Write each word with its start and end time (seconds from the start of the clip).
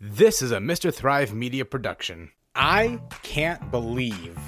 This 0.00 0.42
is 0.42 0.52
a 0.52 0.58
Mr. 0.58 0.94
Thrive 0.94 1.34
Media 1.34 1.64
production. 1.64 2.30
I 2.54 3.00
can't 3.24 3.72
believe 3.72 4.38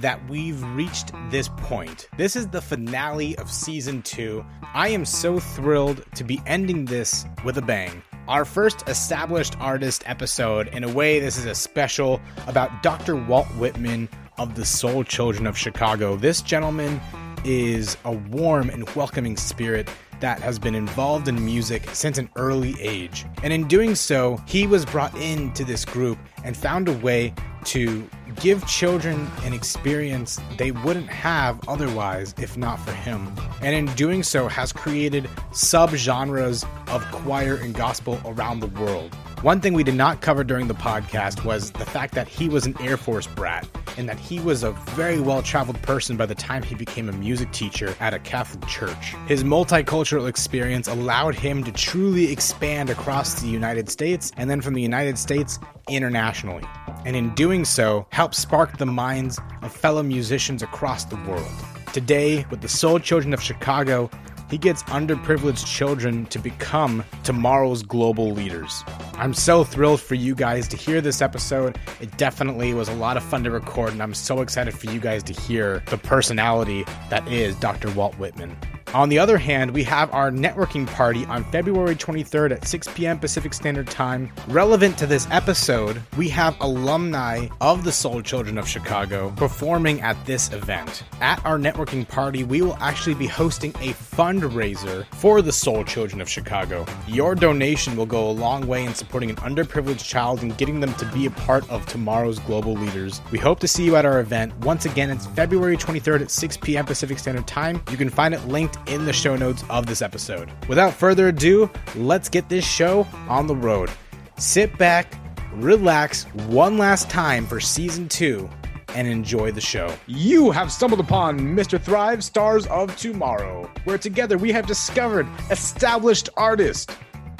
that 0.00 0.28
we've 0.28 0.60
reached 0.74 1.12
this 1.30 1.48
point. 1.58 2.08
This 2.16 2.34
is 2.34 2.48
the 2.48 2.60
finale 2.60 3.38
of 3.38 3.52
season 3.52 4.02
two. 4.02 4.44
I 4.74 4.88
am 4.88 5.04
so 5.04 5.38
thrilled 5.38 6.04
to 6.16 6.24
be 6.24 6.42
ending 6.44 6.86
this 6.86 7.24
with 7.44 7.56
a 7.56 7.62
bang. 7.62 8.02
Our 8.26 8.44
first 8.44 8.88
established 8.88 9.56
artist 9.60 10.02
episode, 10.06 10.66
in 10.74 10.82
a 10.82 10.92
way, 10.92 11.20
this 11.20 11.38
is 11.38 11.44
a 11.44 11.54
special 11.54 12.20
about 12.48 12.82
Dr. 12.82 13.14
Walt 13.14 13.46
Whitman 13.56 14.08
of 14.38 14.56
the 14.56 14.64
Soul 14.64 15.04
Children 15.04 15.46
of 15.46 15.56
Chicago. 15.56 16.16
This 16.16 16.42
gentleman 16.42 17.00
is 17.44 17.96
a 18.04 18.10
warm 18.10 18.70
and 18.70 18.90
welcoming 18.96 19.36
spirit 19.36 19.88
that 20.20 20.40
has 20.40 20.58
been 20.58 20.74
involved 20.74 21.28
in 21.28 21.44
music 21.44 21.88
since 21.92 22.18
an 22.18 22.28
early 22.36 22.74
age. 22.80 23.26
And 23.42 23.52
in 23.52 23.66
doing 23.68 23.94
so, 23.94 24.40
he 24.46 24.66
was 24.66 24.84
brought 24.84 25.14
into 25.16 25.64
this 25.64 25.84
group 25.84 26.18
and 26.44 26.56
found 26.56 26.88
a 26.88 26.92
way 26.92 27.34
to 27.64 28.08
give 28.40 28.66
children 28.66 29.30
an 29.44 29.52
experience 29.52 30.40
they 30.58 30.70
wouldn't 30.70 31.08
have 31.08 31.60
otherwise 31.68 32.34
if 32.38 32.56
not 32.56 32.78
for 32.80 32.92
him. 32.92 33.32
And 33.62 33.74
in 33.74 33.94
doing 33.94 34.22
so, 34.22 34.48
has 34.48 34.72
created 34.72 35.24
subgenres 35.52 36.64
of 36.88 37.02
choir 37.10 37.56
and 37.56 37.74
gospel 37.74 38.20
around 38.24 38.60
the 38.60 38.66
world. 38.68 39.16
One 39.44 39.60
thing 39.60 39.74
we 39.74 39.84
did 39.84 39.94
not 39.94 40.22
cover 40.22 40.42
during 40.42 40.68
the 40.68 40.74
podcast 40.74 41.44
was 41.44 41.70
the 41.70 41.84
fact 41.84 42.14
that 42.14 42.26
he 42.26 42.48
was 42.48 42.64
an 42.64 42.74
Air 42.80 42.96
Force 42.96 43.26
brat 43.26 43.68
and 43.98 44.08
that 44.08 44.18
he 44.18 44.40
was 44.40 44.62
a 44.62 44.70
very 44.70 45.20
well 45.20 45.42
traveled 45.42 45.82
person 45.82 46.16
by 46.16 46.24
the 46.24 46.34
time 46.34 46.62
he 46.62 46.74
became 46.74 47.10
a 47.10 47.12
music 47.12 47.52
teacher 47.52 47.94
at 48.00 48.14
a 48.14 48.18
Catholic 48.18 48.66
church. 48.66 49.14
His 49.28 49.44
multicultural 49.44 50.30
experience 50.30 50.88
allowed 50.88 51.34
him 51.34 51.62
to 51.64 51.72
truly 51.72 52.32
expand 52.32 52.88
across 52.88 53.42
the 53.42 53.46
United 53.46 53.90
States 53.90 54.32
and 54.38 54.48
then 54.48 54.62
from 54.62 54.72
the 54.72 54.80
United 54.80 55.18
States 55.18 55.58
internationally. 55.90 56.64
And 57.04 57.14
in 57.14 57.34
doing 57.34 57.66
so, 57.66 58.06
helped 58.12 58.36
spark 58.36 58.78
the 58.78 58.86
minds 58.86 59.38
of 59.60 59.76
fellow 59.76 60.02
musicians 60.02 60.62
across 60.62 61.04
the 61.04 61.16
world. 61.28 61.52
Today, 61.92 62.46
with 62.50 62.62
the 62.62 62.68
Soul 62.68 62.98
Children 62.98 63.34
of 63.34 63.42
Chicago, 63.42 64.08
he 64.54 64.58
gets 64.58 64.84
underprivileged 64.84 65.66
children 65.66 66.26
to 66.26 66.38
become 66.38 67.02
tomorrow's 67.24 67.82
global 67.82 68.30
leaders. 68.30 68.84
I'm 69.14 69.34
so 69.34 69.64
thrilled 69.64 70.00
for 70.00 70.14
you 70.14 70.36
guys 70.36 70.68
to 70.68 70.76
hear 70.76 71.00
this 71.00 71.20
episode. 71.20 71.76
It 72.00 72.16
definitely 72.18 72.72
was 72.72 72.88
a 72.88 72.94
lot 72.94 73.16
of 73.16 73.24
fun 73.24 73.42
to 73.42 73.50
record, 73.50 73.90
and 73.90 74.00
I'm 74.00 74.14
so 74.14 74.42
excited 74.42 74.72
for 74.72 74.88
you 74.92 75.00
guys 75.00 75.24
to 75.24 75.32
hear 75.32 75.82
the 75.86 75.98
personality 75.98 76.84
that 77.10 77.26
is 77.26 77.56
Dr. 77.56 77.90
Walt 77.94 78.16
Whitman. 78.16 78.56
On 78.92 79.08
the 79.08 79.18
other 79.18 79.38
hand, 79.38 79.70
we 79.72 79.82
have 79.84 80.12
our 80.12 80.30
networking 80.30 80.86
party 80.86 81.24
on 81.26 81.44
February 81.50 81.96
23rd 81.96 82.52
at 82.52 82.66
6 82.66 82.88
p.m. 82.94 83.18
Pacific 83.18 83.54
Standard 83.54 83.88
Time. 83.88 84.30
Relevant 84.48 84.96
to 84.98 85.06
this 85.06 85.26
episode, 85.30 86.00
we 86.16 86.28
have 86.28 86.56
alumni 86.60 87.48
of 87.60 87.82
the 87.84 87.90
Soul 87.90 88.22
Children 88.22 88.58
of 88.58 88.68
Chicago 88.68 89.32
performing 89.36 90.00
at 90.00 90.16
this 90.26 90.52
event. 90.52 91.02
At 91.20 91.44
our 91.44 91.58
networking 91.58 92.06
party, 92.06 92.44
we 92.44 92.62
will 92.62 92.76
actually 92.80 93.14
be 93.14 93.26
hosting 93.26 93.70
a 93.80 93.92
fundraiser 93.94 95.06
for 95.14 95.42
the 95.42 95.52
Soul 95.52 95.84
Children 95.84 96.20
of 96.20 96.28
Chicago. 96.28 96.86
Your 97.08 97.34
donation 97.34 97.96
will 97.96 98.06
go 98.06 98.28
a 98.28 98.30
long 98.30 98.66
way 98.66 98.84
in 98.84 98.94
supporting 98.94 99.30
an 99.30 99.36
underprivileged 99.36 100.04
child 100.04 100.42
and 100.42 100.56
getting 100.56 100.80
them 100.80 100.94
to 100.94 101.06
be 101.06 101.26
a 101.26 101.30
part 101.30 101.68
of 101.70 101.84
tomorrow's 101.86 102.38
global 102.40 102.74
leaders. 102.74 103.20
We 103.32 103.38
hope 103.38 103.58
to 103.60 103.68
see 103.68 103.84
you 103.84 103.96
at 103.96 104.04
our 104.04 104.20
event. 104.20 104.56
Once 104.58 104.84
again, 104.84 105.10
it's 105.10 105.26
February 105.26 105.76
23rd 105.76 106.22
at 106.22 106.30
6 106.30 106.56
p.m. 106.58 106.84
Pacific 106.84 107.18
Standard 107.18 107.46
Time. 107.46 107.82
You 107.90 107.96
can 107.96 108.08
find 108.08 108.34
it 108.34 108.44
linked 108.46 108.73
in 108.86 109.04
the 109.04 109.12
show 109.12 109.36
notes 109.36 109.64
of 109.70 109.86
this 109.86 110.02
episode. 110.02 110.50
Without 110.68 110.94
further 110.94 111.28
ado, 111.28 111.70
let's 111.94 112.28
get 112.28 112.48
this 112.48 112.64
show 112.64 113.06
on 113.28 113.46
the 113.46 113.56
road. 113.56 113.90
Sit 114.38 114.76
back, 114.78 115.18
relax 115.52 116.24
one 116.48 116.78
last 116.78 117.08
time 117.08 117.46
for 117.46 117.60
season 117.60 118.08
two, 118.08 118.48
and 118.94 119.08
enjoy 119.08 119.50
the 119.50 119.60
show. 119.60 119.94
You 120.06 120.50
have 120.50 120.72
stumbled 120.72 121.00
upon 121.00 121.38
Mr. 121.38 121.80
Thrive 121.80 122.22
Stars 122.22 122.66
of 122.66 122.96
Tomorrow, 122.96 123.70
where 123.84 123.98
together 123.98 124.38
we 124.38 124.52
have 124.52 124.66
discovered 124.66 125.26
established 125.50 126.28
artist, 126.36 126.90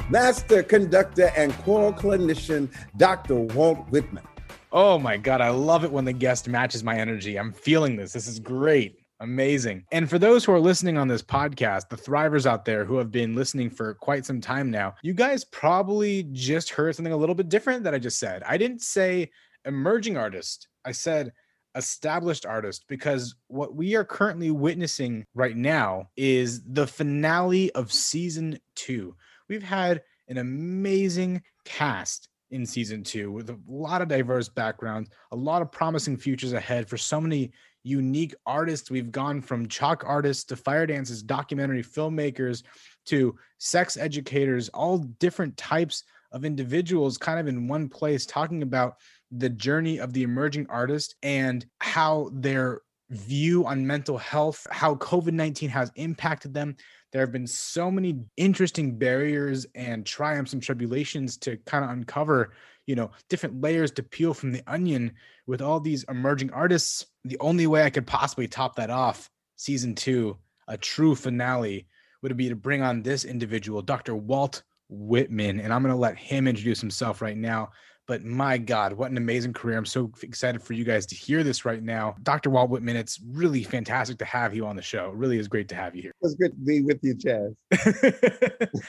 master 0.09 0.63
conductor 0.63 1.31
and 1.35 1.53
choral 1.59 1.93
clinician, 1.93 2.73
Dr. 2.97 3.35
Walt 3.35 3.89
Whitman. 3.89 4.23
Oh 4.71 4.99
my 4.99 5.15
God, 5.15 5.39
I 5.39 5.49
love 5.49 5.85
it 5.85 5.91
when 5.91 6.03
the 6.03 6.13
guest 6.13 6.49
matches 6.49 6.83
my 6.83 6.97
energy. 6.97 7.37
I'm 7.37 7.53
feeling 7.53 7.95
this. 7.95 8.11
This 8.11 8.27
is 8.27 8.39
great. 8.39 8.99
Amazing. 9.25 9.83
And 9.91 10.07
for 10.07 10.19
those 10.19 10.45
who 10.45 10.51
are 10.51 10.59
listening 10.59 10.99
on 10.99 11.07
this 11.07 11.23
podcast, 11.23 11.89
the 11.89 11.95
thrivers 11.95 12.45
out 12.45 12.63
there 12.63 12.85
who 12.85 12.97
have 12.97 13.09
been 13.09 13.33
listening 13.33 13.71
for 13.71 13.95
quite 13.95 14.23
some 14.23 14.39
time 14.39 14.69
now, 14.69 14.93
you 15.01 15.15
guys 15.15 15.43
probably 15.43 16.27
just 16.31 16.69
heard 16.69 16.95
something 16.95 17.11
a 17.11 17.17
little 17.17 17.33
bit 17.33 17.49
different 17.49 17.83
that 17.85 17.95
I 17.95 17.97
just 17.97 18.19
said. 18.19 18.43
I 18.43 18.55
didn't 18.57 18.83
say 18.83 19.31
emerging 19.65 20.15
artist, 20.15 20.67
I 20.85 20.91
said 20.91 21.33
established 21.73 22.45
artist 22.45 22.85
because 22.87 23.33
what 23.47 23.75
we 23.75 23.95
are 23.95 24.05
currently 24.05 24.51
witnessing 24.51 25.25
right 25.33 25.57
now 25.57 26.07
is 26.15 26.61
the 26.63 26.85
finale 26.85 27.71
of 27.71 27.91
season 27.91 28.59
two. 28.75 29.15
We've 29.49 29.63
had 29.63 30.03
an 30.27 30.37
amazing 30.37 31.41
cast 31.65 32.29
in 32.51 32.63
season 32.63 33.03
two 33.03 33.31
with 33.31 33.49
a 33.49 33.59
lot 33.67 34.03
of 34.03 34.07
diverse 34.07 34.49
backgrounds, 34.49 35.09
a 35.31 35.35
lot 35.35 35.63
of 35.63 35.71
promising 35.71 36.15
futures 36.15 36.53
ahead 36.53 36.87
for 36.87 36.95
so 36.95 37.19
many 37.19 37.51
unique 37.85 38.35
artists. 38.45 38.89
We've 38.89 39.11
gone 39.11 39.41
from 39.41 39.67
chalk 39.67 40.03
artists 40.05 40.43
to 40.45 40.55
fire 40.55 40.85
dancers, 40.85 41.21
documentary 41.21 41.83
filmmakers 41.83 42.63
to 43.05 43.37
sex 43.59 43.95
educators, 43.95 44.69
all 44.69 44.97
different 44.97 45.55
types 45.55 46.03
of 46.31 46.43
individuals 46.43 47.17
kind 47.17 47.39
of 47.39 47.47
in 47.47 47.67
one 47.67 47.87
place 47.87 48.25
talking 48.25 48.63
about 48.63 48.95
the 49.31 49.49
journey 49.49 49.99
of 49.99 50.13
the 50.13 50.23
emerging 50.23 50.65
artist 50.69 51.15
and 51.23 51.65
how 51.79 52.29
their 52.33 52.81
view 53.09 53.65
on 53.65 53.85
mental 53.85 54.17
health, 54.17 54.65
how 54.71 54.95
COVID 54.95 55.33
19 55.33 55.69
has 55.69 55.91
impacted 55.95 56.53
them. 56.53 56.75
There 57.11 57.21
have 57.21 57.31
been 57.31 57.47
so 57.47 57.91
many 57.91 58.19
interesting 58.35 58.97
barriers 58.97 59.65
and 59.75 60.05
triumphs 60.05 60.53
and 60.53 60.61
tribulations 60.61 61.37
to 61.37 61.57
kind 61.65 61.85
of 61.85 61.91
uncover, 61.91 62.51
you 62.85 62.95
know, 62.95 63.11
different 63.29 63.61
layers 63.61 63.91
to 63.91 64.03
peel 64.03 64.33
from 64.33 64.51
the 64.51 64.63
onion 64.67 65.13
with 65.47 65.61
all 65.61 65.79
these 65.79 66.03
emerging 66.09 66.51
artists. 66.51 67.05
The 67.23 67.39
only 67.39 67.67
way 67.67 67.83
I 67.83 67.89
could 67.89 68.07
possibly 68.07 68.47
top 68.47 68.75
that 68.75 68.89
off, 68.89 69.29
season 69.55 69.95
two, 69.95 70.37
a 70.67 70.77
true 70.77 71.15
finale, 71.15 71.87
would 72.21 72.35
be 72.37 72.49
to 72.49 72.55
bring 72.55 72.81
on 72.81 73.01
this 73.01 73.25
individual, 73.25 73.81
Dr. 73.81 74.15
Walt 74.15 74.63
Whitman. 74.89 75.59
And 75.59 75.73
I'm 75.73 75.81
going 75.81 75.93
to 75.93 75.99
let 75.99 76.17
him 76.17 76.47
introduce 76.47 76.81
himself 76.81 77.21
right 77.21 77.37
now. 77.37 77.69
But 78.07 78.23
my 78.23 78.57
God, 78.57 78.93
what 78.93 79.09
an 79.09 79.17
amazing 79.17 79.53
career. 79.53 79.77
I'm 79.77 79.85
so 79.85 80.11
excited 80.21 80.61
for 80.61 80.73
you 80.73 80.83
guys 80.83 81.07
to 81.07 81.15
hear 81.15 81.43
this 81.43 81.65
right 81.65 81.81
now. 81.81 82.15
Dr. 82.21 82.51
Walt 82.51 82.69
Whitman, 82.69 82.95
it's 82.95 83.19
really 83.25 83.63
fantastic 83.63 84.19
to 84.19 84.25
have 84.25 84.53
you 84.53 84.67
on 84.67 84.75
the 84.75 84.81
show. 84.81 85.09
It 85.09 85.15
really 85.15 85.39
is 85.39 85.47
great 85.47 85.67
to 85.69 85.75
have 85.75 85.95
you 85.95 86.03
here. 86.03 86.11
It's 86.21 86.35
good 86.35 86.51
to 86.51 86.57
be 86.57 86.81
with 86.81 86.99
you, 87.01 87.15
Chaz. 87.15 87.55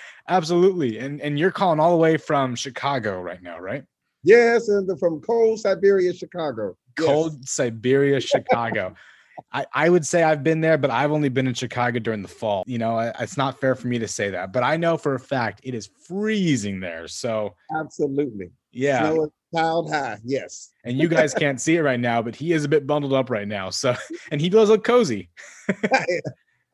Absolutely. 0.29 0.99
And 0.99 1.21
and 1.23 1.39
you're 1.39 1.51
calling 1.51 1.81
all 1.81 1.93
the 1.93 1.97
way 1.97 2.19
from 2.19 2.55
Chicago 2.55 3.21
right 3.23 3.43
now, 3.43 3.59
right? 3.59 3.85
Yes, 4.23 4.69
and 4.69 4.99
from 4.99 5.21
cold 5.21 5.61
Siberia, 5.61 6.13
Chicago. 6.13 6.77
Cold 6.99 7.37
yes. 7.41 7.51
Siberia, 7.51 8.21
Chicago. 8.21 8.95
I, 9.53 9.67
I 9.73 9.89
would 9.89 10.07
say 10.07 10.23
I've 10.23 10.43
been 10.43 10.61
there, 10.61 10.79
but 10.79 10.91
I've 10.91 11.13
only 11.13 11.29
been 11.29 11.47
in 11.47 11.55
Chicago 11.55 11.99
during 11.99 12.23
the 12.23 12.29
fall. 12.29 12.65
You 12.67 12.79
know, 12.79 12.99
it's 13.21 13.37
not 13.37 13.61
fair 13.61 13.75
for 13.75 13.89
me 13.89 13.99
to 13.99 14.09
say 14.09 14.31
that, 14.31 14.53
but 14.53 14.63
I 14.63 14.77
know 14.77 14.97
for 14.97 15.15
a 15.15 15.21
fact 15.21 15.61
it 15.63 15.75
is 15.75 15.91
freezing 16.07 16.81
there. 16.81 17.09
So 17.09 17.55
absolutely, 17.75 18.51
yeah, 18.73 19.15
cloud 19.57 19.89
high, 19.91 20.19
yes. 20.25 20.73
And 20.85 20.99
you 20.99 21.09
guys 21.09 21.35
can't 21.35 21.61
see 21.61 21.77
it 21.77 21.83
right 21.83 22.01
now, 22.01 22.23
but 22.23 22.35
he 22.35 22.53
is 22.53 22.65
a 22.65 22.69
bit 22.69 22.87
bundled 22.87 23.13
up 23.13 23.31
right 23.31 23.49
now. 23.49 23.71
So, 23.71 23.95
and 24.31 24.41
he 24.41 24.49
does 24.49 24.69
look 24.69 24.85
cozy. 24.85 25.31
I, 25.93 26.21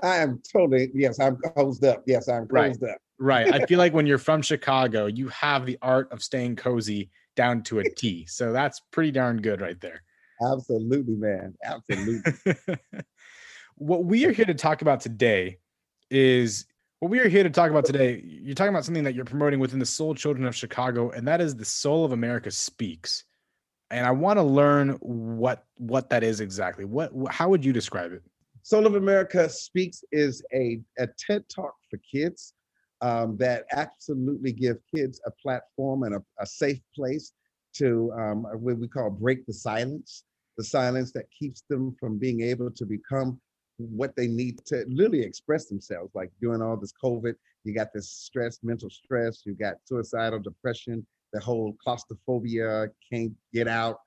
I, 0.03 0.17
am 0.19 0.43
totally 0.53 0.91
yes. 0.95 1.21
I'm 1.21 1.37
closed 1.37 1.85
up. 1.85 2.03
Yes, 2.07 2.29
I'm 2.29 2.49
closed 2.49 2.83
right. 2.83 2.93
up. 2.93 2.99
right. 3.19 3.55
I 3.55 3.67
feel 3.67 3.79
like 3.79 3.93
when 3.95 4.07
you're 4.07 4.19
from 4.19 4.43
Chicago, 4.43 5.07
you 5.07 5.29
have 5.29 5.67
the 5.67 5.79
art 5.83 6.11
of 6.13 6.23
staying 6.23 6.57
cozy 6.57 7.11
down 7.37 7.63
to 7.65 7.79
a 7.79 7.85
T. 7.85 8.27
So 8.27 8.53
that's 8.53 8.81
pretty 8.91 9.11
darn 9.11 9.41
good 9.41 9.61
right 9.61 9.81
there. 9.81 10.03
Absolutely, 10.43 11.15
man. 11.15 11.55
Absolutely. 11.65 12.33
what 13.77 14.05
we 14.05 14.25
are 14.27 14.33
here 14.33 14.45
to 14.45 14.55
talk 14.55 14.83
about 14.83 15.01
today 15.01 15.59
is 16.11 16.67
what 17.01 17.11
we 17.11 17.21
are 17.21 17.29
here 17.29 17.43
to 17.43 17.51
talk 17.51 17.71
about 17.71 17.85
today. 17.85 18.23
You're 18.25 18.55
talking 18.55 18.73
about 18.73 18.85
something 18.85 19.05
that 19.05 19.15
you're 19.15 19.25
promoting 19.25 19.61
within 19.61 19.79
the 19.79 19.87
Soul 19.87 20.15
Children 20.15 20.47
of 20.47 20.55
Chicago, 20.55 21.11
and 21.11 21.27
that 21.27 21.41
is 21.41 21.55
the 21.55 21.65
Soul 21.65 22.05
of 22.05 22.13
America 22.13 22.51
Speaks. 22.51 23.25
And 23.91 24.07
I 24.07 24.11
want 24.11 24.39
to 24.39 24.43
learn 24.43 24.91
what 25.01 25.65
what 25.77 26.09
that 26.11 26.23
is 26.23 26.41
exactly. 26.41 26.85
What 26.85 27.13
how 27.29 27.49
would 27.49 27.65
you 27.65 27.73
describe 27.73 28.13
it? 28.13 28.23
Soul 28.63 28.87
of 28.87 28.95
America 28.95 29.49
Speaks 29.49 30.05
is 30.13 30.43
a, 30.55 30.81
a 30.99 31.09
TED 31.19 31.45
talk 31.49 31.75
for 31.91 31.99
kids 32.11 32.55
um, 33.01 33.37
that 33.39 33.65
absolutely 33.73 34.53
give 34.53 34.77
kids 34.95 35.21
a 35.27 35.31
platform 35.43 36.05
and 36.05 36.15
a, 36.15 36.23
a 36.39 36.47
safe 36.47 36.81
place 36.95 37.33
to 37.75 38.13
um, 38.17 38.45
what 38.55 38.79
we 38.79 38.87
call 38.87 39.11
break 39.11 39.45
the 39.47 39.53
silence, 39.53 40.23
the 40.59 40.65
silence 40.65 41.13
that 41.13 41.27
keeps 41.31 41.63
them 41.69 41.95
from 41.99 42.19
being 42.19 42.43
able 42.43 42.71
to 42.71 42.85
become 42.85 43.41
what 43.79 44.15
they 44.17 44.27
need 44.27 44.65
to 44.67 44.85
literally 44.89 45.23
express 45.23 45.67
themselves. 45.67 46.11
Like 46.15 46.31
during 46.41 46.63
all 46.63 46.77
this 46.77 46.93
COVID, 47.03 47.35
you 47.65 47.75
got 47.75 47.93
this 47.93 48.11
stress, 48.11 48.59
mental 48.63 48.91
stress, 48.91 49.43
you 49.45 49.55
got 49.55 49.77
suicidal 49.85 50.41
depression, 50.41 51.07
the 51.33 51.41
whole 51.41 51.75
claustrophobia, 51.83 52.89
can't 53.11 53.33
get 53.53 53.69
out. 53.69 53.99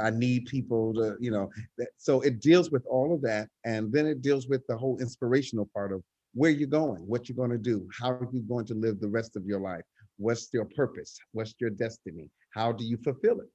I 0.00 0.10
need 0.10 0.46
people 0.46 0.92
to, 0.94 1.16
you 1.20 1.30
know, 1.30 1.50
that, 1.78 1.88
so 1.96 2.20
it 2.20 2.40
deals 2.40 2.70
with 2.70 2.84
all 2.86 3.14
of 3.14 3.22
that. 3.22 3.48
And 3.64 3.92
then 3.92 4.06
it 4.06 4.22
deals 4.22 4.48
with 4.48 4.66
the 4.68 4.76
whole 4.76 4.98
inspirational 5.00 5.68
part 5.72 5.92
of 5.92 6.02
where 6.34 6.50
you're 6.50 6.68
going, 6.68 7.00
what 7.06 7.28
you're 7.28 7.36
going 7.36 7.50
to 7.50 7.58
do, 7.58 7.88
how 7.96 8.10
are 8.10 8.28
you 8.32 8.42
going 8.42 8.66
to 8.66 8.74
live 8.74 9.00
the 9.00 9.08
rest 9.08 9.36
of 9.36 9.46
your 9.46 9.60
life? 9.60 9.84
What's 10.16 10.48
your 10.52 10.64
purpose? 10.64 11.16
What's 11.32 11.54
your 11.60 11.70
destiny? 11.70 12.28
How 12.50 12.72
do 12.72 12.84
you 12.84 12.96
fulfill 12.98 13.40
it? 13.40 13.48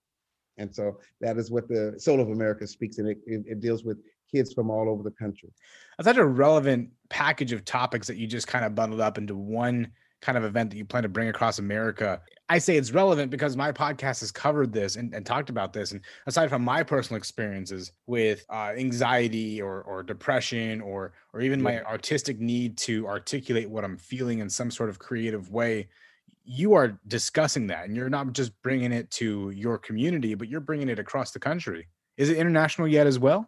And 0.59 0.73
so 0.73 0.99
that 1.21 1.37
is 1.37 1.49
what 1.49 1.67
the 1.67 1.95
Soul 1.97 2.19
of 2.21 2.29
America 2.29 2.67
speaks, 2.67 2.99
and 2.99 3.07
it, 3.07 3.17
it, 3.25 3.43
it 3.47 3.59
deals 3.59 3.83
with 3.83 3.97
kids 4.31 4.53
from 4.53 4.69
all 4.69 4.87
over 4.87 5.01
the 5.01 5.11
country. 5.11 5.49
That's 5.97 6.07
such 6.07 6.17
a 6.17 6.25
relevant 6.25 6.89
package 7.09 7.51
of 7.51 7.65
topics 7.65 8.05
that 8.07 8.17
you 8.17 8.27
just 8.27 8.47
kind 8.47 8.63
of 8.63 8.75
bundled 8.75 9.01
up 9.01 9.17
into 9.17 9.35
one 9.35 9.91
kind 10.21 10.37
of 10.37 10.43
event 10.43 10.69
that 10.69 10.77
you 10.77 10.85
plan 10.85 11.03
to 11.03 11.09
bring 11.09 11.29
across 11.29 11.59
America. 11.59 12.21
I 12.49 12.57
say 12.57 12.75
it's 12.75 12.91
relevant 12.91 13.31
because 13.31 13.55
my 13.55 13.71
podcast 13.71 14.19
has 14.19 14.31
covered 14.31 14.73
this 14.73 14.95
and, 14.97 15.13
and 15.13 15.25
talked 15.25 15.49
about 15.49 15.71
this. 15.71 15.91
And 15.91 16.01
aside 16.27 16.49
from 16.49 16.63
my 16.63 16.83
personal 16.83 17.17
experiences 17.17 17.93
with 18.05 18.45
uh, 18.49 18.73
anxiety 18.75 19.61
or, 19.61 19.81
or 19.83 20.03
depression 20.03 20.81
or 20.81 21.13
or 21.33 21.41
even 21.41 21.61
my 21.61 21.81
artistic 21.83 22.39
need 22.39 22.77
to 22.79 23.07
articulate 23.07 23.69
what 23.69 23.85
I'm 23.85 23.97
feeling 23.97 24.39
in 24.39 24.49
some 24.49 24.71
sort 24.71 24.89
of 24.89 24.99
creative 24.99 25.51
way, 25.51 25.87
you 26.51 26.73
are 26.73 26.99
discussing 27.07 27.67
that 27.67 27.85
and 27.85 27.95
you're 27.95 28.09
not 28.09 28.33
just 28.33 28.59
bringing 28.63 28.91
it 28.91 29.11
to 29.11 29.51
your 29.51 29.77
community, 29.77 30.33
but 30.33 30.49
you're 30.49 30.59
bringing 30.59 30.89
it 30.89 30.97
across 30.97 31.29
the 31.29 31.37
country. 31.37 31.87
Is 32.17 32.31
it 32.31 32.37
international 32.37 32.87
yet 32.87 33.05
as 33.05 33.19
well? 33.19 33.47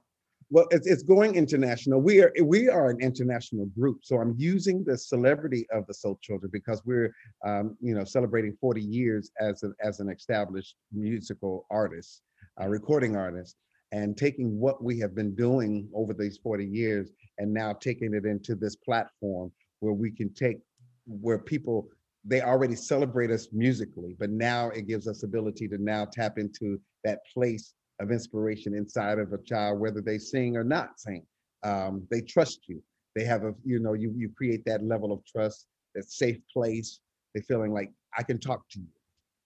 Well, 0.51 0.67
it's, 0.69 0.85
it's 0.85 1.01
going 1.01 1.33
international. 1.33 1.99
We 1.99 2.21
are 2.21 2.31
we 2.43 2.69
are 2.69 2.91
an 2.91 3.01
international 3.01 3.65
group, 3.67 4.01
so 4.03 4.17
I'm 4.17 4.35
using 4.37 4.83
the 4.83 4.97
celebrity 4.97 5.65
of 5.71 5.87
the 5.87 5.93
Soul 5.95 6.19
Children 6.21 6.51
because 6.53 6.83
we're 6.85 7.11
um, 7.43 7.75
you 7.81 7.95
know 7.95 8.03
celebrating 8.03 8.55
40 8.61 8.81
years 8.81 9.31
as 9.39 9.63
a, 9.63 9.71
as 9.83 9.99
an 9.99 10.09
established 10.09 10.75
musical 10.93 11.65
artist, 11.71 12.21
a 12.59 12.69
recording 12.69 13.15
artist, 13.15 13.55
and 13.91 14.15
taking 14.15 14.59
what 14.59 14.83
we 14.83 14.99
have 14.99 15.15
been 15.15 15.33
doing 15.33 15.89
over 15.95 16.13
these 16.13 16.37
40 16.43 16.65
years 16.65 17.09
and 17.39 17.51
now 17.51 17.73
taking 17.73 18.13
it 18.13 18.25
into 18.25 18.53
this 18.53 18.75
platform 18.75 19.51
where 19.79 19.93
we 19.93 20.11
can 20.11 20.31
take 20.33 20.57
where 21.07 21.39
people 21.39 21.87
they 22.23 22.41
already 22.41 22.75
celebrate 22.75 23.31
us 23.31 23.47
musically, 23.51 24.15
but 24.19 24.29
now 24.29 24.69
it 24.69 24.87
gives 24.87 25.07
us 25.07 25.23
ability 25.23 25.67
to 25.67 25.77
now 25.77 26.05
tap 26.05 26.37
into 26.37 26.79
that 27.03 27.19
place 27.33 27.73
of 27.99 28.11
inspiration 28.11 28.75
inside 28.75 29.19
of 29.19 29.33
a 29.33 29.37
child, 29.39 29.79
whether 29.79 30.01
they 30.01 30.17
sing 30.17 30.55
or 30.55 30.63
not 30.63 30.99
sing. 30.99 31.25
Um, 31.63 32.07
they 32.11 32.21
trust 32.21 32.61
you. 32.67 32.81
They 33.15 33.23
have 33.25 33.43
a, 33.43 33.53
you 33.63 33.79
know, 33.79 33.93
you 33.93 34.13
you 34.15 34.29
create 34.35 34.63
that 34.65 34.83
level 34.83 35.11
of 35.11 35.23
trust, 35.25 35.67
that 35.95 36.09
safe 36.09 36.37
place. 36.51 36.99
They're 37.33 37.43
feeling 37.43 37.73
like 37.73 37.91
I 38.17 38.23
can 38.23 38.39
talk 38.39 38.67
to 38.71 38.79
you. 38.79 38.87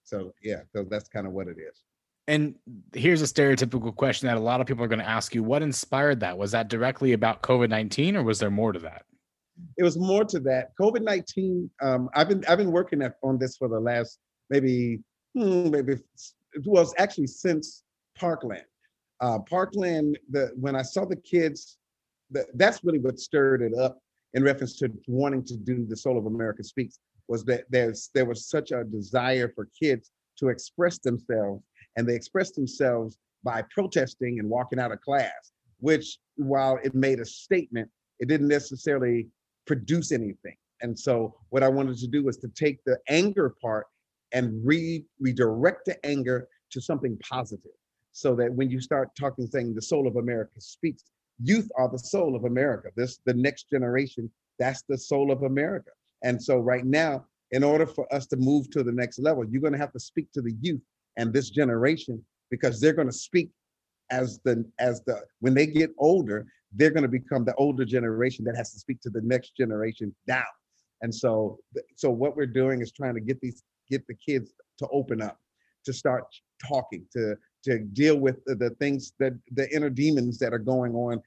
So 0.04 0.32
yeah, 0.42 0.60
so 0.72 0.84
that's 0.88 1.08
kind 1.08 1.26
of 1.26 1.32
what 1.32 1.48
it 1.48 1.56
is. 1.58 1.82
And 2.28 2.56
here's 2.92 3.22
a 3.22 3.26
stereotypical 3.26 3.94
question 3.94 4.26
that 4.26 4.36
a 4.36 4.40
lot 4.40 4.60
of 4.60 4.66
people 4.66 4.84
are 4.84 4.88
going 4.88 5.00
to 5.00 5.08
ask 5.08 5.34
you: 5.34 5.42
What 5.42 5.62
inspired 5.62 6.20
that? 6.20 6.38
Was 6.38 6.52
that 6.52 6.68
directly 6.68 7.12
about 7.12 7.42
COVID 7.42 7.68
nineteen, 7.68 8.16
or 8.16 8.22
was 8.22 8.38
there 8.38 8.50
more 8.50 8.72
to 8.72 8.78
that? 8.80 9.04
It 9.76 9.82
was 9.82 9.96
more 9.96 10.24
to 10.24 10.40
that. 10.40 10.70
COVID 10.80 11.02
nineteen. 11.02 11.70
Um, 11.82 12.08
I've 12.14 12.28
been 12.28 12.44
I've 12.48 12.58
been 12.58 12.72
working 12.72 13.02
at, 13.02 13.16
on 13.22 13.38
this 13.38 13.56
for 13.56 13.68
the 13.68 13.80
last 13.80 14.18
maybe 14.50 15.00
hmm, 15.34 15.70
maybe 15.70 15.94
it 15.94 16.66
was 16.66 16.94
actually 16.98 17.26
since 17.26 17.82
Parkland. 18.18 18.64
Uh, 19.20 19.38
Parkland, 19.40 20.18
the 20.30 20.52
when 20.56 20.76
I 20.76 20.82
saw 20.82 21.04
the 21.04 21.16
kids, 21.16 21.78
the, 22.30 22.46
that's 22.54 22.84
really 22.84 22.98
what 22.98 23.18
stirred 23.18 23.62
it 23.62 23.74
up 23.78 23.98
in 24.34 24.42
reference 24.42 24.78
to 24.78 24.90
wanting 25.08 25.44
to 25.44 25.56
do 25.56 25.86
the 25.86 25.96
Soul 25.96 26.18
of 26.18 26.26
America 26.26 26.62
Speaks 26.62 26.98
was 27.28 27.44
that 27.44 27.64
there's 27.70 28.10
there 28.14 28.26
was 28.26 28.48
such 28.48 28.72
a 28.72 28.84
desire 28.84 29.50
for 29.54 29.68
kids 29.80 30.10
to 30.38 30.48
express 30.48 30.98
themselves, 30.98 31.64
and 31.96 32.06
they 32.06 32.14
expressed 32.14 32.54
themselves 32.54 33.18
by 33.42 33.62
protesting 33.74 34.38
and 34.38 34.48
walking 34.48 34.78
out 34.78 34.92
of 34.92 35.00
class. 35.00 35.52
Which, 35.80 36.18
while 36.36 36.78
it 36.82 36.94
made 36.94 37.20
a 37.20 37.24
statement, 37.24 37.90
it 38.18 38.28
didn't 38.28 38.48
necessarily 38.48 39.28
produce 39.66 40.12
anything. 40.12 40.56
And 40.82 40.98
so, 40.98 41.34
what 41.50 41.62
I 41.62 41.68
wanted 41.68 41.96
to 41.98 42.06
do 42.06 42.24
was 42.24 42.36
to 42.38 42.48
take 42.48 42.84
the 42.84 42.98
anger 43.08 43.54
part 43.60 43.86
and 44.32 44.60
re- 44.64 45.04
redirect 45.20 45.86
the 45.86 46.04
anger 46.04 46.48
to 46.70 46.80
something 46.80 47.16
positive 47.18 47.72
so 48.12 48.34
that 48.34 48.52
when 48.52 48.70
you 48.70 48.80
start 48.80 49.10
talking, 49.18 49.46
saying 49.46 49.74
the 49.74 49.82
soul 49.82 50.06
of 50.06 50.16
America 50.16 50.60
speaks, 50.60 51.04
youth 51.42 51.70
are 51.76 51.88
the 51.88 51.98
soul 51.98 52.34
of 52.34 52.44
America. 52.44 52.88
This 52.96 53.18
the 53.26 53.34
next 53.34 53.68
generation. 53.70 54.30
That's 54.58 54.82
the 54.88 54.96
soul 54.96 55.30
of 55.30 55.42
America. 55.42 55.90
And 56.22 56.42
so 56.42 56.58
right 56.58 56.84
now, 56.84 57.26
in 57.50 57.62
order 57.62 57.86
for 57.86 58.12
us 58.12 58.26
to 58.28 58.36
move 58.36 58.70
to 58.70 58.82
the 58.82 58.92
next 58.92 59.18
level, 59.18 59.44
you're 59.44 59.60
going 59.60 59.74
to 59.74 59.78
have 59.78 59.92
to 59.92 60.00
speak 60.00 60.32
to 60.32 60.42
the 60.42 60.54
youth 60.60 60.80
and 61.16 61.32
this 61.32 61.50
generation 61.50 62.24
because 62.50 62.80
they're 62.80 62.92
going 62.92 63.08
to 63.08 63.12
speak 63.12 63.50
as 64.10 64.40
the 64.44 64.64
as 64.78 65.02
the 65.04 65.20
when 65.40 65.54
they 65.54 65.66
get 65.66 65.90
older, 65.98 66.46
they're 66.72 66.90
going 66.90 67.02
to 67.02 67.08
become 67.08 67.44
the 67.44 67.54
older 67.54 67.84
generation 67.84 68.44
that 68.44 68.56
has 68.56 68.72
to 68.72 68.78
speak 68.78 69.00
to 69.02 69.10
the 69.10 69.20
next 69.22 69.56
generation 69.56 70.14
down. 70.26 70.44
And 71.02 71.14
so 71.14 71.58
so 71.96 72.10
what 72.10 72.36
we're 72.36 72.46
doing 72.46 72.80
is 72.80 72.92
trying 72.92 73.14
to 73.14 73.20
get 73.20 73.40
these 73.40 73.62
get 73.90 74.06
the 74.06 74.14
kids 74.14 74.52
to 74.78 74.88
open 74.88 75.22
up, 75.22 75.38
to 75.84 75.92
start 75.92 76.24
talking, 76.66 77.06
to 77.12 77.36
to 77.64 77.80
deal 77.80 78.16
with 78.16 78.44
the, 78.46 78.54
the 78.54 78.70
things 78.70 79.12
that 79.18 79.32
the 79.52 79.68
inner 79.74 79.90
demons 79.90 80.38
that 80.38 80.54
are 80.54 80.58
going 80.58 80.94
on 80.94 81.20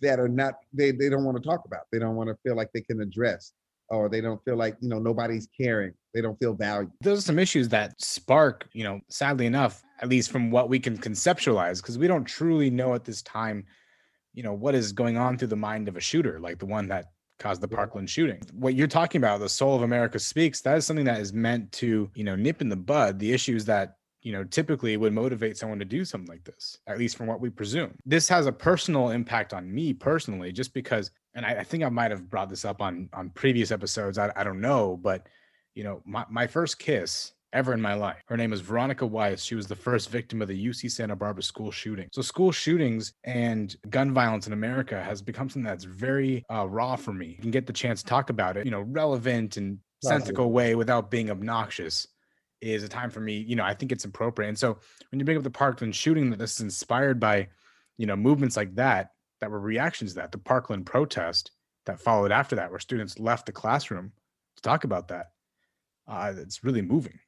that 0.00 0.18
are 0.18 0.28
not 0.28 0.54
they 0.72 0.92
they 0.92 1.08
don't 1.08 1.24
want 1.24 1.36
to 1.36 1.46
talk 1.46 1.64
about. 1.66 1.82
They 1.92 1.98
don't 1.98 2.16
want 2.16 2.28
to 2.28 2.36
feel 2.42 2.56
like 2.56 2.70
they 2.72 2.80
can 2.80 3.00
address 3.00 3.52
or 3.92 4.08
they 4.08 4.20
don't 4.20 4.42
feel 4.44 4.56
like 4.56 4.76
you 4.80 4.88
know 4.88 4.98
nobody's 4.98 5.46
caring 5.56 5.92
they 6.14 6.20
don't 6.20 6.38
feel 6.38 6.54
valued 6.54 6.90
those 7.02 7.18
are 7.18 7.22
some 7.22 7.38
issues 7.38 7.68
that 7.68 8.00
spark 8.00 8.66
you 8.72 8.82
know 8.82 9.00
sadly 9.08 9.46
enough 9.46 9.82
at 10.00 10.08
least 10.08 10.30
from 10.30 10.50
what 10.50 10.68
we 10.68 10.80
can 10.80 10.96
conceptualize 10.96 11.80
because 11.80 11.98
we 11.98 12.06
don't 12.06 12.24
truly 12.24 12.70
know 12.70 12.94
at 12.94 13.04
this 13.04 13.22
time 13.22 13.64
you 14.34 14.42
know 14.42 14.52
what 14.52 14.74
is 14.74 14.92
going 14.92 15.16
on 15.16 15.36
through 15.36 15.48
the 15.48 15.56
mind 15.56 15.88
of 15.88 15.96
a 15.96 16.00
shooter 16.00 16.40
like 16.40 16.58
the 16.58 16.66
one 16.66 16.88
that 16.88 17.06
caused 17.38 17.60
the 17.60 17.68
parkland 17.68 18.08
shooting 18.08 18.40
what 18.52 18.74
you're 18.74 18.86
talking 18.86 19.20
about 19.20 19.40
the 19.40 19.48
soul 19.48 19.74
of 19.74 19.82
america 19.82 20.18
speaks 20.18 20.60
that 20.60 20.76
is 20.76 20.86
something 20.86 21.04
that 21.04 21.20
is 21.20 21.32
meant 21.32 21.70
to 21.72 22.10
you 22.14 22.24
know 22.24 22.36
nip 22.36 22.60
in 22.60 22.68
the 22.68 22.76
bud 22.76 23.18
the 23.18 23.32
issues 23.32 23.64
that 23.64 23.96
you 24.22 24.32
know, 24.32 24.44
typically 24.44 24.96
would 24.96 25.12
motivate 25.12 25.56
someone 25.58 25.80
to 25.80 25.84
do 25.84 26.04
something 26.04 26.28
like 26.28 26.44
this, 26.44 26.78
at 26.86 26.96
least 26.96 27.16
from 27.16 27.26
what 27.26 27.40
we 27.40 27.50
presume. 27.50 27.92
This 28.06 28.28
has 28.28 28.46
a 28.46 28.52
personal 28.52 29.10
impact 29.10 29.52
on 29.52 29.72
me 29.72 29.92
personally, 29.92 30.52
just 30.52 30.72
because, 30.72 31.10
and 31.34 31.44
I, 31.44 31.56
I 31.56 31.64
think 31.64 31.82
I 31.82 31.88
might 31.88 32.12
have 32.12 32.30
brought 32.30 32.48
this 32.48 32.64
up 32.64 32.80
on 32.80 33.08
on 33.12 33.30
previous 33.30 33.72
episodes. 33.72 34.18
I, 34.18 34.32
I 34.36 34.44
don't 34.44 34.60
know, 34.60 34.96
but 34.96 35.26
you 35.74 35.82
know, 35.82 36.02
my, 36.04 36.24
my 36.30 36.46
first 36.46 36.78
kiss 36.78 37.32
ever 37.52 37.72
in 37.72 37.80
my 37.80 37.94
life. 37.94 38.22
Her 38.26 38.36
name 38.36 38.52
is 38.52 38.60
Veronika 38.60 39.06
Weiss. 39.06 39.42
She 39.42 39.54
was 39.54 39.66
the 39.66 39.76
first 39.76 40.10
victim 40.10 40.42
of 40.42 40.48
the 40.48 40.66
UC 40.66 40.90
Santa 40.90 41.16
Barbara 41.16 41.42
school 41.42 41.70
shooting. 41.70 42.08
So, 42.12 42.22
school 42.22 42.52
shootings 42.52 43.12
and 43.24 43.74
gun 43.90 44.12
violence 44.12 44.46
in 44.46 44.52
America 44.52 45.02
has 45.02 45.22
become 45.22 45.48
something 45.48 45.62
that's 45.62 45.84
very 45.84 46.44
uh, 46.52 46.66
raw 46.66 46.96
for 46.96 47.12
me. 47.12 47.34
You 47.36 47.42
can 47.42 47.50
get 47.50 47.66
the 47.66 47.72
chance 47.72 48.02
to 48.02 48.08
talk 48.08 48.30
about 48.30 48.56
it, 48.56 48.64
you 48.64 48.70
know, 48.70 48.82
relevant 48.82 49.56
and 49.56 49.78
sensical 50.02 50.50
way 50.50 50.74
without 50.74 51.10
being 51.10 51.30
obnoxious 51.30 52.08
is 52.60 52.82
a 52.82 52.88
time 52.88 53.10
for 53.10 53.20
me. 53.20 53.38
You 53.38 53.56
know, 53.56 53.64
I 53.64 53.74
think 53.74 53.92
it's 53.92 54.04
appropriate. 54.04 54.48
And 54.48 54.58
so 54.58 54.78
when 55.10 55.18
you 55.18 55.24
bring 55.24 55.36
up 55.36 55.42
the 55.42 55.50
Parkland 55.50 55.94
shooting, 55.94 56.30
that 56.30 56.38
this 56.38 56.54
is 56.54 56.60
inspired 56.60 57.18
by, 57.20 57.48
you 57.98 58.06
know, 58.06 58.16
movements 58.16 58.56
like 58.56 58.74
that 58.76 59.10
that 59.40 59.50
were 59.50 59.60
reactions 59.60 60.12
to 60.12 60.20
that. 60.20 60.32
The 60.32 60.38
Parkland 60.38 60.86
protest 60.86 61.50
that 61.86 62.00
followed 62.00 62.30
after 62.30 62.56
that, 62.56 62.70
where 62.70 62.78
students 62.78 63.18
left 63.18 63.46
the 63.46 63.52
classroom 63.52 64.12
to 64.56 64.62
talk 64.62 64.84
about 64.84 65.08
that. 65.08 65.26
Uh, 66.06 66.32
it's 66.36 66.62
really 66.62 66.82
moving. 66.82 67.18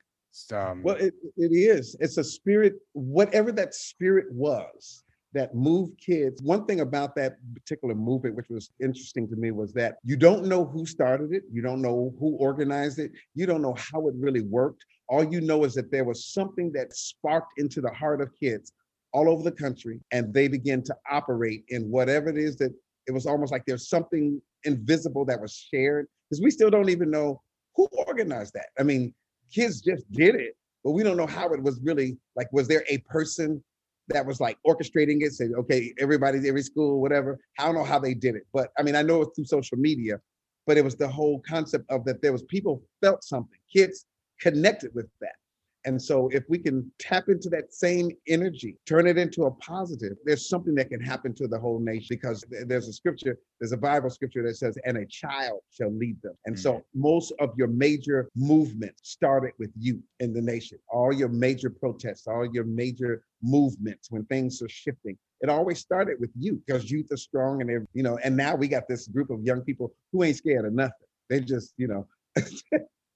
Um, 0.52 0.82
well, 0.82 0.96
it, 0.96 1.14
it 1.36 1.52
is. 1.52 1.96
It's 2.00 2.18
a 2.18 2.24
spirit, 2.24 2.74
whatever 2.92 3.52
that 3.52 3.74
spirit 3.74 4.26
was 4.32 5.04
that 5.32 5.54
moved 5.54 5.98
kids. 5.98 6.42
One 6.42 6.64
thing 6.64 6.80
about 6.80 7.14
that 7.16 7.36
particular 7.54 7.94
movement, 7.94 8.36
which 8.36 8.48
was 8.48 8.70
interesting 8.80 9.28
to 9.28 9.36
me, 9.36 9.50
was 9.50 9.72
that 9.74 9.96
you 10.04 10.16
don't 10.16 10.46
know 10.46 10.64
who 10.64 10.86
started 10.86 11.32
it, 11.32 11.42
you 11.52 11.60
don't 11.60 11.82
know 11.82 12.14
who 12.18 12.36
organized 12.36 12.98
it, 12.98 13.12
you 13.34 13.46
don't 13.46 13.62
know 13.62 13.74
how 13.76 14.08
it 14.08 14.14
really 14.16 14.42
worked. 14.42 14.84
All 15.08 15.24
you 15.24 15.40
know 15.40 15.64
is 15.64 15.74
that 15.74 15.90
there 15.90 16.04
was 16.04 16.26
something 16.26 16.72
that 16.72 16.94
sparked 16.94 17.58
into 17.58 17.80
the 17.80 17.90
heart 17.90 18.20
of 18.20 18.30
kids 18.38 18.72
all 19.12 19.28
over 19.28 19.42
the 19.42 19.52
country, 19.52 20.00
and 20.12 20.32
they 20.32 20.48
began 20.48 20.82
to 20.82 20.96
operate 21.10 21.64
in 21.68 21.90
whatever 21.90 22.28
it 22.28 22.38
is 22.38 22.56
that 22.56 22.72
it 23.06 23.12
was 23.12 23.26
almost 23.26 23.52
like 23.52 23.64
there's 23.66 23.88
something 23.88 24.40
invisible 24.64 25.24
that 25.26 25.40
was 25.40 25.54
shared 25.54 26.06
because 26.28 26.42
we 26.42 26.50
still 26.50 26.70
don't 26.70 26.88
even 26.88 27.10
know 27.10 27.40
who 27.76 27.86
organized 28.06 28.54
that. 28.54 28.68
I 28.78 28.82
mean, 28.82 29.12
kids 29.54 29.80
just 29.80 30.10
did 30.12 30.34
it, 30.34 30.56
but 30.82 30.90
we 30.92 31.02
don't 31.02 31.16
know 31.16 31.26
how 31.26 31.48
it 31.52 31.62
was 31.62 31.80
really 31.82 32.16
like. 32.36 32.52
Was 32.52 32.68
there 32.68 32.84
a 32.88 32.98
person 32.98 33.62
that 34.08 34.26
was 34.26 34.40
like 34.40 34.58
orchestrating 34.66 35.22
it, 35.22 35.32
saying, 35.32 35.54
okay, 35.56 35.94
everybody, 35.98 36.46
every 36.48 36.62
school, 36.62 37.00
whatever. 37.00 37.38
I 37.58 37.64
don't 37.64 37.74
know 37.74 37.84
how 37.84 37.98
they 37.98 38.14
did 38.14 38.34
it, 38.34 38.42
but 38.52 38.70
I 38.78 38.82
mean, 38.82 38.96
I 38.96 39.02
know 39.02 39.22
it's 39.22 39.34
through 39.34 39.46
social 39.46 39.78
media, 39.78 40.20
but 40.66 40.76
it 40.76 40.84
was 40.84 40.96
the 40.96 41.08
whole 41.08 41.40
concept 41.48 41.90
of 41.90 42.04
that 42.04 42.20
there 42.20 42.32
was 42.32 42.42
people 42.44 42.82
felt 43.00 43.24
something, 43.24 43.58
kids 43.72 44.06
connected 44.40 44.94
with 44.94 45.06
that. 45.20 45.36
And 45.86 46.00
so 46.00 46.28
if 46.32 46.44
we 46.48 46.58
can 46.58 46.90
tap 46.98 47.28
into 47.28 47.50
that 47.50 47.74
same 47.74 48.10
energy, 48.26 48.78
turn 48.86 49.06
it 49.06 49.18
into 49.18 49.44
a 49.44 49.50
positive, 49.50 50.16
there's 50.24 50.48
something 50.48 50.74
that 50.76 50.88
can 50.88 51.00
happen 51.00 51.34
to 51.34 51.46
the 51.46 51.58
whole 51.58 51.78
nation 51.78 52.06
because 52.10 52.44
there's 52.66 52.88
a 52.88 52.92
scripture, 52.92 53.38
there's 53.60 53.72
a 53.72 53.76
Bible 53.76 54.08
scripture 54.08 54.42
that 54.44 54.56
says, 54.56 54.78
and 54.84 54.96
a 54.96 55.06
child 55.06 55.60
shall 55.70 55.92
lead 55.94 56.20
them. 56.22 56.34
And 56.46 56.58
so 56.58 56.74
mm-hmm. 56.74 57.00
most 57.00 57.32
of 57.38 57.50
your 57.58 57.68
major 57.68 58.30
movements 58.34 59.10
started 59.10 59.52
with 59.58 59.70
youth 59.78 60.02
in 60.20 60.32
the 60.32 60.40
nation. 60.40 60.78
All 60.88 61.12
your 61.12 61.28
major 61.28 61.68
protests, 61.68 62.26
all 62.26 62.48
your 62.52 62.64
major 62.64 63.22
movements 63.42 64.10
when 64.10 64.24
things 64.24 64.62
are 64.62 64.68
shifting. 64.68 65.18
It 65.42 65.50
always 65.50 65.78
started 65.78 66.16
with 66.18 66.30
youth 66.38 66.62
because 66.66 66.90
youth 66.90 67.12
are 67.12 67.18
strong 67.18 67.60
and 67.60 67.68
they're, 67.68 67.86
you 67.92 68.02
know, 68.02 68.18
and 68.24 68.34
now 68.34 68.54
we 68.54 68.68
got 68.68 68.88
this 68.88 69.06
group 69.08 69.28
of 69.28 69.42
young 69.42 69.60
people 69.60 69.92
who 70.12 70.24
ain't 70.24 70.36
scared 70.36 70.64
of 70.64 70.72
nothing. 70.72 71.06
They 71.28 71.40
just, 71.40 71.74
you 71.76 71.88
know, 71.88 72.06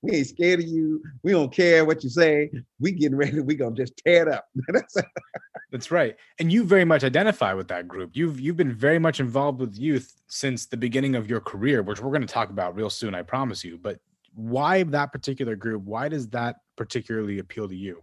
We 0.03 0.13
ain't 0.13 0.29
scared 0.29 0.61
of 0.61 0.67
you. 0.67 1.03
We 1.23 1.33
don't 1.33 1.53
care 1.53 1.85
what 1.85 2.05
you 2.05 2.11
say. 2.11 2.51
We 2.79 2.93
getting 2.93 3.17
ready. 3.17 3.41
We 3.41 3.57
gonna 3.57 3.75
just 3.75 3.97
tear 3.97 4.29
it 4.29 4.33
up. 4.33 4.47
That's 5.73 5.91
right. 5.91 6.17
And 6.39 6.53
you 6.53 6.65
very 6.65 6.85
much 6.85 7.05
identify 7.05 7.53
with 7.53 7.69
that 7.69 7.89
group. 7.89 8.13
You've 8.15 8.41
you've 8.41 8.57
been 8.57 8.73
very 8.73 8.99
much 8.99 9.21
involved 9.21 9.61
with 9.61 9.77
youth 9.77 10.15
since 10.29 10.67
the 10.67 10.77
beginning 10.77 11.15
of 11.15 11.29
your 11.29 11.41
career, 11.41 11.83
which 11.83 12.01
we're 12.01 12.11
going 12.11 12.27
to 12.27 12.33
talk 12.33 12.51
about 12.51 12.77
real 12.77 12.91
soon, 12.91 13.15
I 13.15 13.23
promise 13.23 13.65
you. 13.65 13.77
But 13.77 13.99
why 14.35 14.85
that 14.85 15.13
particular 15.13 15.57
group? 15.57 15.83
Why 15.83 16.09
does 16.09 16.29
that 16.29 16.57
particularly 16.77 17.41
appeal 17.41 17.69
to 17.69 17.75
you? 17.75 18.03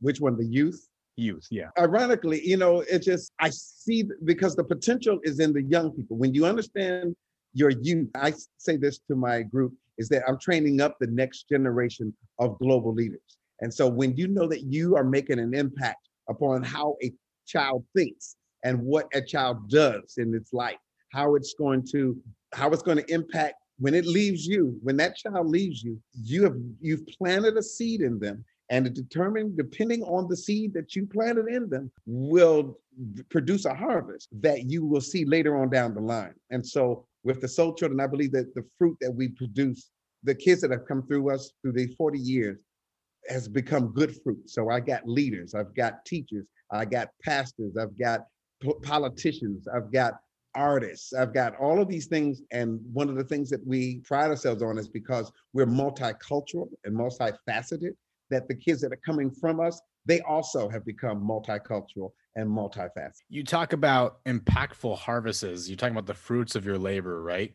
Which 0.00 0.20
one? 0.20 0.36
The 0.36 0.44
youth? 0.44 0.88
Youth, 1.16 1.46
yeah. 1.50 1.68
Ironically, 1.78 2.40
you 2.46 2.56
know, 2.56 2.80
it 2.80 3.00
just 3.00 3.32
I 3.38 3.50
see 3.50 4.04
because 4.24 4.56
the 4.56 4.64
potential 4.64 5.20
is 5.22 5.40
in 5.40 5.52
the 5.52 5.62
young 5.62 5.92
people. 5.92 6.16
When 6.16 6.34
you 6.34 6.46
understand 6.46 7.14
your 7.54 7.70
youth, 7.70 8.08
I 8.14 8.32
say 8.58 8.76
this 8.76 8.98
to 9.08 9.16
my 9.16 9.42
group 9.42 9.74
is 9.98 10.08
that 10.08 10.22
I'm 10.26 10.38
training 10.38 10.80
up 10.80 10.96
the 10.98 11.06
next 11.08 11.48
generation 11.48 12.14
of 12.38 12.58
global 12.58 12.94
leaders. 12.94 13.38
And 13.60 13.72
so 13.72 13.88
when 13.88 14.16
you 14.16 14.28
know 14.28 14.48
that 14.48 14.62
you 14.62 14.96
are 14.96 15.04
making 15.04 15.38
an 15.38 15.54
impact 15.54 16.08
upon 16.28 16.62
how 16.62 16.96
a 17.02 17.12
child 17.46 17.84
thinks 17.94 18.36
and 18.64 18.80
what 18.80 19.06
a 19.14 19.20
child 19.20 19.68
does 19.68 20.14
in 20.16 20.34
its 20.34 20.52
life, 20.52 20.78
how 21.12 21.34
it's 21.34 21.54
going 21.54 21.86
to 21.92 22.16
how 22.54 22.70
it's 22.70 22.82
going 22.82 22.98
to 22.98 23.12
impact 23.12 23.54
when 23.78 23.94
it 23.94 24.06
leaves 24.06 24.46
you, 24.46 24.78
when 24.82 24.96
that 24.98 25.16
child 25.16 25.48
leaves 25.48 25.82
you, 25.82 25.98
you 26.12 26.44
have 26.44 26.56
you've 26.80 27.06
planted 27.18 27.56
a 27.56 27.62
seed 27.62 28.00
in 28.00 28.18
them 28.18 28.44
and 28.70 28.86
it 28.86 28.94
determined 28.94 29.56
depending 29.56 30.02
on 30.02 30.28
the 30.28 30.36
seed 30.36 30.72
that 30.74 30.96
you 30.96 31.06
planted 31.06 31.46
in 31.48 31.68
them 31.68 31.90
will 32.06 32.78
produce 33.28 33.64
a 33.64 33.74
harvest 33.74 34.28
that 34.40 34.70
you 34.70 34.84
will 34.84 35.00
see 35.00 35.24
later 35.24 35.56
on 35.60 35.68
down 35.68 35.94
the 35.94 36.00
line 36.00 36.34
and 36.50 36.66
so 36.66 37.06
with 37.24 37.40
the 37.40 37.48
soul 37.48 37.74
children 37.74 38.00
i 38.00 38.06
believe 38.06 38.32
that 38.32 38.54
the 38.54 38.64
fruit 38.78 38.96
that 39.00 39.10
we 39.10 39.28
produce 39.28 39.90
the 40.24 40.34
kids 40.34 40.60
that 40.60 40.70
have 40.70 40.86
come 40.86 41.06
through 41.06 41.30
us 41.30 41.52
through 41.62 41.72
these 41.72 41.94
40 41.94 42.18
years 42.18 42.58
has 43.28 43.48
become 43.48 43.92
good 43.92 44.16
fruit. 44.22 44.48
So 44.48 44.70
i 44.70 44.80
got 44.80 45.06
leaders 45.08 45.54
i've 45.54 45.74
got 45.74 46.04
teachers 46.04 46.46
i 46.70 46.84
got 46.84 47.08
pastors 47.22 47.76
i've 47.76 47.98
got 47.98 48.26
politicians 48.82 49.66
i've 49.68 49.92
got 49.92 50.14
artists 50.54 51.12
i've 51.14 51.32
got 51.32 51.56
all 51.56 51.80
of 51.80 51.88
these 51.88 52.06
things. 52.06 52.42
And 52.50 52.80
one 52.92 53.08
of 53.08 53.16
the 53.16 53.24
things 53.24 53.48
that 53.50 53.66
we 53.66 54.00
pride 54.00 54.30
ourselves 54.30 54.62
on 54.62 54.78
is 54.78 54.88
because 54.88 55.30
we're 55.52 55.66
multicultural 55.66 56.68
and 56.84 56.96
multifaceted 56.96 57.92
that 58.30 58.48
the 58.48 58.54
kids 58.54 58.80
that 58.80 58.92
are 58.92 59.00
coming 59.04 59.30
from 59.30 59.60
us, 59.60 59.80
they 60.06 60.20
also 60.22 60.68
have 60.68 60.84
become 60.84 61.22
multicultural 61.22 62.12
and 62.36 62.48
multifaceted. 62.48 63.20
You 63.28 63.44
talk 63.44 63.72
about 63.72 64.24
impactful 64.24 64.96
harvests. 64.98 65.68
You're 65.68 65.76
talking 65.76 65.94
about 65.94 66.06
the 66.06 66.14
fruits 66.14 66.54
of 66.54 66.64
your 66.64 66.78
labor, 66.78 67.22
right? 67.22 67.54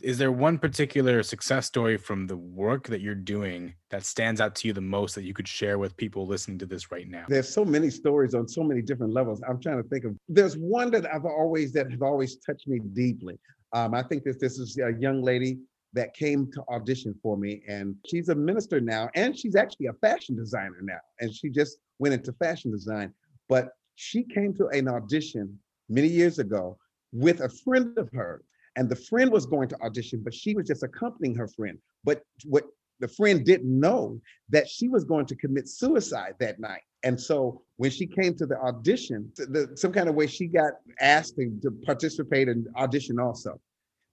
Is 0.00 0.16
there 0.16 0.32
one 0.32 0.58
particular 0.58 1.22
success 1.22 1.66
story 1.66 1.98
from 1.98 2.26
the 2.26 2.36
work 2.36 2.86
that 2.88 3.02
you're 3.02 3.14
doing 3.14 3.74
that 3.90 4.02
stands 4.04 4.40
out 4.40 4.54
to 4.56 4.68
you 4.68 4.72
the 4.72 4.80
most 4.80 5.14
that 5.14 5.24
you 5.24 5.34
could 5.34 5.46
share 5.46 5.78
with 5.78 5.94
people 5.96 6.26
listening 6.26 6.58
to 6.58 6.66
this 6.66 6.90
right 6.90 7.08
now? 7.08 7.26
There's 7.28 7.48
so 7.48 7.66
many 7.66 7.90
stories 7.90 8.34
on 8.34 8.48
so 8.48 8.62
many 8.62 8.80
different 8.80 9.12
levels. 9.12 9.42
I'm 9.46 9.60
trying 9.60 9.82
to 9.82 9.88
think 9.88 10.04
of. 10.04 10.16
There's 10.28 10.56
one 10.56 10.90
that 10.92 11.12
I've 11.12 11.26
always 11.26 11.72
that 11.72 11.90
have 11.90 12.02
always 12.02 12.36
touched 12.36 12.66
me 12.66 12.80
deeply. 12.94 13.38
Um, 13.74 13.92
I 13.92 14.02
think 14.02 14.24
that 14.24 14.40
this 14.40 14.58
is 14.58 14.78
a 14.78 14.92
young 14.98 15.22
lady 15.22 15.58
that 15.94 16.12
came 16.14 16.50
to 16.52 16.62
audition 16.68 17.14
for 17.22 17.36
me. 17.36 17.62
And 17.68 17.94
she's 18.06 18.28
a 18.28 18.34
minister 18.34 18.80
now, 18.80 19.08
and 19.14 19.38
she's 19.38 19.56
actually 19.56 19.86
a 19.86 19.92
fashion 19.94 20.36
designer 20.36 20.80
now. 20.82 20.98
And 21.20 21.32
she 21.32 21.48
just 21.48 21.78
went 21.98 22.14
into 22.14 22.32
fashion 22.34 22.70
design. 22.70 23.12
But 23.48 23.70
she 23.94 24.22
came 24.22 24.54
to 24.54 24.68
an 24.68 24.88
audition 24.88 25.58
many 25.88 26.08
years 26.08 26.38
ago 26.38 26.78
with 27.12 27.40
a 27.40 27.48
friend 27.48 27.96
of 27.98 28.10
hers. 28.12 28.42
And 28.76 28.88
the 28.88 28.96
friend 28.96 29.30
was 29.30 29.46
going 29.46 29.68
to 29.68 29.80
audition, 29.82 30.20
but 30.24 30.34
she 30.34 30.54
was 30.54 30.66
just 30.66 30.82
accompanying 30.82 31.36
her 31.36 31.46
friend. 31.46 31.78
But 32.02 32.22
what 32.44 32.64
the 33.00 33.08
friend 33.08 33.44
didn't 33.44 33.78
know 33.78 34.20
that 34.48 34.68
she 34.68 34.88
was 34.88 35.04
going 35.04 35.26
to 35.26 35.36
commit 35.36 35.68
suicide 35.68 36.34
that 36.40 36.58
night. 36.58 36.82
And 37.04 37.20
so 37.20 37.62
when 37.76 37.90
she 37.90 38.06
came 38.06 38.34
to 38.36 38.46
the 38.46 38.58
audition, 38.58 39.30
the, 39.36 39.70
some 39.76 39.92
kind 39.92 40.08
of 40.08 40.14
way 40.14 40.26
she 40.26 40.46
got 40.46 40.72
asked 41.00 41.36
to, 41.36 41.56
to 41.62 41.70
participate 41.84 42.48
in 42.48 42.66
audition 42.76 43.20
also. 43.20 43.60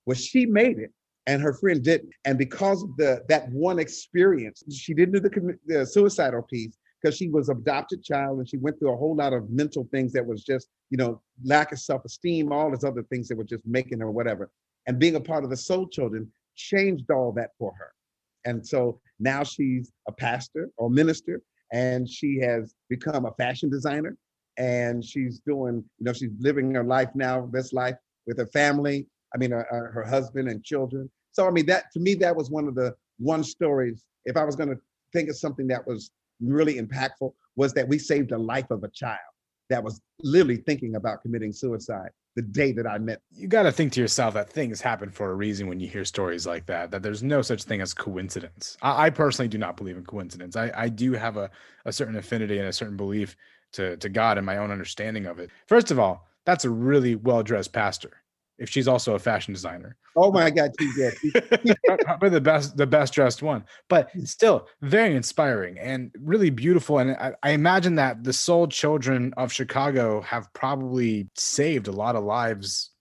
Well, 0.06 0.18
she 0.18 0.46
made 0.46 0.78
it, 0.78 0.92
and 1.26 1.42
her 1.42 1.54
friend 1.54 1.82
didn't. 1.84 2.12
And 2.26 2.38
because 2.38 2.84
of 2.84 2.96
the 2.98 3.24
that 3.30 3.50
one 3.50 3.80
experience, 3.80 4.64
she 4.72 4.94
didn't 4.94 5.14
do 5.14 5.20
the, 5.20 5.58
the 5.66 5.86
suicidal 5.86 6.42
piece 6.44 6.78
because 7.02 7.18
she 7.18 7.30
was 7.30 7.50
adopted 7.50 8.04
child 8.04 8.40
and 8.40 8.48
she 8.48 8.58
went 8.58 8.78
through 8.80 8.94
a 8.94 8.98
whole 8.98 9.16
lot 9.16 9.34
of 9.34 9.50
mental 9.50 9.88
things 9.92 10.14
that 10.14 10.26
was 10.26 10.44
just, 10.44 10.68
you 10.90 10.98
know, 10.98 11.22
lack 11.44 11.72
of 11.72 11.80
self-esteem, 11.80 12.52
all 12.52 12.70
these 12.70 12.84
other 12.84 13.04
things 13.04 13.28
that 13.28 13.38
were 13.38 13.44
just 13.44 13.66
making 13.66 14.00
her 14.00 14.12
whatever. 14.12 14.52
And 14.88 15.00
being 15.00 15.16
a 15.16 15.22
part 15.22 15.44
of 15.44 15.50
the 15.50 15.58
Soul 15.58 15.88
Children 15.88 16.32
changed 16.56 17.10
all 17.10 17.32
that 17.34 17.52
for 17.58 17.74
her. 17.78 17.92
And 18.46 18.66
so 18.66 19.00
now 19.20 19.44
she's 19.44 19.92
a 20.08 20.12
pastor 20.12 20.70
or 20.78 20.90
minister 20.90 21.42
and 21.72 22.10
she 22.10 22.40
has 22.40 22.74
become 22.90 23.26
a 23.26 23.34
fashion 23.34 23.70
designer 23.70 24.18
and 24.58 25.04
she's 25.04 25.40
doing, 25.46 25.84
you 26.00 26.06
know, 26.06 26.14
she's 26.14 26.32
living 26.40 26.74
her 26.74 26.84
life 26.84 27.10
now, 27.16 27.50
this 27.52 27.74
life 27.74 27.96
with 28.28 28.38
her 28.38 28.48
family 28.48 29.08
I 29.34 29.38
mean, 29.38 29.54
uh, 29.54 29.64
her 29.72 30.06
husband 30.08 30.50
and 30.50 30.64
children. 30.64 31.10
So, 31.32 31.48
I 31.48 31.52
mean, 31.52 31.66
that 31.68 31.86
to 31.94 32.00
me, 32.00 32.16
that 32.16 32.36
was 32.36 32.50
one 32.50 32.68
of 32.68 32.76
the 32.76 32.96
one 33.18 33.44
stories. 33.44 34.04
If 34.26 34.38
I 34.38 34.44
was 34.44 34.56
going 34.56 34.70
to 34.70 34.78
think 35.14 35.30
of 35.30 35.38
something 35.38 35.68
that 35.68 35.86
was 35.88 36.12
really 36.42 36.76
impactful, 36.76 37.34
was 37.56 37.74
that 37.74 37.88
we 37.88 37.98
saved 37.98 38.30
the 38.30 38.38
life 38.38 38.70
of 38.72 38.84
a 38.84 38.90
child 38.90 39.20
that 39.70 39.84
was 39.84 40.02
literally 40.22 40.58
thinking 40.58 40.96
about 40.96 41.22
committing 41.22 41.54
suicide 41.54 42.10
the 42.36 42.42
day 42.42 42.72
that 42.72 42.88
I 42.88 42.98
met. 42.98 43.22
You 43.32 43.48
got 43.48 43.64
to 43.64 43.72
think 43.72 43.92
to 43.94 44.02
yourself 44.02 44.34
that 44.36 44.50
things 44.50 44.80
happen 44.80 45.10
for 45.10 45.32
a 45.32 45.36
reason 45.36 45.68
when 45.68 45.80
you 45.80 45.88
hear 45.88 46.06
stories 46.06 46.48
like 46.48 46.66
that, 46.68 46.92
that 46.92 47.04
there's 47.04 47.24
no 47.24 47.42
such 47.42 47.64
thing 47.64 47.82
as 47.82 47.94
coincidence. 47.94 48.78
I, 48.82 49.08
I 49.08 49.10
personally 49.10 49.50
do 49.50 49.58
not 49.58 49.78
believe 49.78 49.98
in 49.98 50.06
coincidence. 50.06 50.56
I, 50.56 50.72
I 50.76 50.90
do 50.90 51.14
have 51.14 51.38
a, 51.38 51.50
a 51.86 51.92
certain 51.92 52.16
affinity 52.16 52.58
and 52.58 52.68
a 52.68 52.74
certain 52.74 52.98
belief 52.98 53.36
to, 53.74 53.98
to 53.98 54.10
God 54.10 54.38
and 54.38 54.46
my 54.46 54.58
own 54.58 54.72
understanding 54.72 55.26
of 55.26 55.40
it. 55.40 55.50
First 55.68 55.92
of 55.92 56.00
all, 56.00 56.28
that's 56.46 56.66
a 56.66 56.70
really 56.70 57.16
well 57.16 57.44
dressed 57.44 57.74
pastor 57.74 58.21
if 58.62 58.70
she's 58.70 58.88
also 58.88 59.16
a 59.16 59.20
fashion 59.20 59.54
designer. 59.54 59.98
Oh 60.16 60.32
my 60.32 60.52
God, 60.52 60.72
she's. 60.80 60.96
Probably 62.06 62.30
the 62.30 62.40
best, 62.40 62.78
the 62.78 62.86
best 62.86 63.12
dressed 63.12 63.42
one, 63.42 63.66
but 63.90 64.12
hmm. 64.12 64.24
still 64.24 64.68
very 64.82 65.16
inspiring 65.16 65.80
and 65.80 66.12
really 66.20 66.52
beautiful. 66.52 67.00
And 67.00 67.12
I, 67.12 67.34
I, 67.42 67.50
imagine 67.52 67.96
that 67.96 68.24
the 68.24 68.34
soul 68.34 68.68
children 68.68 69.34
of 69.36 69.52
Chicago 69.52 70.22
have 70.22 70.54
probably 70.54 71.28
saved 71.36 71.88
a 71.88 71.92
lot 71.92 72.16
of 72.16 72.24
lives 72.24 72.92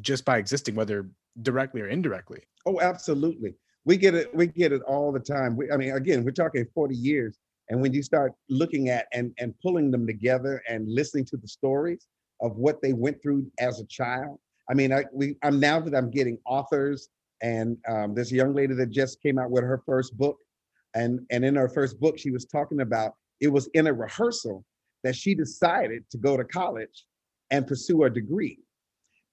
just 0.00 0.24
by 0.24 0.38
existing, 0.38 0.74
whether 0.74 1.06
directly 1.42 1.82
or 1.82 1.88
indirectly. 1.88 2.40
Oh, 2.64 2.80
absolutely. 2.80 3.54
We 3.84 3.98
get 3.98 4.14
it. 4.14 4.34
We 4.34 4.46
get 4.46 4.72
it 4.72 4.82
all 4.82 5.12
the 5.12 5.20
time. 5.20 5.54
We, 5.54 5.70
I 5.70 5.76
mean, 5.76 5.92
again, 5.92 6.24
we're 6.24 6.30
talking 6.30 6.66
40 6.74 6.94
years. 6.94 7.38
And 7.68 7.80
when 7.82 7.92
you 7.92 8.02
start 8.02 8.32
looking 8.48 8.88
at 8.88 9.06
and, 9.12 9.32
and 9.38 9.54
pulling 9.62 9.90
them 9.90 10.06
together 10.06 10.62
and 10.68 10.88
listening 10.88 11.26
to 11.26 11.36
the 11.36 11.46
stories 11.46 12.06
of 12.40 12.56
what 12.56 12.80
they 12.80 12.94
went 12.94 13.22
through 13.22 13.50
as 13.58 13.80
a 13.80 13.86
child, 13.86 14.38
I 14.70 14.74
mean, 14.74 14.92
I, 14.92 15.04
we, 15.12 15.36
I'm 15.42 15.58
now 15.58 15.80
that 15.80 15.94
I'm 15.94 16.10
getting 16.10 16.38
authors, 16.46 17.08
and 17.42 17.76
um, 17.88 18.14
a 18.16 18.22
young 18.24 18.54
lady 18.54 18.74
that 18.74 18.90
just 18.90 19.20
came 19.20 19.38
out 19.38 19.50
with 19.50 19.64
her 19.64 19.82
first 19.84 20.16
book, 20.16 20.38
and 20.94 21.20
and 21.30 21.44
in 21.44 21.56
her 21.56 21.68
first 21.68 21.98
book, 21.98 22.18
she 22.18 22.30
was 22.30 22.44
talking 22.44 22.80
about 22.80 23.14
it 23.40 23.48
was 23.48 23.68
in 23.74 23.88
a 23.88 23.92
rehearsal 23.92 24.64
that 25.02 25.16
she 25.16 25.34
decided 25.34 26.04
to 26.10 26.18
go 26.18 26.36
to 26.36 26.44
college 26.44 27.06
and 27.50 27.66
pursue 27.66 28.04
a 28.04 28.10
degree, 28.10 28.60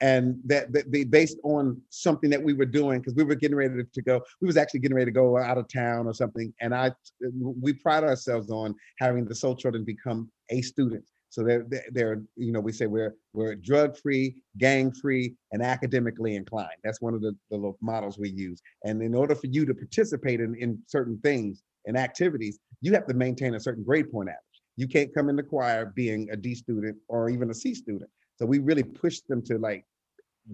and 0.01 0.39
that, 0.45 0.73
that 0.73 0.91
they 0.91 1.03
based 1.03 1.37
on 1.43 1.79
something 1.89 2.31
that 2.31 2.41
we 2.41 2.53
were 2.53 2.65
doing 2.65 2.99
because 2.99 3.13
we 3.13 3.23
were 3.23 3.35
getting 3.35 3.57
ready 3.57 3.83
to 3.93 4.01
go. 4.01 4.21
We 4.41 4.47
was 4.47 4.57
actually 4.57 4.79
getting 4.79 4.95
ready 4.95 5.11
to 5.11 5.15
go 5.15 5.37
out 5.37 5.59
of 5.59 5.67
town 5.67 6.07
or 6.07 6.15
something, 6.15 6.51
and 6.61 6.73
I 6.73 6.91
we 7.21 7.73
pride 7.73 8.03
ourselves 8.03 8.49
on 8.49 8.73
having 8.97 9.25
the 9.25 9.35
soul 9.35 9.55
children 9.55 9.83
become 9.83 10.31
a 10.49 10.63
student 10.63 11.05
so 11.29 11.43
they're, 11.43 11.65
they're, 11.91 12.21
you 12.35 12.51
know, 12.51 12.59
we 12.59 12.71
say 12.71 12.85
we're 12.87 13.15
we're 13.33 13.55
drug 13.55 13.97
free, 13.97 14.41
gang 14.57 14.91
free, 14.91 15.35
and 15.51 15.61
academically 15.61 16.35
inclined. 16.35 16.79
That's 16.83 17.01
one 17.01 17.13
of 17.13 17.21
the, 17.21 17.35
the 17.51 17.73
models 17.81 18.17
we 18.17 18.29
use. 18.29 18.61
And 18.83 19.01
in 19.01 19.13
order 19.13 19.35
for 19.35 19.47
you 19.47 19.65
to 19.65 19.73
participate 19.73 20.39
in, 20.39 20.55
in 20.55 20.79
certain 20.87 21.19
things 21.19 21.63
and 21.85 21.97
activities, 21.97 22.59
you 22.81 22.93
have 22.93 23.07
to 23.07 23.13
maintain 23.13 23.55
a 23.55 23.59
certain 23.59 23.83
grade 23.83 24.11
point 24.11 24.29
average. 24.29 24.41
You 24.77 24.87
can't 24.87 25.13
come 25.13 25.29
in 25.29 25.35
the 25.35 25.43
choir 25.43 25.87
being 25.95 26.29
a 26.31 26.37
D 26.37 26.55
student 26.55 26.97
or 27.07 27.29
even 27.29 27.49
a 27.49 27.53
C 27.53 27.73
student. 27.73 28.09
So 28.37 28.45
we 28.45 28.59
really 28.59 28.83
push 28.83 29.19
them 29.27 29.41
to 29.43 29.57
like 29.57 29.85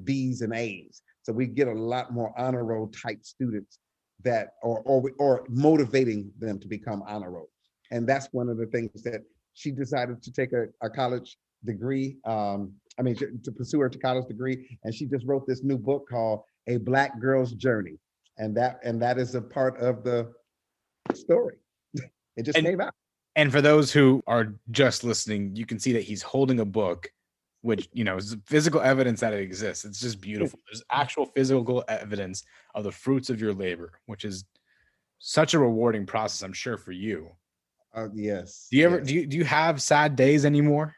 B's 0.05 0.41
and 0.41 0.53
A's. 0.53 1.01
So 1.21 1.33
we 1.33 1.45
get 1.47 1.67
a 1.67 1.73
lot 1.73 2.13
more 2.13 2.33
honor 2.37 2.63
roll 2.63 2.87
type 2.87 3.23
students 3.23 3.79
that, 4.23 4.53
or 4.63 4.81
or 4.85 5.11
or 5.19 5.45
motivating 5.49 6.31
them 6.39 6.59
to 6.59 6.67
become 6.67 7.03
honor 7.05 7.31
roll 7.31 7.49
And 7.91 8.07
that's 8.07 8.27
one 8.31 8.49
of 8.49 8.57
the 8.57 8.65
things 8.67 9.03
that 9.03 9.21
she 9.53 9.72
decided 9.72 10.22
to 10.24 10.31
take 10.31 10.51
a, 10.53 10.65
a 10.81 10.89
college 10.89 11.38
degree. 11.65 12.17
Um, 12.25 12.74
I 13.00 13.01
mean, 13.01 13.15
to, 13.15 13.51
pursue 13.51 13.79
her 13.79 13.89
to 13.89 13.98
college 13.98 14.27
degree, 14.27 14.77
and 14.83 14.93
she 14.93 15.05
just 15.05 15.25
wrote 15.25 15.48
this 15.48 15.63
new 15.63 15.77
book 15.77 16.07
called 16.10 16.41
"A 16.67 16.77
Black 16.77 17.19
Girl's 17.19 17.53
Journey," 17.53 17.98
and 18.38 18.55
that 18.57 18.79
and 18.83 19.01
that 19.01 19.17
is 19.17 19.36
a 19.36 19.41
part 19.41 19.79
of 19.79 20.03
the 20.03 20.31
story. 21.13 21.55
it 22.36 22.43
just 22.43 22.57
And- 22.57 22.67
came 22.67 22.81
out. 22.81 22.93
And 23.36 23.51
for 23.51 23.62
those 23.62 23.91
who 23.91 24.22
are 24.27 24.53
just 24.69 25.03
listening, 25.03 25.55
you 25.55 25.65
can 25.65 25.79
see 25.79 25.91
that 25.93 26.03
he's 26.03 26.22
holding 26.22 26.60
a 26.60 26.65
book, 26.65 27.10
which 27.62 27.89
you 27.91 28.03
know 28.03 28.17
is 28.17 28.38
physical 28.45 28.79
evidence 28.79 29.22
that 29.22 29.33
it 29.33 29.41
exists. 29.41 29.86
It's 29.86 30.00
just 30.00 30.22
beautiful. 30.22 30.60
There's 30.67 30.83
actual 30.91 31.25
physical 31.25 31.83
evidence 31.88 32.43
of 32.75 32.83
the 32.83 32.91
fruits 32.91 33.31
of 33.31 33.41
your 33.41 33.53
labor, 33.53 33.93
which 34.05 34.24
is 34.24 34.45
such 35.17 35.55
a 35.55 35.60
rewarding 35.60 36.05
process, 36.05 36.43
I'm 36.43 36.53
sure, 36.53 36.77
for 36.77 36.91
you. 36.91 37.31
Uh, 37.93 38.07
yes. 38.13 38.67
Do 38.71 38.77
you 38.77 38.85
ever 38.85 38.97
yes. 38.97 39.07
do 39.07 39.13
you 39.13 39.27
do 39.27 39.38
you 39.38 39.43
have 39.43 39.81
sad 39.81 40.15
days 40.15 40.45
anymore? 40.45 40.95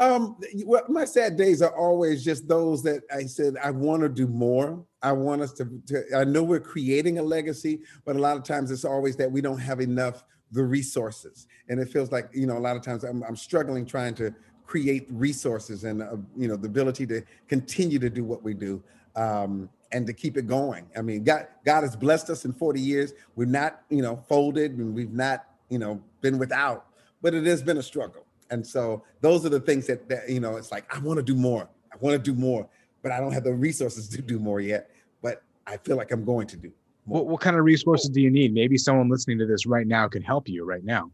Um, 0.00 0.36
well, 0.64 0.84
my 0.88 1.04
sad 1.04 1.36
days 1.36 1.60
are 1.60 1.76
always 1.76 2.24
just 2.24 2.46
those 2.46 2.84
that 2.84 3.02
I 3.12 3.24
said 3.24 3.56
I 3.62 3.72
want 3.72 4.02
to 4.02 4.08
do 4.08 4.28
more. 4.28 4.84
I 5.02 5.10
want 5.10 5.42
us 5.42 5.52
to, 5.54 5.68
to. 5.88 6.04
I 6.16 6.22
know 6.22 6.44
we're 6.44 6.60
creating 6.60 7.18
a 7.18 7.22
legacy, 7.22 7.80
but 8.04 8.14
a 8.14 8.18
lot 8.20 8.36
of 8.36 8.44
times 8.44 8.70
it's 8.70 8.84
always 8.84 9.16
that 9.16 9.30
we 9.30 9.40
don't 9.40 9.58
have 9.58 9.80
enough 9.80 10.24
the 10.52 10.62
resources, 10.62 11.48
and 11.68 11.80
it 11.80 11.88
feels 11.88 12.12
like 12.12 12.30
you 12.32 12.46
know 12.46 12.56
a 12.56 12.60
lot 12.60 12.76
of 12.76 12.82
times 12.82 13.02
I'm, 13.02 13.24
I'm 13.24 13.36
struggling 13.36 13.84
trying 13.84 14.14
to 14.16 14.32
create 14.66 15.06
resources 15.10 15.84
and 15.84 16.02
uh, 16.02 16.16
you 16.36 16.46
know 16.46 16.56
the 16.56 16.68
ability 16.68 17.06
to 17.06 17.22
continue 17.48 17.98
to 17.98 18.10
do 18.10 18.22
what 18.22 18.42
we 18.42 18.54
do 18.54 18.82
um, 19.16 19.68
and 19.92 20.06
to 20.06 20.12
keep 20.12 20.36
it 20.36 20.46
going. 20.46 20.86
I 20.96 21.02
mean, 21.02 21.24
God 21.24 21.46
God 21.64 21.82
has 21.82 21.96
blessed 21.96 22.30
us 22.30 22.44
in 22.44 22.52
40 22.52 22.80
years. 22.80 23.14
We've 23.36 23.48
not 23.48 23.82
you 23.88 24.02
know 24.02 24.16
folded 24.28 24.78
and 24.78 24.94
we've 24.94 25.12
not 25.12 25.46
you 25.68 25.78
know 25.78 26.02
been 26.20 26.38
without, 26.38 26.86
but 27.22 27.34
it 27.34 27.44
has 27.46 27.62
been 27.62 27.78
a 27.78 27.82
struggle. 27.82 28.24
And 28.50 28.66
so 28.66 29.02
those 29.20 29.44
are 29.44 29.50
the 29.50 29.60
things 29.60 29.86
that, 29.86 30.08
that 30.08 30.28
you 30.28 30.40
know, 30.40 30.56
it's 30.56 30.72
like 30.72 30.92
I 30.94 30.98
want 31.00 31.18
to 31.18 31.22
do 31.22 31.34
more. 31.34 31.68
I 31.92 31.96
want 32.00 32.14
to 32.14 32.18
do 32.18 32.38
more, 32.38 32.68
but 33.02 33.12
I 33.12 33.20
don't 33.20 33.32
have 33.32 33.44
the 33.44 33.52
resources 33.52 34.08
to 34.10 34.22
do 34.22 34.38
more 34.38 34.60
yet. 34.60 34.90
But 35.22 35.42
I 35.66 35.76
feel 35.78 35.96
like 35.96 36.12
I'm 36.12 36.24
going 36.24 36.46
to 36.48 36.56
do. 36.56 36.72
What 37.04 37.26
what 37.26 37.40
kind 37.40 37.56
of 37.56 37.64
resources 37.64 38.10
do 38.10 38.20
you 38.20 38.30
need? 38.30 38.52
Maybe 38.52 38.76
someone 38.76 39.08
listening 39.08 39.38
to 39.38 39.46
this 39.46 39.66
right 39.66 39.86
now 39.86 40.08
can 40.08 40.22
help 40.22 40.48
you 40.48 40.64
right 40.64 40.84
now. 40.84 41.10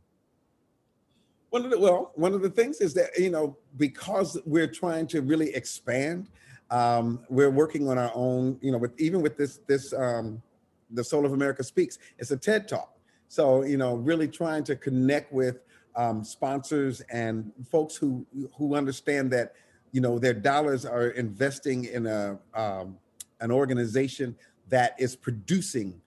One 1.50 1.64
of 1.64 1.70
the 1.70 1.78
well, 1.78 2.12
one 2.16 2.34
of 2.34 2.42
the 2.42 2.50
things 2.50 2.80
is 2.80 2.94
that 2.94 3.16
you 3.16 3.30
know 3.30 3.56
because 3.76 4.40
we're 4.44 4.66
trying 4.66 5.06
to 5.08 5.22
really 5.22 5.54
expand, 5.54 6.28
um, 6.74 7.20
we're 7.28 7.50
working 7.50 7.88
on 7.88 7.98
our 7.98 8.10
own. 8.14 8.58
You 8.60 8.72
know, 8.72 8.78
with 8.78 8.98
even 9.00 9.22
with 9.22 9.36
this 9.36 9.60
this 9.68 9.92
um, 9.92 10.42
the 10.90 11.04
Soul 11.04 11.24
of 11.24 11.32
America 11.32 11.62
Speaks, 11.62 11.98
it's 12.18 12.32
a 12.32 12.36
TED 12.36 12.66
talk. 12.68 12.98
So 13.28 13.62
you 13.62 13.76
know, 13.76 13.94
really 13.94 14.26
trying 14.26 14.64
to 14.64 14.76
connect 14.76 15.32
with 15.32 15.60
um, 15.94 16.24
sponsors 16.24 17.00
and 17.12 17.52
folks 17.70 17.94
who 17.94 18.26
who 18.56 18.74
understand 18.74 19.30
that 19.32 19.54
you 19.92 20.00
know 20.00 20.18
their 20.18 20.34
dollars 20.34 20.84
are 20.84 21.08
investing 21.10 21.84
in 21.84 22.06
a 22.06 22.38
um, 22.54 22.98
an 23.40 23.52
organization 23.52 24.36
that 24.68 24.96
is 24.98 25.14
producing 25.14 26.00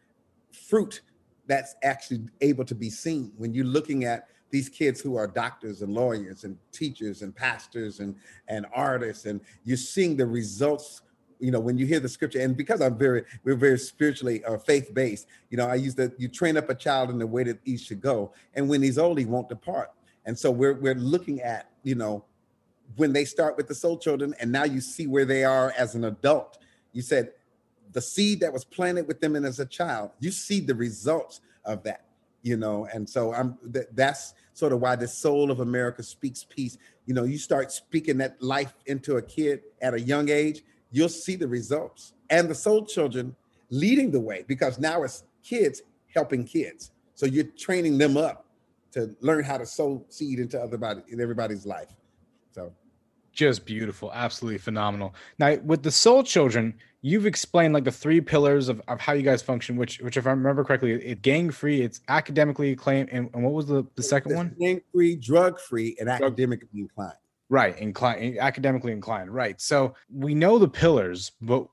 fruit 0.51 1.01
that's 1.45 1.75
actually 1.81 2.25
able 2.41 2.65
to 2.65 2.75
be 2.75 2.89
seen 2.89 3.31
when 3.37 3.53
you're 3.53 3.63
looking 3.63 4.03
at 4.03 4.27
these 4.49 4.69
kids 4.69 5.01
who 5.01 5.15
are 5.17 5.27
doctors 5.27 5.81
and 5.81 5.93
lawyers 5.93 6.43
and 6.43 6.57
teachers 6.71 7.21
and 7.21 7.35
pastors 7.35 7.99
and 7.99 8.15
and 8.47 8.65
artists 8.73 9.25
and 9.25 9.41
you're 9.63 9.77
seeing 9.77 10.15
the 10.15 10.25
results 10.25 11.01
you 11.39 11.51
know 11.51 11.59
when 11.59 11.77
you 11.77 11.85
hear 11.85 11.99
the 11.99 12.09
scripture. 12.09 12.39
And 12.39 12.55
because 12.55 12.81
i'm 12.81 12.97
very 12.97 13.23
we're 13.43 13.55
very 13.55 13.79
spiritually 13.79 14.43
uh, 14.45 14.57
faith 14.57 14.93
based 14.93 15.27
you 15.49 15.57
know 15.57 15.67
i 15.67 15.75
use 15.75 15.95
that 15.95 16.19
you 16.19 16.27
train 16.27 16.57
up 16.57 16.69
a 16.69 16.75
child 16.75 17.09
in 17.09 17.19
the 17.19 17.27
way 17.27 17.43
that 17.43 17.59
he 17.63 17.77
should 17.77 18.01
go. 18.01 18.33
And 18.55 18.67
when 18.67 18.81
he's 18.81 18.97
old 18.97 19.19
he 19.19 19.25
won't 19.25 19.49
depart. 19.49 19.91
And 20.25 20.37
so 20.37 20.51
we're 20.51 20.73
we're 20.73 20.95
looking 20.95 21.41
at 21.41 21.69
you 21.83 21.95
know 21.95 22.23
when 22.95 23.13
they 23.13 23.25
start 23.25 23.57
with 23.57 23.67
the 23.67 23.75
soul 23.75 23.97
children 23.97 24.33
and 24.39 24.51
now 24.51 24.63
you 24.63 24.81
see 24.81 25.07
where 25.07 25.25
they 25.25 25.43
are 25.43 25.73
as 25.77 25.95
an 25.95 26.05
adult. 26.05 26.57
You 26.93 27.01
said 27.01 27.33
the 27.91 28.01
seed 28.01 28.39
that 28.41 28.51
was 28.51 28.63
planted 28.65 29.07
with 29.07 29.19
them 29.21 29.35
and 29.35 29.45
as 29.45 29.59
a 29.59 29.65
child 29.65 30.11
you 30.19 30.31
see 30.31 30.59
the 30.59 30.75
results 30.75 31.41
of 31.65 31.83
that 31.83 32.06
you 32.43 32.57
know 32.57 32.87
and 32.93 33.09
so 33.09 33.33
i'm 33.33 33.57
th- 33.73 33.87
that's 33.93 34.33
sort 34.53 34.73
of 34.73 34.79
why 34.79 34.95
the 34.95 35.07
soul 35.07 35.51
of 35.51 35.59
america 35.59 36.01
speaks 36.03 36.43
peace. 36.43 36.77
You 37.05 37.13
know 37.13 37.23
you 37.23 37.37
start 37.37 37.71
speaking 37.71 38.17
that 38.17 38.41
life 38.41 38.73
into 38.85 39.17
a 39.17 39.21
kid 39.21 39.61
at 39.81 39.93
a 39.93 39.99
young 39.99 40.29
age 40.29 40.63
you'll 40.91 41.09
see 41.09 41.35
the 41.35 41.47
results. 41.47 42.13
And 42.29 42.49
the 42.49 42.55
soul 42.55 42.85
children 42.85 43.35
leading 43.69 44.11
the 44.11 44.19
way 44.19 44.45
because 44.47 44.79
now 44.79 45.03
it's 45.03 45.23
kids 45.43 45.81
helping 46.13 46.43
kids. 46.43 46.91
So 47.15 47.25
you're 47.25 47.45
training 47.45 47.97
them 47.97 48.17
up 48.17 48.45
to 48.91 49.15
learn 49.21 49.43
how 49.43 49.57
to 49.57 49.65
sow 49.65 50.05
seed 50.09 50.39
into 50.39 50.59
other 50.59 50.77
body 50.77 51.01
in 51.09 51.19
everybody's 51.19 51.65
life. 51.65 51.89
So 52.51 52.73
just 53.37 53.65
beautiful 53.65 54.11
absolutely 54.13 54.57
phenomenal. 54.57 55.15
Now 55.39 55.55
with 55.63 55.83
the 55.83 55.91
soul 55.91 56.23
children 56.23 56.73
you've 57.01 57.25
explained 57.25 57.73
like 57.73 57.83
the 57.83 57.91
three 57.91 58.19
pillars 58.19 58.67
of, 58.67 58.81
of 58.87 58.99
how 58.99 59.13
you 59.13 59.21
guys 59.21 59.41
function 59.41 59.77
which 59.77 59.99
which 60.01 60.17
if 60.17 60.25
i 60.25 60.31
remember 60.31 60.63
correctly 60.63 60.91
it's 60.91 61.21
gang 61.21 61.49
free 61.49 61.81
it's 61.81 62.01
academically 62.09 62.71
acclaimed 62.71 63.07
and, 63.11 63.29
and 63.33 63.43
what 63.43 63.53
was 63.53 63.67
the, 63.67 63.85
the 63.95 64.03
second 64.03 64.35
one? 64.35 64.55
gang 64.59 64.81
free 64.91 65.15
drug 65.15 65.59
free 65.59 65.95
and 65.99 66.09
academically 66.09 66.81
inclined. 66.81 67.13
Right 67.49 67.77
inclined 67.77 68.39
academically 68.39 68.91
inclined 68.91 69.33
right. 69.33 69.59
So 69.61 69.93
we 70.13 70.35
know 70.35 70.57
the 70.57 70.67
pillars 70.67 71.31
but 71.41 71.67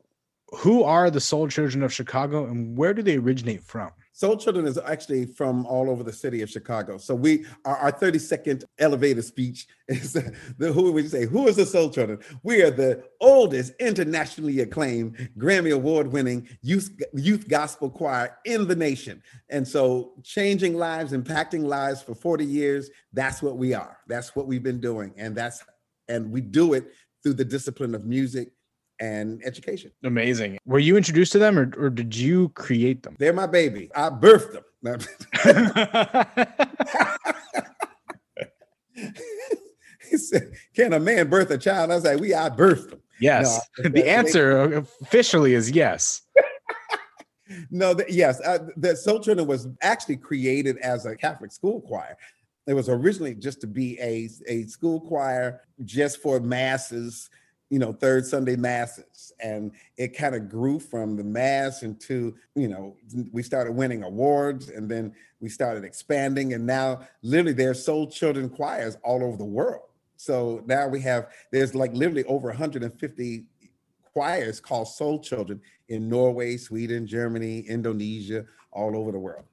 who 0.48 0.82
are 0.84 1.10
the 1.10 1.20
soul 1.20 1.48
children 1.48 1.82
of 1.82 1.92
chicago 1.92 2.46
and 2.46 2.76
where 2.76 2.94
do 2.94 3.02
they 3.02 3.16
originate 3.16 3.62
from 3.62 3.90
Soul 4.16 4.36
Children 4.36 4.66
is 4.66 4.78
actually 4.78 5.26
from 5.26 5.66
all 5.66 5.90
over 5.90 6.04
the 6.04 6.12
city 6.12 6.40
of 6.40 6.48
Chicago. 6.48 6.98
So 6.98 7.16
we 7.16 7.44
our, 7.64 7.76
our 7.76 7.90
30 7.90 8.20
second 8.20 8.64
elevator 8.78 9.22
speech 9.22 9.66
is 9.88 10.12
the 10.58 10.72
who 10.72 10.92
would 10.92 11.02
you 11.02 11.10
say 11.10 11.26
who 11.26 11.48
is 11.48 11.56
the 11.56 11.66
Soul 11.66 11.90
Children? 11.90 12.20
We 12.44 12.62
are 12.62 12.70
the 12.70 13.02
oldest 13.20 13.72
internationally 13.80 14.60
acclaimed 14.60 15.30
Grammy 15.36 15.74
award 15.74 16.12
winning 16.12 16.48
youth 16.62 16.90
youth 17.12 17.48
gospel 17.48 17.90
choir 17.90 18.38
in 18.44 18.68
the 18.68 18.76
nation. 18.76 19.20
And 19.50 19.66
so 19.66 20.12
changing 20.22 20.76
lives, 20.76 21.12
impacting 21.12 21.64
lives 21.64 22.00
for 22.00 22.14
40 22.14 22.44
years, 22.44 22.90
that's 23.12 23.42
what 23.42 23.56
we 23.56 23.74
are. 23.74 23.98
That's 24.06 24.36
what 24.36 24.46
we've 24.46 24.62
been 24.62 24.80
doing 24.80 25.12
and 25.16 25.34
that's 25.34 25.64
and 26.08 26.30
we 26.30 26.40
do 26.40 26.74
it 26.74 26.92
through 27.24 27.34
the 27.34 27.44
discipline 27.44 27.96
of 27.96 28.04
music 28.04 28.52
and 29.00 29.42
education. 29.44 29.90
amazing 30.04 30.58
were 30.64 30.78
you 30.78 30.96
introduced 30.96 31.32
to 31.32 31.38
them 31.38 31.58
or, 31.58 31.72
or 31.78 31.90
did 31.90 32.14
you 32.14 32.48
create 32.50 33.02
them 33.02 33.16
They're 33.18 33.32
my 33.32 33.46
baby. 33.46 33.90
I 33.94 34.10
birthed 34.10 34.52
them. 34.52 34.64
he 40.10 40.16
said, 40.18 40.52
"Can 40.76 40.92
a 40.92 41.00
man 41.00 41.28
birth 41.28 41.50
a 41.50 41.58
child?" 41.58 41.90
I 41.90 41.94
was 41.94 42.04
like, 42.04 42.20
"We 42.20 42.34
I 42.34 42.50
birthed 42.50 42.90
them." 42.90 43.00
yes 43.18 43.60
No, 43.78 43.88
the 43.90 44.08
answer 44.08 44.74
officially 45.02 45.54
is 45.54 45.70
yes 45.70 46.22
No, 47.70 47.94
the, 47.94 48.04
yes, 48.08 48.40
uh, 48.40 48.58
the 48.76 48.96
Soul 48.96 49.20
Children 49.20 49.46
was 49.46 49.68
actually 49.82 50.16
created 50.16 50.78
as 50.78 51.06
a 51.06 51.14
Catholic 51.14 51.52
school 51.52 51.80
choir. 51.82 52.16
It 52.66 52.74
was 52.74 52.88
originally 52.88 53.34
just 53.34 53.60
to 53.60 53.66
be 53.66 53.98
a 54.00 54.30
a 54.48 54.64
school 54.66 55.00
choir 55.00 55.60
just 55.84 56.22
for 56.22 56.40
masses, 56.40 57.28
you 57.74 57.80
know, 57.80 57.92
third 57.92 58.24
Sunday 58.24 58.54
masses, 58.54 59.32
and 59.40 59.72
it 59.96 60.16
kind 60.16 60.36
of 60.36 60.48
grew 60.48 60.78
from 60.78 61.16
the 61.16 61.24
mass 61.24 61.82
into, 61.82 62.32
you 62.54 62.68
know, 62.68 62.96
we 63.32 63.42
started 63.42 63.72
winning 63.72 64.04
awards, 64.04 64.68
and 64.68 64.88
then 64.88 65.12
we 65.40 65.48
started 65.48 65.82
expanding, 65.82 66.52
and 66.52 66.64
now 66.64 67.00
literally 67.22 67.52
there 67.52 67.72
are 67.72 67.74
Soul 67.74 68.06
Children 68.06 68.48
choirs 68.48 68.96
all 69.02 69.24
over 69.24 69.36
the 69.36 69.44
world. 69.44 69.82
So 70.16 70.62
now 70.66 70.86
we 70.86 71.00
have 71.00 71.32
there's 71.50 71.74
like 71.74 71.92
literally 71.94 72.22
over 72.26 72.46
150 72.46 73.44
choirs 74.12 74.60
called 74.60 74.86
Soul 74.86 75.18
Children 75.18 75.60
in 75.88 76.08
Norway, 76.08 76.56
Sweden, 76.56 77.08
Germany, 77.08 77.58
Indonesia, 77.68 78.44
all 78.70 78.96
over 78.96 79.10
the 79.10 79.18
world. 79.18 79.46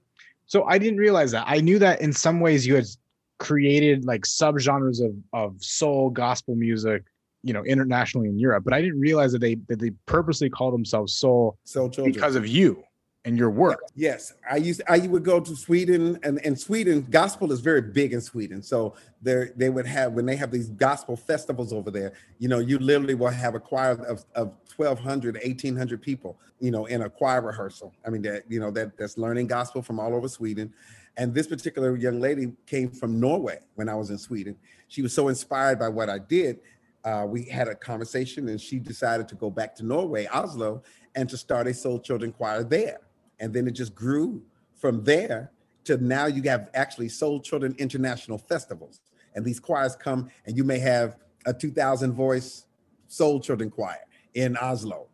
So 0.45 0.65
I 0.65 0.77
didn't 0.77 0.99
realize 0.99 1.31
that. 1.31 1.45
I 1.47 1.59
knew 1.59 1.79
that 1.79 2.01
in 2.01 2.13
some 2.13 2.39
ways 2.39 2.67
you 2.67 2.75
had 2.75 2.85
created 3.39 4.05
like 4.05 4.21
subgenres 4.25 5.03
of 5.03 5.15
of 5.33 5.55
soul 5.63 6.11
gospel 6.11 6.53
music, 6.55 7.03
you 7.43 7.53
know, 7.53 7.63
internationally 7.63 8.29
in 8.29 8.37
Europe, 8.37 8.63
but 8.63 8.73
I 8.73 8.81
didn't 8.81 8.99
realize 8.99 9.31
that 9.31 9.39
they 9.39 9.55
that 9.67 9.79
they 9.79 9.91
purposely 10.05 10.49
call 10.49 10.71
themselves 10.71 11.13
soul 11.13 11.57
Soul 11.63 11.89
Children. 11.89 12.13
because 12.13 12.35
of 12.35 12.47
you 12.47 12.83
and 13.23 13.37
your 13.37 13.49
work. 13.49 13.81
Yes, 13.95 14.33
I 14.49 14.57
used 14.57 14.81
I 14.87 14.99
would 14.99 15.23
go 15.23 15.39
to 15.39 15.55
Sweden 15.55 16.19
and 16.23 16.39
in 16.39 16.55
Sweden 16.55 17.05
gospel 17.09 17.51
is 17.51 17.59
very 17.59 17.81
big 17.81 18.13
in 18.13 18.21
Sweden. 18.21 18.61
So 18.61 18.95
there 19.21 19.51
they 19.55 19.69
would 19.69 19.85
have 19.85 20.13
when 20.13 20.25
they 20.25 20.35
have 20.35 20.51
these 20.51 20.69
gospel 20.69 21.15
festivals 21.15 21.71
over 21.71 21.91
there, 21.91 22.13
you 22.39 22.47
know, 22.47 22.59
you 22.59 22.79
literally 22.79 23.13
will 23.13 23.29
have 23.29 23.55
a 23.55 23.59
choir 23.59 23.91
of, 23.91 24.25
of 24.35 24.53
1200 24.75 25.35
1800 25.35 26.01
people, 26.01 26.39
you 26.59 26.71
know, 26.71 26.85
in 26.85 27.03
a 27.03 27.09
choir 27.09 27.41
rehearsal. 27.41 27.93
I 28.05 28.09
mean 28.09 28.23
that 28.23 28.43
you 28.49 28.59
know 28.59 28.71
that 28.71 28.97
that's 28.97 29.17
learning 29.17 29.47
gospel 29.47 29.81
from 29.81 29.99
all 29.99 30.15
over 30.15 30.27
Sweden. 30.27 30.73
And 31.17 31.33
this 31.33 31.45
particular 31.45 31.95
young 31.97 32.19
lady 32.19 32.53
came 32.65 32.89
from 32.89 33.19
Norway 33.19 33.59
when 33.75 33.89
I 33.89 33.95
was 33.95 34.09
in 34.09 34.17
Sweden. 34.17 34.55
She 34.87 35.01
was 35.01 35.13
so 35.13 35.27
inspired 35.27 35.77
by 35.77 35.89
what 35.89 36.09
I 36.09 36.19
did. 36.19 36.59
Uh, 37.03 37.25
we 37.27 37.43
had 37.45 37.67
a 37.67 37.75
conversation 37.75 38.49
and 38.49 38.61
she 38.61 38.79
decided 38.79 39.27
to 39.27 39.35
go 39.35 39.49
back 39.49 39.75
to 39.75 39.85
Norway, 39.85 40.27
Oslo, 40.27 40.83
and 41.15 41.27
to 41.29 41.37
start 41.37 41.67
a 41.67 41.73
Soul 41.73 41.99
Children 41.99 42.31
choir 42.31 42.63
there 42.63 42.99
and 43.41 43.51
then 43.53 43.67
it 43.67 43.71
just 43.71 43.93
grew 43.93 44.41
from 44.75 45.03
there 45.03 45.51
to 45.83 45.97
now 45.97 46.27
you 46.27 46.41
have 46.43 46.69
actually 46.73 47.09
Soul 47.09 47.41
Children 47.41 47.75
International 47.77 48.37
Festivals. 48.37 49.01
And 49.35 49.43
these 49.43 49.59
choirs 49.59 49.95
come 49.95 50.29
and 50.45 50.55
you 50.55 50.63
may 50.63 50.79
have 50.79 51.17
a 51.45 51.53
2000 51.53 52.13
voice 52.13 52.65
Soul 53.07 53.39
Children 53.41 53.71
choir 53.71 53.97
in 54.35 54.55
Oslo, 54.57 55.07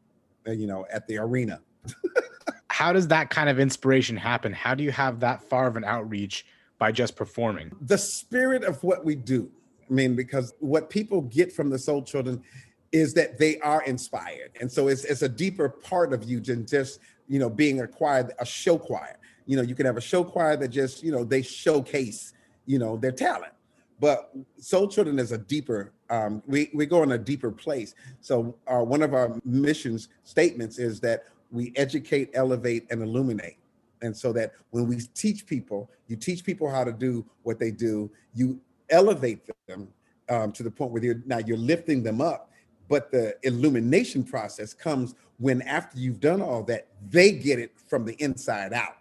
uh, 0.48 0.52
you 0.52 0.68
know, 0.68 0.86
at 0.92 1.08
the 1.08 1.18
arena. 1.18 1.62
How 2.70 2.94
does 2.94 3.08
that 3.08 3.30
kind 3.30 3.50
of 3.50 3.60
inspiration 3.60 4.18
happen? 4.18 4.54
How 4.54 4.76
do 4.76 4.84
you 4.84 4.92
have 4.92 5.22
that 5.22 5.42
far 5.42 5.68
of 5.68 5.78
an 5.78 5.84
outreach 5.84 6.46
by 6.78 6.92
just 6.92 7.16
performing? 7.16 7.72
The 7.82 7.98
spirit 7.98 8.64
of 8.64 8.84
what 8.84 9.04
we 9.04 9.16
do. 9.16 9.50
I 9.90 9.94
mean, 9.94 10.16
because 10.16 10.54
what 10.60 10.90
people 10.90 11.22
get 11.22 11.52
from 11.52 11.70
the 11.70 11.80
Soul 11.80 12.02
Children 12.02 12.44
is 12.92 13.14
that 13.14 13.38
they 13.38 13.60
are 13.60 13.84
inspired. 13.84 14.52
And 14.60 14.72
so 14.72 14.88
it's, 14.88 15.04
it's 15.06 15.22
a 15.22 15.30
deeper 15.30 15.70
part 15.70 16.14
of 16.14 16.24
you 16.24 16.40
than 16.40 16.66
just, 16.66 17.00
you 17.28 17.40
know, 17.40 17.50
being 17.50 17.82
a 17.82 17.88
choir, 17.88 18.30
a 18.40 18.46
show 18.46 18.78
choir. 18.78 19.18
You 19.46 19.58
know, 19.58 19.62
you 19.62 19.76
can 19.76 19.86
have 19.86 19.98
a 19.98 20.02
show 20.02 20.24
choir 20.24 20.58
that 20.58 20.70
just, 20.70 21.04
you 21.04 21.12
know, 21.12 21.24
they 21.24 21.42
showcase, 21.42 22.34
you 22.66 22.80
know, 22.80 22.98
their 22.98 23.12
talent. 23.12 23.54
But 24.00 24.32
Soul 24.60 24.88
Children 24.88 25.20
is 25.20 25.32
a 25.32 25.38
deeper, 25.38 25.92
um, 26.10 26.44
we, 26.46 26.70
we 26.74 26.86
go 26.86 27.04
in 27.04 27.12
a 27.14 27.18
deeper 27.18 27.52
place. 27.52 27.96
So 28.22 28.56
uh, 28.68 28.80
one 28.80 29.02
of 29.02 29.14
our 29.14 29.36
missions 29.44 30.10
statements 30.24 30.78
is 30.78 31.00
that 31.02 31.26
we 31.52 31.74
educate, 31.76 32.30
elevate, 32.34 32.86
and 32.92 33.02
illuminate. 33.02 33.58
And 34.02 34.16
so 34.16 34.32
that 34.34 34.54
when 34.70 34.86
we 34.86 35.00
teach 35.16 35.48
people, 35.48 35.90
you 36.08 36.16
teach 36.16 36.44
people 36.44 36.70
how 36.70 36.84
to 36.84 36.92
do 36.92 37.26
what 37.44 37.58
they 37.58 37.72
do, 37.72 38.12
you 38.36 38.60
elevate 38.90 39.42
them 39.68 39.88
um, 40.30 40.52
to 40.52 40.64
the 40.64 40.72
point 40.72 40.92
where 40.92 41.04
you're 41.04 41.22
now 41.26 41.40
you're 41.40 41.58
lifting 41.58 42.04
them 42.04 42.22
up. 42.22 42.52
But 42.90 43.12
the 43.12 43.36
illumination 43.44 44.24
process 44.24 44.74
comes 44.74 45.16
when 45.40 45.62
after 45.64 46.00
you've 46.00 46.20
done 46.20 46.42
all 46.42 46.64
that, 46.64 46.88
they 47.10 47.32
get 47.32 47.60
it 47.60 47.72
from 47.88 48.06
the 48.06 48.14
inside 48.22 48.74
out 48.74 48.98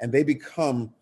and 0.00 0.12
they 0.12 0.22
become 0.22 0.92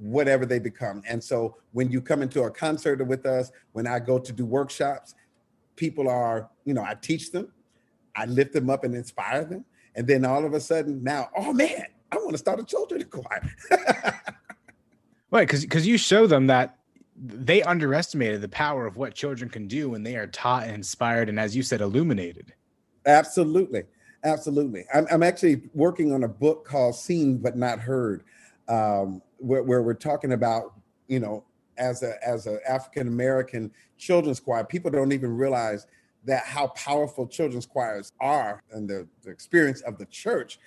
whatever 0.00 0.46
they 0.46 0.58
become. 0.58 1.02
And 1.08 1.22
so 1.22 1.56
when 1.72 1.90
you 1.90 2.00
come 2.00 2.22
into 2.22 2.42
a 2.42 2.50
concert 2.50 3.04
with 3.06 3.26
us, 3.26 3.50
when 3.72 3.86
I 3.86 3.98
go 3.98 4.18
to 4.18 4.32
do 4.32 4.44
workshops, 4.44 5.14
people 5.76 6.08
are, 6.08 6.48
you 6.64 6.74
know, 6.74 6.82
I 6.82 6.94
teach 6.94 7.30
them, 7.30 7.52
I 8.14 8.26
lift 8.26 8.52
them 8.52 8.70
up 8.70 8.84
and 8.84 8.94
inspire 8.94 9.44
them. 9.44 9.64
And 9.94 10.06
then 10.06 10.24
all 10.24 10.44
of 10.44 10.52
a 10.52 10.60
sudden 10.60 11.02
now, 11.02 11.30
oh 11.36 11.52
man, 11.52 11.86
I 12.10 12.16
want 12.16 12.32
to 12.32 12.38
start 12.38 12.60
a 12.60 12.64
children's 12.64 13.04
choir. 13.10 13.42
right, 15.30 15.46
because 15.46 15.62
because 15.62 15.86
you 15.86 15.98
show 15.98 16.26
them 16.26 16.46
that 16.48 16.78
they 17.18 17.62
underestimated 17.62 18.40
the 18.40 18.48
power 18.48 18.86
of 18.86 18.96
what 18.96 19.14
children 19.14 19.48
can 19.48 19.66
do 19.66 19.90
when 19.90 20.02
they 20.02 20.16
are 20.16 20.26
taught 20.26 20.64
and 20.64 20.74
inspired 20.74 21.28
and 21.28 21.40
as 21.40 21.56
you 21.56 21.62
said 21.62 21.80
illuminated. 21.80 22.52
Absolutely. 23.06 23.84
Absolutely. 24.24 24.84
I'm, 24.92 25.06
I'm 25.10 25.22
actually 25.22 25.62
working 25.72 26.12
on 26.12 26.24
a 26.24 26.28
book 26.28 26.64
called 26.66 26.96
seen 26.96 27.38
but 27.38 27.56
not 27.56 27.78
heard 27.78 28.24
um, 28.68 29.22
where, 29.38 29.62
where 29.62 29.82
we're 29.82 29.94
talking 29.94 30.32
about 30.32 30.74
you 31.08 31.20
know 31.20 31.44
as 31.78 32.02
a 32.02 32.14
as 32.26 32.46
an 32.46 32.58
african 32.68 33.06
american 33.06 33.70
children's 33.98 34.40
choir 34.40 34.64
people 34.64 34.90
don't 34.90 35.12
even 35.12 35.36
realize 35.36 35.86
that 36.24 36.42
how 36.44 36.66
powerful 36.68 37.26
children's 37.26 37.66
choirs 37.66 38.12
are 38.18 38.62
and 38.72 38.88
the, 38.88 39.06
the 39.22 39.30
experience 39.30 39.82
of 39.82 39.98
the 39.98 40.06
church 40.06 40.58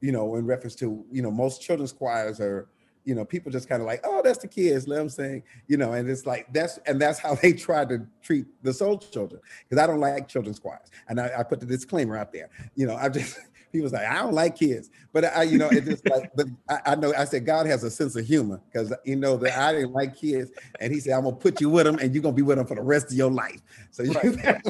you 0.00 0.12
know 0.12 0.36
in 0.36 0.44
reference 0.44 0.74
to 0.74 1.04
you 1.10 1.22
know 1.22 1.30
most 1.30 1.62
children's 1.62 1.92
choirs 1.92 2.40
are 2.40 2.68
you 3.06 3.14
know, 3.14 3.24
people 3.24 3.50
just 3.52 3.68
kind 3.68 3.80
of 3.80 3.86
like, 3.86 4.00
oh, 4.04 4.20
that's 4.22 4.38
the 4.38 4.48
kids, 4.48 4.88
let 4.88 4.96
them 4.96 5.08
sing, 5.08 5.42
you 5.68 5.76
know, 5.76 5.92
and 5.92 6.10
it's 6.10 6.26
like 6.26 6.52
that's 6.52 6.78
and 6.86 7.00
that's 7.00 7.18
how 7.18 7.34
they 7.42 7.52
try 7.52 7.84
to 7.86 8.04
treat 8.20 8.46
the 8.62 8.74
soul 8.74 8.98
children. 8.98 9.40
Because 9.66 9.82
I 9.82 9.86
don't 9.86 10.00
like 10.00 10.28
children's 10.28 10.58
choirs. 10.58 10.90
And 11.08 11.20
I, 11.20 11.30
I, 11.38 11.42
put 11.44 11.60
the 11.60 11.66
disclaimer 11.66 12.16
out 12.16 12.32
there. 12.32 12.50
You 12.74 12.86
know, 12.86 12.96
I 12.96 13.08
just 13.08 13.38
people's 13.72 13.92
like, 13.92 14.06
I 14.06 14.16
don't 14.16 14.34
like 14.34 14.56
kids. 14.56 14.90
But 15.12 15.24
I, 15.24 15.44
you 15.44 15.56
know, 15.56 15.68
it's 15.70 15.86
just 15.86 16.08
like, 16.10 16.32
but 16.36 16.48
I, 16.68 16.80
I, 16.86 16.94
know 16.96 17.14
I 17.16 17.24
said 17.24 17.46
God 17.46 17.66
has 17.66 17.84
a 17.84 17.90
sense 17.90 18.16
of 18.16 18.26
humor 18.26 18.60
because 18.70 18.92
you 19.04 19.14
know 19.14 19.36
that 19.36 19.56
I 19.56 19.72
didn't 19.72 19.92
like 19.92 20.16
kids. 20.16 20.50
And 20.80 20.92
he 20.92 20.98
said, 20.98 21.12
I'm 21.12 21.22
gonna 21.22 21.36
put 21.36 21.60
you 21.60 21.70
with 21.70 21.86
them 21.86 21.98
and 22.00 22.12
you're 22.12 22.22
gonna 22.22 22.34
be 22.34 22.42
with 22.42 22.58
them 22.58 22.66
for 22.66 22.74
the 22.74 22.82
rest 22.82 23.06
of 23.06 23.12
your 23.12 23.30
life. 23.30 23.60
So 23.92 24.02
you 24.02 24.12
right. 24.12 24.60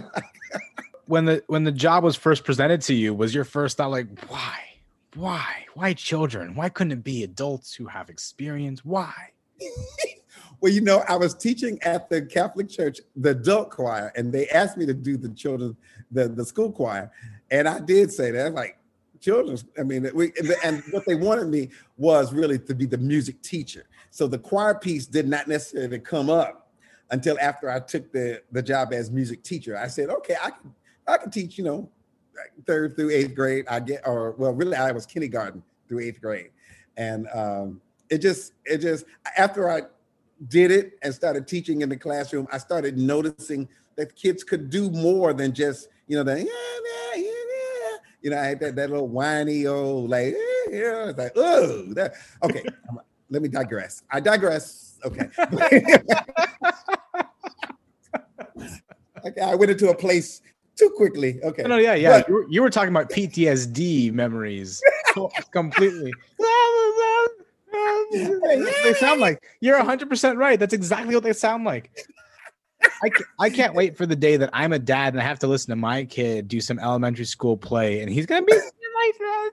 when 1.07 1.25
the 1.25 1.42
when 1.46 1.64
the 1.64 1.72
job 1.72 2.05
was 2.05 2.16
first 2.16 2.44
presented 2.44 2.83
to 2.83 2.94
you, 2.94 3.14
was 3.14 3.35
your 3.35 3.44
first 3.44 3.79
thought 3.79 3.90
like, 3.90 4.07
why? 4.29 4.61
Why? 5.16 5.64
Why 5.72 5.94
children? 5.94 6.55
Why 6.55 6.68
couldn't 6.68 6.92
it 6.92 7.05
be 7.05 7.24
adults 7.24 7.74
who 7.74 7.87
have 7.87 8.11
experience? 8.11 8.85
Why? 8.85 9.14
well, 10.61 10.70
you 10.70 10.83
know, 10.83 11.02
I 11.09 11.16
was 11.16 11.35
teaching 11.35 11.79
at 11.83 12.11
the 12.11 12.20
Catholic 12.20 12.68
Church, 12.68 13.00
the 13.16 13.31
adult 13.31 13.70
choir, 13.70 14.12
and 14.14 14.31
they 14.31 14.46
asked 14.48 14.76
me 14.76 14.85
to 14.85 14.92
do 14.92 15.16
the 15.16 15.31
children, 15.31 15.74
the, 16.11 16.29
the 16.29 16.44
school 16.44 16.70
choir. 16.70 17.11
And 17.50 17.66
I 17.66 17.81
did 17.81 18.12
say 18.12 18.31
that. 18.33 18.52
like, 18.52 18.79
children's, 19.18 19.64
I 19.79 19.85
mean, 19.85 20.07
we, 20.14 20.33
and 20.62 20.83
what 20.90 21.07
they 21.07 21.14
wanted 21.14 21.48
me 21.48 21.70
was 21.96 22.35
really 22.35 22.59
to 22.59 22.74
be 22.74 22.85
the 22.85 22.98
music 22.98 23.40
teacher. 23.40 23.87
So 24.11 24.26
the 24.26 24.38
choir 24.38 24.74
piece 24.74 25.07
did 25.07 25.26
not 25.26 25.48
necessarily 25.48 25.98
come 25.98 26.29
up 26.29 26.70
until 27.11 27.38
after 27.40 27.70
I 27.70 27.81
took 27.81 28.12
the, 28.12 28.42
the 28.52 28.62
job 28.62 28.92
as 28.92 29.11
music 29.11 29.42
teacher. 29.42 29.79
I 29.79 29.87
said, 29.87 30.11
okay, 30.11 30.37
I 30.42 30.50
can, 30.50 30.74
I 31.07 31.16
can 31.16 31.31
teach, 31.31 31.57
you 31.57 31.64
know, 31.64 31.88
third 32.66 32.96
through 32.96 33.11
eighth 33.11 33.35
grade. 33.35 33.66
I 33.68 33.81
get, 33.81 34.07
or 34.07 34.33
well, 34.33 34.53
really, 34.53 34.77
I 34.77 34.92
was 34.92 35.07
kindergarten 35.07 35.62
through 35.88 36.01
eighth 36.01 36.20
grade, 36.20 36.51
and 36.96 37.29
um, 37.35 37.81
it 38.11 38.18
just, 38.18 38.53
it 38.64 38.79
just 38.79 39.05
after 39.37 39.70
I 39.70 39.83
did 40.49 40.70
it 40.70 40.99
and 41.03 41.14
started 41.14 41.49
teaching 41.49 41.81
in 41.83 41.88
the 41.88 41.96
classroom, 41.96 42.46
I 42.53 42.59
started 42.59 42.99
noticing 42.99 43.68
that 43.96 44.14
kids 44.14 44.44
could 44.44 44.70
do 44.70 44.90
more 44.90 45.33
than 45.33 45.53
just, 45.55 45.88
you 46.07 46.16
know, 46.16 46.22
the 46.22 46.38
yeah, 46.38 46.44
yeah, 46.44 47.14
yeah, 47.14 47.22
yeah. 47.22 47.96
You 48.22 48.31
know, 48.31 48.38
I 48.38 48.44
had 48.44 48.61
that, 48.61 48.77
that 48.77 48.90
little 48.90 49.09
whiny 49.09 49.66
old 49.66 50.11
like, 50.11 50.35
yeah, 50.35 50.77
yeah. 50.79 51.09
It's 51.09 51.18
like, 51.18 51.33
oh, 51.37 51.85
that 51.94 52.14
okay. 52.42 52.62
let 53.31 53.42
me 53.42 53.49
digress. 53.49 54.03
I 54.11 54.20
digress. 54.20 54.99
Okay. 55.05 55.29
okay, 59.27 59.40
I 59.40 59.55
went 59.55 59.70
into 59.70 59.90
a 59.90 59.94
place 59.94 60.42
too 60.76 60.90
quickly. 60.96 61.40
Okay. 61.42 61.62
Oh, 61.64 61.68
no, 61.68 61.78
yeah, 61.78 61.94
yeah. 61.94 62.20
But, 62.20 62.28
you, 62.28 62.34
were, 62.34 62.46
you 62.48 62.62
were 62.62 62.70
talking 62.70 62.90
about 62.90 63.10
PTSD 63.10 64.12
memories 64.12 64.82
completely. 65.50 66.12
they 68.82 68.94
sound 68.94 69.20
like 69.20 69.42
you're 69.60 69.78
100% 69.80 70.36
right. 70.36 70.58
That's 70.58 70.74
exactly 70.74 71.14
what 71.14 71.24
they 71.24 71.32
sound 71.32 71.64
like. 71.64 71.90
I, 73.02 73.10
I 73.38 73.50
can't 73.50 73.74
wait 73.74 73.96
for 73.96 74.06
the 74.06 74.16
day 74.16 74.36
that 74.36 74.50
I'm 74.52 74.72
a 74.72 74.78
dad 74.78 75.14
and 75.14 75.20
I 75.20 75.24
have 75.24 75.38
to 75.40 75.46
listen 75.46 75.70
to 75.70 75.76
my 75.76 76.04
kid 76.04 76.48
do 76.48 76.60
some 76.60 76.78
elementary 76.78 77.24
school 77.24 77.56
play 77.56 78.00
and 78.00 78.10
he's 78.10 78.26
gonna 78.26 78.44
be 78.44 78.52
like 78.96 79.18
that. 79.18 79.50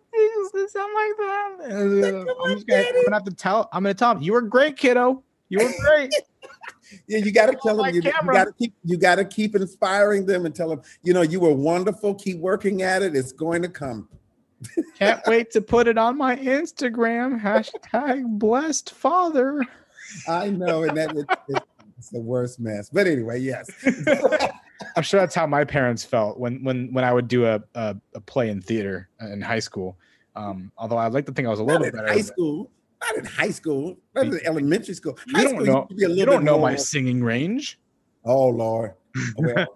Sound 0.69 0.93
like 0.93 1.17
that. 1.17 2.35
I'm, 2.45 2.55
just 2.55 2.67
gonna, 2.67 2.83
I'm 2.83 3.03
gonna 3.03 3.15
have 3.15 3.23
to 3.25 3.33
tell. 3.33 3.69
I'm 3.73 3.83
gonna 3.83 3.93
tell 3.93 4.11
him 4.11 4.21
you 4.21 4.33
were 4.33 4.41
great, 4.41 4.77
kiddo. 4.77 5.23
You 5.49 5.59
were 5.59 5.73
great 5.85 6.13
yeah, 7.07 7.19
you 7.19 7.31
got 7.31 7.47
to 7.47 7.57
tell 7.61 7.77
them. 7.77 7.93
You, 7.93 8.01
you 8.01 8.11
got 8.11 8.45
to 8.45 8.53
keep. 8.57 8.73
You 8.83 8.97
got 8.97 9.15
to 9.15 9.25
keep 9.25 9.55
inspiring 9.55 10.25
them 10.25 10.45
and 10.45 10.55
tell 10.55 10.69
them. 10.69 10.81
You 11.03 11.13
know, 11.13 11.21
you 11.21 11.39
were 11.39 11.53
wonderful. 11.53 12.15
Keep 12.15 12.39
working 12.39 12.81
at 12.81 13.01
it. 13.01 13.15
It's 13.15 13.31
going 13.31 13.61
to 13.61 13.69
come. 13.69 14.09
Can't 14.97 15.21
wait 15.27 15.51
to 15.51 15.61
put 15.61 15.87
it 15.87 15.97
on 15.97 16.17
my 16.17 16.35
Instagram. 16.35 17.41
Hashtag 17.41 18.25
blessed 18.39 18.91
father. 18.91 19.61
I 20.27 20.49
know, 20.49 20.83
and 20.83 20.97
that 20.97 21.15
it, 21.15 21.25
it, 21.49 21.63
it's 21.97 22.09
the 22.09 22.19
worst 22.19 22.59
mess. 22.59 22.89
But 22.89 23.07
anyway, 23.07 23.39
yes. 23.39 23.69
I'm 24.95 25.03
sure 25.03 25.19
that's 25.19 25.35
how 25.35 25.47
my 25.47 25.63
parents 25.63 26.03
felt 26.03 26.39
when 26.39 26.63
when 26.63 26.91
when 26.93 27.03
I 27.03 27.13
would 27.13 27.27
do 27.27 27.45
a 27.45 27.61
a, 27.75 27.95
a 28.15 28.21
play 28.21 28.49
in 28.49 28.61
theater 28.61 29.09
in 29.21 29.41
high 29.41 29.59
school. 29.59 29.97
Um, 30.35 30.71
although 30.77 30.97
I'd 30.97 31.13
like 31.13 31.25
to 31.27 31.31
think 31.31 31.47
I 31.47 31.51
was 31.51 31.59
a 31.59 31.63
little 31.63 31.79
Not 31.79 31.85
bit 31.85 31.95
better. 31.95 32.07
High 32.07 32.21
school. 32.21 32.71
Not 33.05 33.17
in 33.17 33.25
high 33.25 33.51
school. 33.51 33.97
Not 34.15 34.27
in 34.27 34.39
elementary 34.45 34.93
school. 34.93 35.17
High 35.31 35.41
you 35.41 35.49
don't 35.49 35.65
know. 35.65 35.87
You 35.89 36.25
don't 36.25 36.43
know 36.43 36.57
more. 36.57 36.71
my 36.71 36.75
singing 36.75 37.23
range. 37.23 37.79
Oh 38.25 38.47
Lord. 38.49 38.93
Well. 39.37 39.67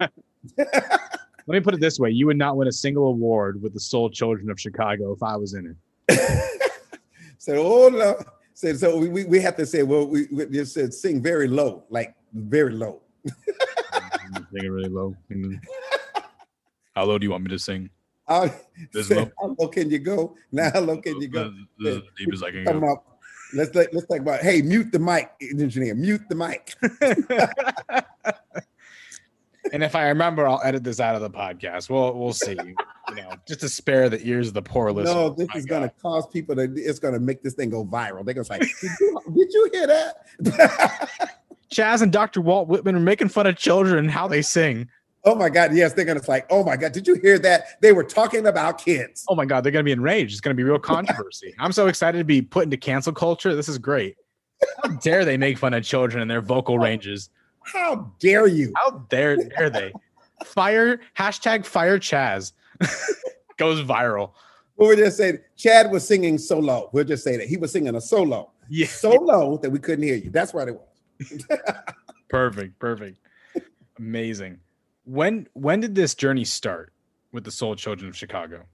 Let 1.48 1.54
me 1.54 1.60
put 1.60 1.72
it 1.72 1.80
this 1.80 1.98
way: 1.98 2.10
you 2.10 2.26
would 2.26 2.36
not 2.36 2.58
win 2.58 2.68
a 2.68 2.72
single 2.72 3.08
award 3.08 3.62
with 3.62 3.72
the 3.72 3.80
Soul 3.80 4.10
Children 4.10 4.50
of 4.50 4.60
Chicago 4.60 5.12
if 5.12 5.22
I 5.22 5.34
was 5.36 5.54
in 5.54 5.74
it. 6.10 6.20
so, 7.38 7.54
oh 7.56 7.88
no. 7.88 8.18
So, 8.52 8.74
so 8.74 8.98
we, 8.98 9.24
we 9.24 9.40
have 9.40 9.56
to 9.56 9.64
say, 9.64 9.82
well, 9.82 10.06
we, 10.06 10.26
we 10.30 10.44
just 10.46 10.74
said 10.74 10.92
sing 10.92 11.22
very 11.22 11.48
low, 11.48 11.84
like 11.88 12.14
very 12.34 12.72
low. 12.72 13.00
sing 13.24 13.34
it 14.52 14.68
really 14.68 14.90
low. 14.90 15.16
How 16.94 17.04
low 17.04 17.18
do 17.18 17.24
you 17.24 17.30
want 17.30 17.44
me 17.44 17.50
to 17.50 17.58
sing? 17.58 17.88
Uh, 18.26 18.50
this 18.92 19.10
low. 19.10 19.30
How 19.40 19.56
low 19.58 19.68
can 19.68 19.88
you 19.88 20.00
go? 20.00 20.36
Now, 20.52 20.70
how 20.70 20.80
low 20.80 21.00
can 21.00 21.18
you 21.18 21.28
go? 21.28 21.54
This, 21.78 22.02
deep 22.18 22.32
as 22.32 22.42
I 22.42 22.50
can 22.50 22.64
go. 22.64 22.92
Up. 22.92 23.17
Let's 23.54 23.74
let's 23.74 24.06
talk 24.06 24.18
about. 24.18 24.40
Hey, 24.40 24.62
mute 24.62 24.92
the 24.92 24.98
mic, 24.98 25.30
engineer. 25.40 25.94
Mute 25.94 26.22
the 26.28 26.34
mic. 26.34 26.74
and 29.72 29.82
if 29.82 29.94
I 29.94 30.08
remember, 30.08 30.46
I'll 30.46 30.60
edit 30.62 30.84
this 30.84 31.00
out 31.00 31.14
of 31.14 31.22
the 31.22 31.30
podcast. 31.30 31.88
We'll 31.88 32.14
we'll 32.14 32.32
see. 32.32 32.58
You 33.08 33.14
know, 33.14 33.32
just 33.46 33.60
to 33.60 33.68
spare 33.68 34.08
the 34.08 34.24
ears 34.26 34.48
of 34.48 34.54
the 34.54 34.62
poor 34.62 34.92
listeners. 34.92 35.14
No, 35.14 35.30
this 35.30 35.48
is 35.54 35.64
going 35.64 35.82
to 35.82 35.94
cause 36.02 36.26
people 36.26 36.56
to. 36.56 36.70
It's 36.74 36.98
going 36.98 37.14
to 37.14 37.20
make 37.20 37.42
this 37.42 37.54
thing 37.54 37.70
go 37.70 37.84
viral. 37.84 38.24
They're 38.24 38.34
going 38.34 38.44
to 38.44 38.44
say, 38.44 38.58
did 38.58 38.90
you, 39.00 39.20
"Did 39.34 39.52
you 39.52 39.70
hear 39.72 39.86
that?" 39.86 41.08
Chaz 41.70 42.02
and 42.02 42.12
Dr. 42.12 42.40
Walt 42.40 42.68
Whitman 42.68 42.96
are 42.96 43.00
making 43.00 43.28
fun 43.28 43.46
of 43.46 43.56
children 43.56 43.98
and 43.98 44.10
how 44.10 44.26
they 44.26 44.42
sing. 44.42 44.88
Oh 45.28 45.34
my 45.34 45.50
God, 45.50 45.74
yes, 45.74 45.92
they're 45.92 46.06
gonna 46.06 46.22
like, 46.26 46.46
oh 46.48 46.64
my 46.64 46.74
God, 46.74 46.92
did 46.92 47.06
you 47.06 47.16
hear 47.16 47.38
that? 47.40 47.82
They 47.82 47.92
were 47.92 48.02
talking 48.02 48.46
about 48.46 48.78
kids. 48.78 49.26
Oh 49.28 49.34
my 49.34 49.44
God, 49.44 49.62
they're 49.62 49.70
gonna 49.70 49.84
be 49.84 49.92
enraged. 49.92 50.32
It's 50.32 50.40
gonna 50.40 50.54
be 50.54 50.62
real 50.62 50.78
controversy. 50.94 51.54
I'm 51.58 51.72
so 51.72 51.86
excited 51.86 52.16
to 52.16 52.24
be 52.24 52.40
put 52.40 52.64
into 52.64 52.78
cancel 52.78 53.12
culture. 53.12 53.54
This 53.54 53.68
is 53.68 53.76
great. 53.76 54.16
How 54.82 54.88
dare 54.88 55.26
they 55.26 55.36
make 55.36 55.58
fun 55.58 55.74
of 55.74 55.84
children 55.84 56.22
and 56.22 56.30
their 56.30 56.40
vocal 56.40 56.78
ranges? 56.78 57.28
How 57.60 58.10
dare 58.18 58.46
you? 58.46 58.72
How 58.74 59.04
dare 59.10 59.36
dare 59.36 59.68
they? 59.68 59.92
Fire 60.46 60.98
hashtag 61.14 61.66
fire 61.66 61.98
Chaz 61.98 62.52
goes 63.58 63.82
viral. 63.82 64.32
Well, 64.76 64.88
we're 64.88 64.96
just 64.96 65.18
saying 65.18 65.40
Chad 65.58 65.90
was 65.90 66.08
singing 66.08 66.38
solo. 66.38 66.88
We'll 66.94 67.04
just 67.04 67.22
say 67.22 67.36
that 67.36 67.48
he 67.48 67.58
was 67.58 67.70
singing 67.70 67.94
a 67.94 68.00
solo. 68.00 68.50
Yeah. 68.70 68.86
So 68.86 69.10
low 69.10 69.58
that 69.58 69.68
we 69.68 69.78
couldn't 69.78 70.04
hear 70.04 70.14
you. 70.14 70.30
That's 70.30 70.54
what 70.54 70.68
it 70.68 70.74
was. 70.74 71.44
perfect, 72.30 72.78
perfect. 72.78 73.18
Amazing. 73.98 74.60
When 75.08 75.48
when 75.54 75.80
did 75.80 75.94
this 75.94 76.14
journey 76.14 76.44
start 76.44 76.92
with 77.32 77.44
the 77.44 77.50
Soul 77.50 77.74
Children 77.74 78.10
of 78.10 78.16
Chicago? 78.16 78.66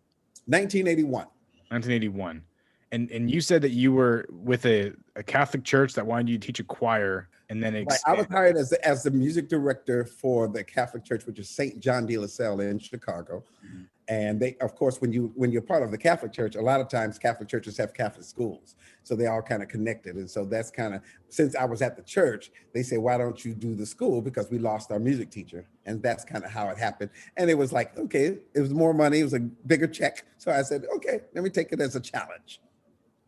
1981. 0.47 1.27
1981. 1.69 2.43
And 2.91 3.11
and 3.11 3.31
you 3.31 3.41
said 3.41 3.63
that 3.63 3.71
you 3.71 3.93
were 3.93 4.27
with 4.31 4.67
a, 4.67 4.93
a 5.15 5.23
Catholic 5.23 5.63
church 5.63 5.95
that 5.95 6.05
wanted 6.05 6.29
you 6.29 6.39
to 6.39 6.47
teach 6.47 6.59
a 6.59 6.65
choir 6.65 7.29
and 7.51 7.63
then 7.63 7.75
right. 7.75 8.01
I 8.07 8.15
was 8.15 8.27
hired 8.27 8.57
as 8.57 8.71
the, 8.71 8.85
as 8.87 9.03
the 9.03 9.11
music 9.11 9.49
director 9.49 10.05
for 10.05 10.49
the 10.49 10.65
Catholic 10.65 11.05
church, 11.05 11.27
which 11.27 11.39
is 11.39 11.49
St. 11.49 11.79
John 11.79 12.07
de 12.07 12.17
la 12.17 12.27
Salle 12.27 12.61
in 12.61 12.79
Chicago. 12.79 13.45
Mm-hmm 13.65 13.83
and 14.09 14.39
they 14.39 14.57
of 14.61 14.75
course 14.75 15.01
when 15.01 15.13
you 15.13 15.33
when 15.35 15.51
you're 15.51 15.63
part 15.63 15.83
of 15.83 15.91
the 15.91 15.99
catholic 15.99 16.33
church 16.33 16.57
a 16.57 16.61
lot 16.61 16.81
of 16.81 16.89
times 16.89 17.19
catholic 17.19 17.49
churches 17.49 17.77
have 17.77 17.95
catholic 17.95 18.25
schools. 18.25 18.77
So 19.03 19.15
they 19.15 19.27
all 19.27 19.43
kind 19.43 19.63
of 19.63 19.69
connected. 19.69 20.17
And 20.17 20.31
so 20.31 20.47
that's 20.47 20.71
kind 20.71 20.95
of 20.95 21.03
since 21.29 21.55
i 21.57 21.65
was 21.65 21.83
at 21.83 21.97
the 21.97 22.03
church 22.03 22.51
they 22.73 22.83
say 22.83 22.99
why 22.99 23.19
don't 23.19 23.45
you 23.45 23.55
do 23.55 23.75
the 23.75 23.87
school? 23.87 24.21
Because 24.21 24.51
we 24.51 24.59
lost 24.59 24.91
our 24.91 24.99
music 24.99 25.31
teacher. 25.31 25.67
And 25.87 26.03
that's 26.03 26.25
kind 26.25 26.45
of 26.45 26.51
how 26.51 26.69
it 26.69 26.79
happened. 26.79 27.11
And 27.37 27.51
it 27.51 27.55
was 27.55 27.73
like 27.73 27.97
okay 27.99 28.39
it 28.55 28.61
was 28.61 28.73
more 28.75 28.95
money 28.95 29.21
it 29.21 29.25
was 29.25 29.35
a 29.35 29.41
bigger 29.41 29.87
check. 29.87 30.25
So 30.39 30.53
i 30.53 30.63
said 30.63 30.85
okay 30.97 31.21
let 31.35 31.45
me 31.45 31.51
take 31.51 31.73
it 31.73 31.81
as 31.81 31.97
a 31.97 32.01
challenge. 32.01 32.61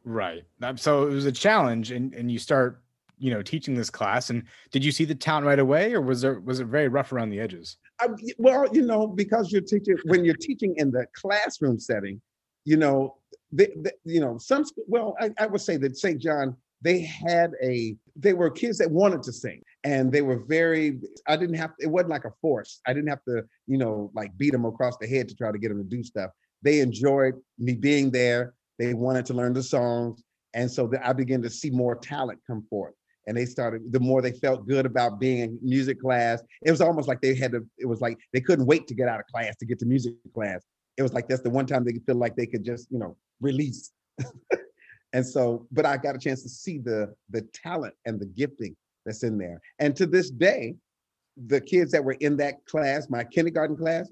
Right. 0.04 0.44
Um, 0.62 0.76
so 0.76 1.06
it 1.06 1.10
was 1.10 1.26
a 1.26 1.32
challenge 1.32 1.90
and 1.90 2.14
and 2.14 2.30
you 2.30 2.38
start 2.38 2.82
you 3.18 3.30
know 3.30 3.42
teaching 3.42 3.74
this 3.74 3.90
class. 3.90 4.28
And 4.30 4.44
did 4.70 4.84
you 4.84 4.92
see 4.92 5.06
the 5.06 5.14
town 5.14 5.44
right 5.44 5.58
away 5.58 5.94
or 5.94 6.00
was 6.02 6.20
there 6.20 6.40
was 6.40 6.60
it 6.60 6.66
very 6.66 6.88
rough 6.88 7.12
around 7.12 7.30
the 7.30 7.40
edges 7.40 7.78
Uh, 8.00 8.09
I, 8.09 8.32
well 8.38 8.66
you 8.72 8.82
know 8.82 9.06
because 9.06 9.52
you're 9.52 9.62
teaching 9.62 9.96
when 10.04 10.24
you're 10.24 10.35
teaching 10.35 10.74
in 10.76 10.90
the 10.90 11.06
classroom 11.14 11.78
setting 11.78 12.20
you 12.64 12.76
know 12.76 13.16
the, 13.52 13.70
the 13.82 13.92
you 14.04 14.20
know 14.20 14.38
some 14.38 14.64
well 14.87 15.14
I, 15.20 15.30
I 15.38 15.46
would 15.46 15.61
say 15.61 15.76
that 15.78 15.96
st 15.96 16.20
john 16.20 16.56
they 16.82 17.00
had 17.00 17.52
a 17.62 17.96
they 18.16 18.35
were 18.35 18.50
kids 18.50 18.78
that 18.78 18.90
wanted 18.90 19.22
to 19.24 19.32
sing 19.32 19.62
and 19.85 20.12
they 20.12 20.22
were 20.22 20.44
very 20.46 21.00
i 21.26 21.37
didn't 21.37 21.56
have 21.56 21.72
it 21.78 21.87
wasn't 21.87 22.11
like 22.11 22.24
a 22.24 22.32
force. 22.42 22.80
I 22.87 22.92
didn't 22.92 23.09
have 23.09 23.24
to 23.28 23.44
you 23.66 23.78
know 23.78 24.11
like 24.14 24.37
beat 24.37 24.50
them 24.50 24.64
across 24.64 24.96
the 24.98 25.06
head 25.06 25.28
to 25.28 25.35
try 25.35 25.52
to 25.52 25.59
get 25.59 25.68
them 25.68 25.78
to 25.78 25.96
do 25.96 26.02
stuff. 26.02 26.30
They 26.62 26.80
enjoyed 26.80 27.35
me 27.59 27.74
being 27.74 28.11
there. 28.11 28.54
They 28.78 28.94
wanted 28.94 29.26
to 29.26 29.35
learn 29.35 29.52
the 29.52 29.62
songs 29.62 30.22
and 30.56 30.70
so 30.70 30.88
that 30.88 31.06
i 31.06 31.12
began 31.12 31.42
to 31.42 31.50
see 31.50 31.70
more 31.70 31.94
talent 31.94 32.40
come 32.46 32.64
forth 32.68 32.94
and 33.26 33.36
they 33.36 33.46
started 33.46 33.92
the 33.92 34.00
more 34.00 34.22
they 34.22 34.32
felt 34.32 34.66
good 34.66 34.86
about 34.86 35.18
being 35.18 35.40
in 35.40 35.58
music 35.62 36.00
class 36.00 36.42
it 36.62 36.70
was 36.70 36.80
almost 36.80 37.08
like 37.08 37.20
they 37.20 37.34
had 37.34 37.52
to 37.52 37.66
it 37.78 37.86
was 37.86 38.00
like 38.00 38.18
they 38.32 38.40
couldn't 38.40 38.66
wait 38.66 38.86
to 38.86 38.94
get 38.94 39.08
out 39.08 39.20
of 39.20 39.26
class 39.26 39.56
to 39.56 39.66
get 39.66 39.78
to 39.78 39.86
music 39.86 40.14
class. 40.34 40.64
It 40.96 41.02
was 41.02 41.12
like 41.12 41.28
that's 41.28 41.42
the 41.42 41.50
one 41.50 41.66
time 41.66 41.84
they 41.84 41.92
could 41.92 42.06
feel 42.06 42.16
like 42.16 42.36
they 42.36 42.46
could 42.46 42.64
just 42.64 42.90
you 42.90 42.98
know 42.98 43.16
release. 43.40 43.92
And 45.12 45.24
so 45.26 45.66
but 45.72 45.86
i 45.86 45.96
got 45.96 46.14
a 46.14 46.18
chance 46.18 46.42
to 46.42 46.48
see 46.48 46.78
the 46.78 47.14
the 47.30 47.40
talent 47.54 47.94
and 48.04 48.20
the 48.20 48.26
gifting 48.26 48.76
that's 49.06 49.22
in 49.22 49.38
there. 49.38 49.60
And 49.78 49.96
to 49.96 50.04
this 50.04 50.30
day 50.30 50.74
the 51.46 51.60
kids 51.60 51.92
that 51.92 52.04
were 52.04 52.16
in 52.20 52.36
that 52.38 52.56
class 52.66 53.08
my 53.08 53.24
kindergarten 53.24 53.76
class 53.76 54.10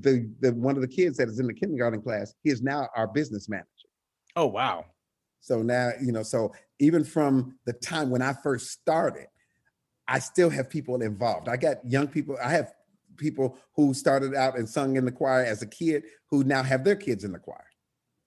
the 0.00 0.28
the 0.40 0.52
one 0.54 0.74
of 0.74 0.82
the 0.82 0.88
kids 0.88 1.16
that 1.18 1.28
is 1.28 1.38
in 1.38 1.46
the 1.46 1.54
kindergarten 1.54 2.02
class 2.02 2.34
he 2.42 2.50
is 2.50 2.60
now 2.60 2.88
our 2.96 3.06
business 3.06 3.48
manager. 3.48 3.68
Oh 4.34 4.46
wow 4.46 4.86
so 5.42 5.60
now, 5.60 5.90
you 6.00 6.12
know, 6.12 6.22
so 6.22 6.54
even 6.78 7.04
from 7.04 7.58
the 7.66 7.72
time 7.72 8.10
when 8.10 8.22
I 8.22 8.32
first 8.32 8.70
started, 8.70 9.26
I 10.06 10.20
still 10.20 10.48
have 10.50 10.70
people 10.70 11.02
involved. 11.02 11.48
I 11.48 11.56
got 11.56 11.78
young 11.84 12.06
people, 12.06 12.38
I 12.42 12.50
have 12.50 12.72
people 13.16 13.58
who 13.74 13.92
started 13.92 14.34
out 14.36 14.56
and 14.56 14.68
sung 14.68 14.96
in 14.96 15.04
the 15.04 15.12
choir 15.12 15.44
as 15.44 15.60
a 15.60 15.66
kid 15.66 16.04
who 16.30 16.44
now 16.44 16.62
have 16.62 16.84
their 16.84 16.94
kids 16.94 17.24
in 17.24 17.32
the 17.32 17.40
choir. 17.40 17.66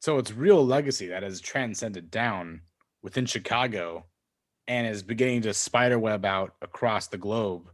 So 0.01 0.17
it's 0.17 0.33
real 0.33 0.63
legacy 0.63 1.07
that 1.07 1.23
has 1.23 1.39
transcended 1.39 2.11
down 2.11 2.61
within 3.01 3.25
Chicago 3.25 4.05
and 4.67 4.85
is 4.85 5.01
beginning 5.01 5.43
to 5.43 5.53
spiderweb 5.53 6.25
out 6.25 6.55
across 6.61 7.07
the 7.07 7.17
globe. 7.17 7.69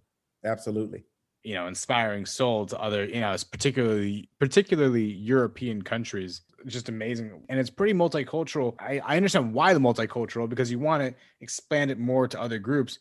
Absolutely. 0.45 1.03
You 1.43 1.55
know, 1.55 1.67
inspiring 1.67 2.27
soul 2.27 2.67
to 2.67 2.79
other, 2.79 3.05
you 3.05 3.21
know, 3.21 3.35
particularly 3.51 4.29
particularly 4.39 5.05
European 5.05 5.81
countries 5.81 6.41
just 6.65 6.89
amazing. 6.89 7.43
And 7.49 7.59
it's 7.59 7.69
pretty 7.69 7.93
multicultural. 7.93 8.75
I, 8.79 8.99
I 9.05 9.17
understand 9.17 9.53
why 9.53 9.73
the 9.73 9.79
multicultural 9.79 10.49
because 10.49 10.71
you 10.71 10.79
want 10.79 11.03
to 11.03 11.13
expand 11.41 11.91
it 11.91 11.99
more 11.99 12.27
to 12.27 12.39
other 12.39 12.59
groups. 12.59 12.99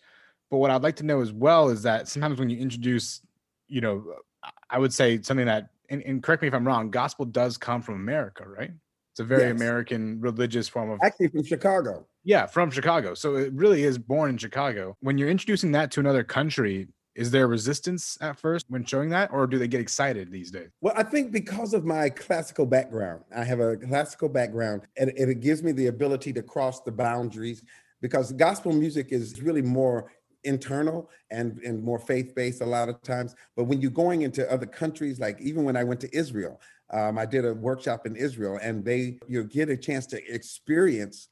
But 0.51 0.59
what 0.59 0.71
i'd 0.71 0.83
like 0.83 0.97
to 0.97 1.05
know 1.05 1.21
as 1.21 1.33
well 1.33 1.69
is 1.69 1.83
that 1.83 2.09
sometimes 2.09 2.39
when 2.39 2.51
you 2.51 2.59
introduce 2.59 3.21
you 3.69 3.81
know 3.81 4.05
i 4.69 4.79
would 4.79 4.93
say 4.93 5.23
something 5.23 5.47
that 5.47 5.71
and, 5.89 6.03
and 6.03 6.23
correct 6.23 6.43
me 6.43 6.49
if 6.49 6.55
i'm 6.55 6.67
wrong 6.67 6.91
gospel 6.91 7.25
does 7.25 7.57
come 7.57 7.83
from 7.83 7.95
america 7.95 8.45
right? 8.47 8.73
It's 9.13 9.21
a 9.21 9.25
very 9.25 9.45
yes. 9.45 9.53
american 9.53 10.21
religious 10.21 10.69
form 10.69 10.91
of 10.91 10.99
actually 11.03 11.29
from 11.29 11.45
chicago. 11.45 12.07
Yeah 12.25 12.47
from 12.47 12.71
chicago. 12.71 13.15
So 13.15 13.37
it 13.37 13.53
really 13.53 13.85
is 13.85 13.97
born 13.97 14.31
in 14.31 14.39
chicago. 14.39 14.97
When 15.01 15.19
you're 15.19 15.31
introducing 15.31 15.73
that 15.73 15.91
to 15.93 16.01
another 16.01 16.25
country 16.25 16.89
is 17.21 17.31
there 17.31 17.47
resistance 17.47 18.17
at 18.23 18.39
first 18.39 18.65
when 18.71 18.83
showing 18.83 19.11
that 19.11 19.31
or 19.31 19.47
do 19.47 19.59
they 19.59 19.69
get 19.69 19.81
excited 19.81 20.33
these 20.33 20.51
days? 20.51 20.71
Well 20.81 20.95
i 20.97 21.03
think 21.03 21.33
because 21.33 21.75
of 21.75 21.85
my 21.85 22.09
classical 22.09 22.65
background 22.65 23.25
i 23.37 23.45
have 23.45 23.61
a 23.61 23.77
classical 23.77 24.29
background 24.29 24.83
and, 24.97 25.11
and 25.11 25.31
it 25.31 25.41
gives 25.41 25.63
me 25.63 25.73
the 25.73 25.89
ability 25.89 26.33
to 26.33 26.43
cross 26.43 26.81
the 26.81 26.93
boundaries 26.93 27.63
because 28.01 28.33
gospel 28.33 28.73
music 28.73 29.09
is 29.13 29.43
really 29.43 29.61
more 29.61 30.11
internal 30.45 31.11
and, 31.31 31.59
and 31.59 31.83
more 31.83 31.99
faith-based 31.99 32.63
a 32.63 32.67
lot 32.67 32.89
of 32.89 33.03
times. 33.03 33.35
But 33.55 33.65
when 33.65 33.83
you're 33.83 33.91
going 33.91 34.23
into 34.23 34.51
other 34.51 34.65
countries 34.65 35.21
like 35.21 35.39
even 35.43 35.65
when 35.65 35.77
i 35.77 35.85
went 35.85 36.01
to 36.01 36.17
israel 36.17 36.59
um, 36.91 37.19
i 37.19 37.27
did 37.27 37.45
a 37.45 37.53
workshop 37.53 38.07
in 38.07 38.17
israel 38.17 38.59
and 38.63 38.83
they 38.83 39.19
you 39.29 39.45
get 39.45 39.69
a 39.69 39.77
chance 39.77 40.07
to 40.07 40.35
experience 40.35 41.29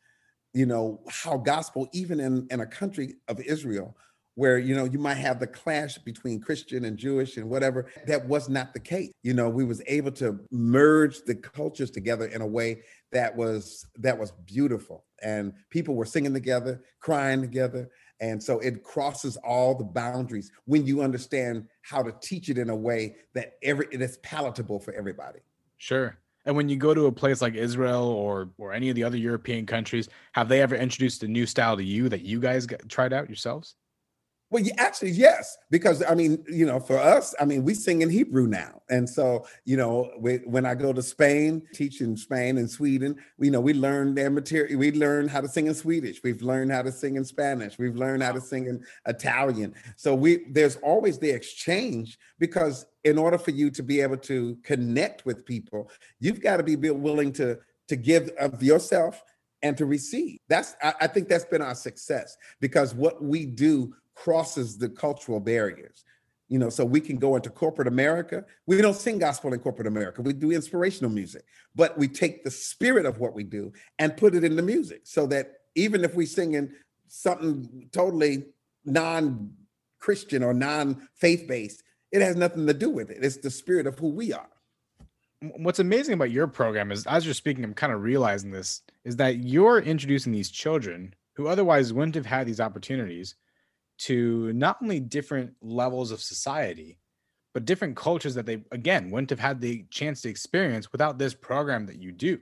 you 0.53 0.67
know 0.67 1.01
how 1.09 1.39
gospel 1.39 1.89
even 1.93 2.21
in, 2.21 2.47
in 2.51 2.61
a 2.61 2.67
country 2.67 3.15
of 3.29 3.41
israel 3.41 3.97
where 4.39 4.57
you 4.57 4.73
know 4.73 4.85
you 4.85 5.01
might 5.01 5.17
have 5.17 5.41
the 5.41 5.47
clash 5.49 5.99
between 5.99 6.41
christian 6.41 6.85
and 6.85 6.97
jewish 6.97 7.37
and 7.39 7.51
whatever. 7.51 7.91
That 8.07 8.25
was 8.29 8.49
not 8.49 8.73
the 8.73 8.79
case. 8.79 9.11
You 9.25 9.35
know 9.35 9.49
we 9.49 9.65
was 9.65 9.83
able 9.89 10.13
to 10.13 10.39
merge 10.53 11.23
the 11.23 11.35
cultures 11.35 11.91
together 11.91 12.27
in 12.27 12.41
a 12.41 12.47
way 12.47 12.83
that 13.11 13.35
was 13.35 13.85
that 13.97 14.17
was 14.17 14.31
beautiful. 14.47 15.05
And 15.23 15.55
people 15.71 15.97
were 15.97 16.05
singing 16.05 16.33
together 16.33 16.85
crying 17.01 17.41
together. 17.41 17.91
And 18.21 18.41
so 18.41 18.61
it 18.61 18.85
crosses 18.85 19.37
all 19.39 19.75
the 19.75 19.85
boundaries 19.85 20.53
when 20.67 20.87
you 20.87 21.03
understand 21.03 21.67
how 21.83 22.05
to 22.05 22.15
teach 22.23 22.49
it 22.49 22.59
in 22.59 22.71
a 22.71 22.77
way 22.77 23.17
that 23.35 23.55
every 23.65 23.89
it 23.91 24.01
is 24.01 24.19
palatable 24.19 24.79
for 24.79 24.95
everybody. 24.95 25.41
Sure. 25.79 26.17
And 26.45 26.55
when 26.55 26.69
you 26.69 26.77
go 26.77 26.95
to 26.95 27.07
a 27.07 27.13
place 27.13 27.43
like 27.43 27.55
Israel 27.57 28.05
or 28.05 28.51
or 28.57 28.73
any 28.73 28.89
of 28.89 28.95
the 28.95 29.03
other 29.03 29.17
European 29.17 29.67
countries, 29.67 30.09
have 30.31 30.49
they 30.49 30.63
ever 30.63 30.77
introduced 30.77 31.25
a 31.25 31.29
new 31.29 31.45
style 31.45 31.77
to 31.77 31.83
you 31.83 32.09
that 32.09 32.23
you 32.23 32.39
guys 32.39 32.69
tried 32.89 33.13
out 33.13 33.29
yourselves? 33.29 33.75
Well, 34.51 34.65
actually, 34.79 35.11
yes, 35.11 35.59
because 35.71 36.03
I 36.03 36.15
mean, 36.15 36.43
you 36.49 36.65
know, 36.65 36.81
for 36.81 36.97
us, 36.97 37.35
I 37.39 37.45
mean, 37.45 37.65
we 37.65 37.75
sing 37.75 38.01
in 38.01 38.09
Hebrew 38.09 38.47
now, 38.47 38.81
and 38.89 39.07
so 39.07 39.47
you 39.67 39.77
know, 39.77 40.11
we, 40.19 40.37
when 40.39 40.65
I 40.65 40.75
go 40.75 40.95
to 40.95 41.03
Spain, 41.03 41.63
teach 41.75 42.01
in 42.01 42.17
Spain 42.17 42.57
and 42.57 42.71
Sweden, 42.71 43.17
you 43.39 43.51
know, 43.51 43.61
we 43.61 43.75
learn 43.75 44.15
their 44.15 44.31
material. 44.31 44.79
We 44.79 44.93
learn 44.93 45.29
how 45.29 45.43
to 45.43 45.49
sing 45.49 45.67
in 45.67 45.75
Swedish. 45.75 46.23
We've 46.25 46.41
learned 46.41 46.73
how 46.73 46.81
to 46.81 46.91
sing 46.91 47.17
in 47.17 47.27
Spanish. 47.27 47.79
We've 47.79 47.97
learned 47.97 48.23
how 48.23 48.33
to 48.33 48.41
sing 48.41 48.67
in 48.69 48.83
Italian. 49.07 49.75
So 49.97 50.15
we 50.15 50.45
there's 50.51 50.77
always 50.77 51.19
the 51.19 51.31
exchange 51.31 52.19
because 52.39 52.87
in 53.05 53.19
order 53.19 53.37
for 53.37 53.51
you 53.51 53.71
to 53.73 53.83
be 53.83 54.01
able 54.01 54.17
to 54.19 54.57
connect 54.63 55.27
with 55.27 55.45
people, 55.45 55.91
you've 56.21 56.41
got 56.41 56.57
to 56.57 56.63
be 56.63 56.77
willing 56.77 57.33
to 57.35 57.59
to 57.89 57.97
give 57.97 58.31
of 58.41 58.63
yourself 58.63 59.23
and 59.63 59.77
to 59.77 59.87
receive. 59.87 60.39
That's 60.49 60.75
I, 60.83 60.95
I 61.03 61.07
think 61.07 61.29
that's 61.29 61.45
been 61.45 61.63
our 61.63 61.75
success 61.75 62.37
because 62.61 62.95
what 62.95 63.23
we 63.23 63.45
do 63.45 63.95
crosses 64.25 64.79
the 64.79 64.89
cultural 64.89 65.41
barriers. 65.41 66.05
You 66.49 66.59
know, 66.59 66.71
so 66.71 66.85
we 66.85 67.01
can 67.01 67.19
go 67.19 67.37
into 67.37 67.51
corporate 67.51 67.89
America. 67.89 68.45
We 68.67 68.81
don't 68.81 68.97
sing 68.97 69.19
gospel 69.19 69.53
in 69.53 69.61
corporate 69.61 69.87
America. 69.87 70.23
We 70.23 70.33
do 70.33 70.51
inspirational 70.51 71.11
music, 71.11 71.45
but 71.75 71.99
we 71.99 72.09
take 72.09 72.43
the 72.43 72.51
spirit 72.51 73.05
of 73.05 73.21
what 73.21 73.35
we 73.35 73.45
do 73.45 73.73
and 73.99 74.17
put 74.17 74.35
it 74.35 74.45
in 74.45 74.57
the 74.57 74.63
music 74.63 75.03
so 75.05 75.27
that 75.27 75.59
even 75.75 76.05
if 76.05 76.15
we 76.15 76.25
sing 76.25 76.55
in 76.55 76.75
something 77.07 77.89
totally 77.93 78.47
non-Christian 78.87 80.43
or 80.43 80.55
non-faith 80.55 81.47
based, 81.47 81.83
it 82.13 82.23
has 82.23 82.35
nothing 82.35 82.67
to 82.67 82.75
do 82.75 82.89
with 82.89 83.11
it. 83.11 83.19
It's 83.23 83.37
the 83.37 83.51
spirit 83.51 83.87
of 83.87 83.99
who 83.99 84.09
we 84.09 84.33
are. 84.33 84.49
What's 85.59 85.81
amazing 85.81 86.15
about 86.15 86.31
your 86.31 86.47
program 86.47 86.91
is, 86.91 87.07
as 87.07 87.27
you're 87.27 87.35
speaking, 87.35 87.63
I'm 87.63 87.75
kind 87.75 87.93
of 87.93 88.03
realizing 88.03 88.51
this 88.51 88.81
is 89.05 89.17
that 89.17 89.37
you're 89.37 89.81
introducing 89.81 90.33
these 90.33 90.51
children 90.51 91.15
who 91.35 91.47
otherwise 91.47 91.93
wouldn't 91.93 92.15
have 92.15 92.27
had 92.27 92.47
these 92.47 92.59
opportunities 92.59 93.35
to 93.99 94.53
not 94.53 94.79
only 94.83 95.01
different 95.01 95.55
levels 95.61 96.11
of 96.11 96.21
society, 96.21 96.99
but 97.55 97.65
different 97.65 97.97
cultures 97.97 98.35
that 98.35 98.47
they, 98.47 98.63
again, 98.71 99.11
wouldn't 99.11 99.31
have 99.31 99.41
had 99.41 99.61
the 99.61 99.85
chance 99.91 100.23
to 100.23 100.29
experience 100.29 100.93
without 100.93 101.19
this 101.19 101.35
program 101.35 101.87
that 101.87 102.01
you 102.01 102.13
do. 102.13 102.39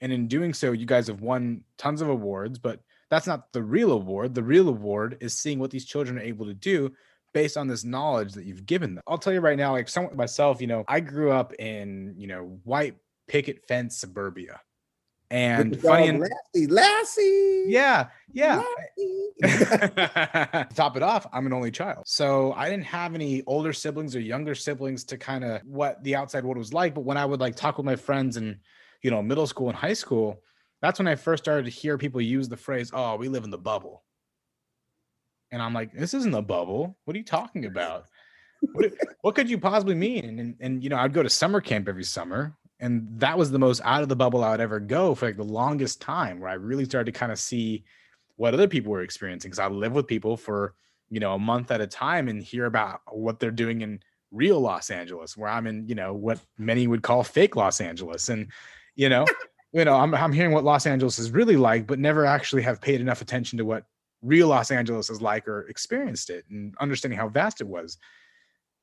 And 0.00 0.12
in 0.12 0.28
doing 0.28 0.52
so, 0.52 0.72
you 0.72 0.86
guys 0.86 1.06
have 1.08 1.20
won 1.20 1.64
tons 1.78 2.02
of 2.02 2.08
awards, 2.08 2.58
but 2.58 2.80
that's 3.10 3.26
not 3.26 3.52
the 3.52 3.62
real 3.62 3.92
award. 3.92 4.34
The 4.34 4.42
real 4.42 4.68
award 4.68 5.16
is 5.20 5.32
seeing 5.32 5.58
what 5.58 5.70
these 5.70 5.84
children 5.84 6.18
are 6.18 6.22
able 6.22 6.46
to 6.46 6.54
do 6.54 6.92
based 7.32 7.56
on 7.56 7.66
this 7.66 7.84
knowledge 7.84 8.34
that 8.34 8.44
you've 8.44 8.66
given 8.66 8.94
them. 8.94 9.02
I'll 9.06 9.18
tell 9.18 9.32
you 9.32 9.40
right 9.40 9.58
now, 9.58 9.72
like 9.72 9.88
someone 9.88 10.16
myself, 10.16 10.60
you 10.60 10.66
know, 10.66 10.84
I 10.86 11.00
grew 11.00 11.32
up 11.32 11.54
in, 11.54 12.14
you 12.16 12.26
know, 12.26 12.60
white 12.64 12.96
picket 13.28 13.66
fence 13.66 13.96
suburbia. 13.98 14.60
And 15.30 15.80
funny 15.80 16.08
and 16.08 16.20
Lassie, 16.20 16.66
Lassie. 16.68 17.64
Yeah, 17.66 18.08
yeah. 18.32 18.62
to 19.42 20.68
top 20.74 20.96
it 20.96 21.02
off, 21.02 21.26
I'm 21.32 21.46
an 21.46 21.52
only 21.52 21.70
child. 21.70 22.04
So 22.06 22.52
I 22.52 22.70
didn't 22.70 22.84
have 22.84 23.14
any 23.14 23.42
older 23.46 23.72
siblings 23.72 24.14
or 24.14 24.20
younger 24.20 24.54
siblings 24.54 25.02
to 25.04 25.18
kind 25.18 25.44
of 25.44 25.62
what 25.64 26.02
the 26.04 26.14
outside 26.14 26.44
world 26.44 26.58
was 26.58 26.72
like. 26.72 26.94
But 26.94 27.04
when 27.04 27.16
I 27.16 27.24
would 27.24 27.40
like 27.40 27.56
talk 27.56 27.76
with 27.76 27.86
my 27.86 27.96
friends 27.96 28.36
in, 28.36 28.60
you 29.02 29.10
know, 29.10 29.22
middle 29.22 29.46
school 29.46 29.68
and 29.68 29.76
high 29.76 29.94
school, 29.94 30.42
that's 30.80 30.98
when 30.98 31.08
I 31.08 31.16
first 31.16 31.42
started 31.42 31.64
to 31.64 31.70
hear 31.70 31.98
people 31.98 32.20
use 32.20 32.48
the 32.48 32.56
phrase, 32.56 32.90
oh, 32.92 33.16
we 33.16 33.28
live 33.28 33.44
in 33.44 33.50
the 33.50 33.58
bubble. 33.58 34.04
And 35.50 35.60
I'm 35.60 35.74
like, 35.74 35.92
this 35.92 36.14
isn't 36.14 36.34
a 36.34 36.42
bubble. 36.42 36.96
What 37.04 37.14
are 37.14 37.18
you 37.18 37.24
talking 37.24 37.64
about? 37.64 38.04
what, 38.60 38.92
what 39.22 39.34
could 39.34 39.50
you 39.50 39.58
possibly 39.58 39.94
mean? 39.94 40.38
And, 40.38 40.54
and, 40.60 40.84
you 40.84 40.90
know, 40.90 40.96
I'd 40.96 41.12
go 41.12 41.22
to 41.22 41.30
summer 41.30 41.60
camp 41.60 41.88
every 41.88 42.04
summer 42.04 42.56
and 42.80 43.06
that 43.20 43.38
was 43.38 43.50
the 43.50 43.58
most 43.58 43.80
out 43.84 44.02
of 44.02 44.08
the 44.08 44.16
bubble 44.16 44.44
I 44.44 44.50
would 44.50 44.60
ever 44.60 44.80
go 44.80 45.14
for 45.14 45.26
like 45.26 45.36
the 45.36 45.44
longest 45.44 46.00
time, 46.00 46.40
where 46.40 46.50
I 46.50 46.54
really 46.54 46.84
started 46.84 47.12
to 47.12 47.18
kind 47.18 47.32
of 47.32 47.38
see 47.38 47.84
what 48.36 48.54
other 48.54 48.68
people 48.68 48.92
were 48.92 49.02
experiencing. 49.02 49.50
Because 49.50 49.58
I 49.58 49.68
live 49.68 49.92
with 49.92 50.06
people 50.06 50.36
for 50.36 50.74
you 51.10 51.20
know 51.20 51.34
a 51.34 51.38
month 51.38 51.70
at 51.70 51.80
a 51.80 51.86
time 51.86 52.28
and 52.28 52.42
hear 52.42 52.66
about 52.66 53.00
what 53.10 53.40
they're 53.40 53.50
doing 53.50 53.80
in 53.80 54.00
real 54.30 54.60
Los 54.60 54.90
Angeles, 54.90 55.36
where 55.36 55.48
I'm 55.48 55.66
in 55.66 55.88
you 55.88 55.94
know 55.94 56.12
what 56.12 56.40
many 56.58 56.86
would 56.86 57.02
call 57.02 57.24
fake 57.24 57.56
Los 57.56 57.80
Angeles, 57.80 58.28
and 58.28 58.48
you 58.94 59.08
know. 59.08 59.24
you 59.72 59.84
know, 59.84 59.96
I'm, 59.96 60.14
I'm 60.14 60.32
hearing 60.32 60.52
what 60.52 60.64
Los 60.64 60.86
Angeles 60.86 61.18
is 61.18 61.32
really 61.32 61.56
like, 61.56 61.86
but 61.86 61.98
never 61.98 62.24
actually 62.24 62.62
have 62.62 62.80
paid 62.80 63.02
enough 63.02 63.20
attention 63.20 63.58
to 63.58 63.64
what 63.66 63.84
real 64.22 64.48
Los 64.48 64.70
Angeles 64.70 65.10
is 65.10 65.20
like 65.20 65.46
or 65.46 65.68
experienced 65.68 66.30
it 66.30 66.46
and 66.48 66.74
understanding 66.80 67.18
how 67.18 67.28
vast 67.28 67.60
it 67.60 67.66
was 67.66 67.98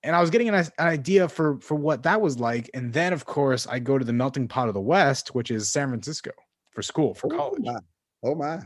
and 0.03 0.15
I 0.15 0.21
was 0.21 0.29
getting 0.29 0.49
an, 0.49 0.55
an, 0.55 0.69
idea 0.79 1.27
for 1.27 1.59
for 1.59 1.75
what 1.75 2.03
that 2.03 2.21
was 2.21 2.39
like. 2.39 2.69
And 2.73 2.91
then, 2.91 3.13
of 3.13 3.25
course, 3.25 3.65
I 3.67 3.79
go 3.79 3.97
to 3.97 4.05
the 4.05 4.13
melting 4.13 4.47
pot 4.47 4.67
of 4.67 4.73
the 4.73 4.81
West, 4.81 5.33
which 5.33 5.49
is 5.49 5.69
San 5.69 5.89
Francisco, 5.89 6.31
for 6.71 6.81
school 6.81 7.13
for 7.13 7.33
oh 7.33 7.37
college. 7.37 7.63
My. 7.63 7.79
Oh 8.23 8.35
my! 8.35 8.59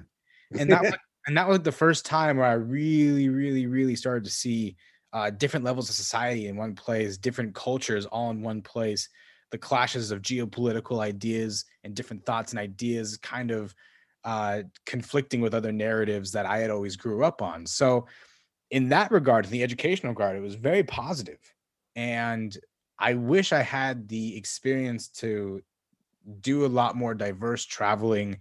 and 0.57 0.71
that 0.71 0.81
was, 0.83 0.93
and 1.27 1.37
that 1.37 1.47
was 1.47 1.59
the 1.59 1.71
first 1.71 2.05
time 2.05 2.37
where 2.37 2.47
I 2.47 2.53
really, 2.53 3.29
really, 3.29 3.67
really 3.67 3.95
started 3.95 4.23
to 4.25 4.31
see 4.31 4.75
uh, 5.13 5.29
different 5.29 5.65
levels 5.65 5.89
of 5.89 5.95
society 5.95 6.47
in 6.47 6.55
one 6.55 6.75
place, 6.75 7.17
different 7.17 7.53
cultures 7.53 8.05
all 8.05 8.29
in 8.31 8.41
one 8.41 8.61
place, 8.61 9.09
the 9.51 9.57
clashes 9.57 10.11
of 10.11 10.21
geopolitical 10.21 10.99
ideas 10.99 11.65
and 11.83 11.95
different 11.95 12.25
thoughts 12.25 12.51
and 12.51 12.59
ideas, 12.59 13.17
kind 13.17 13.51
of 13.51 13.73
uh, 14.23 14.63
conflicting 14.85 15.41
with 15.41 15.53
other 15.53 15.71
narratives 15.71 16.31
that 16.31 16.45
I 16.45 16.57
had 16.57 16.69
always 16.69 16.95
grew 16.95 17.23
up 17.23 17.41
on. 17.41 17.65
So 17.65 18.07
in 18.71 18.89
that 18.89 19.11
regard, 19.11 19.45
in 19.45 19.51
the 19.51 19.63
educational 19.63 20.11
regard, 20.11 20.35
it 20.35 20.41
was 20.41 20.55
very 20.55 20.83
positive. 20.83 21.39
And 21.95 22.55
I 22.99 23.13
wish 23.13 23.53
I 23.53 23.61
had 23.61 24.07
the 24.07 24.35
experience 24.37 25.07
to 25.09 25.61
do 26.41 26.65
a 26.65 26.67
lot 26.67 26.95
more 26.95 27.13
diverse 27.13 27.65
traveling 27.65 28.37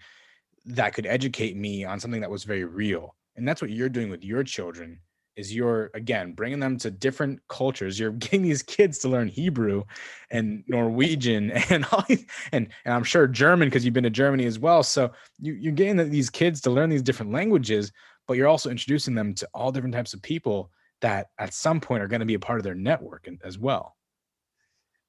that 0.65 0.95
could 0.95 1.07
educate 1.07 1.57
me 1.57 1.85
on 1.85 2.01
something 2.01 2.21
that 2.21 2.31
was 2.31 2.45
very 2.45 2.65
real. 2.65 3.15
And 3.37 3.47
that's 3.47 3.63
what 3.63 3.71
you're 3.71 3.89
doing 3.89 4.11
with 4.11 4.25
your 4.25 4.43
children 4.43 5.01
is 5.37 5.55
you're 5.55 5.91
again 5.93 6.33
bringing 6.33 6.61
them 6.61 6.79
to 6.79 6.91
different 6.91 7.41
cultures. 7.49 8.01
You're 8.01 8.11
getting 8.13 8.43
these 8.43 8.63
kids 8.63 8.99
to 9.01 9.09
learn 9.09 9.29
Hebrew 9.29 9.85
and 10.31 10.65
Norwegian 10.67 11.51
and 11.71 11.87
and 12.53 12.69
and 12.85 12.95
I'm 12.95 13.05
sure 13.05 13.27
German 13.27 13.69
because 13.69 13.85
you've 13.85 13.95
been 13.95 14.05
to 14.05 14.11
Germany 14.11 14.47
as 14.47 14.59
well. 14.59 14.83
So 14.83 15.13
you, 15.41 15.53
you're 15.53 15.73
getting 15.73 16.11
these 16.11 16.31
kids 16.31 16.61
to 16.63 16.71
learn 16.71 16.91
these 16.91 17.03
different 17.03 17.33
languages, 17.33 17.93
but 18.27 18.37
you're 18.37 18.49
also 18.49 18.71
introducing 18.71 19.15
them 19.15 19.35
to 19.35 19.49
all 19.55 19.73
different 19.73 19.95
types 19.95 20.15
of 20.15 20.23
people 20.23 20.71
that 21.01 21.29
at 21.39 21.55
some 21.55 21.81
point 21.81 22.03
are 22.03 22.09
going 22.09 22.21
to 22.21 22.27
be 22.27 22.35
a 22.35 22.39
part 22.39 22.59
of 22.59 22.65
their 22.65 22.75
network 22.75 23.29
as 23.45 23.59
well. 23.59 23.97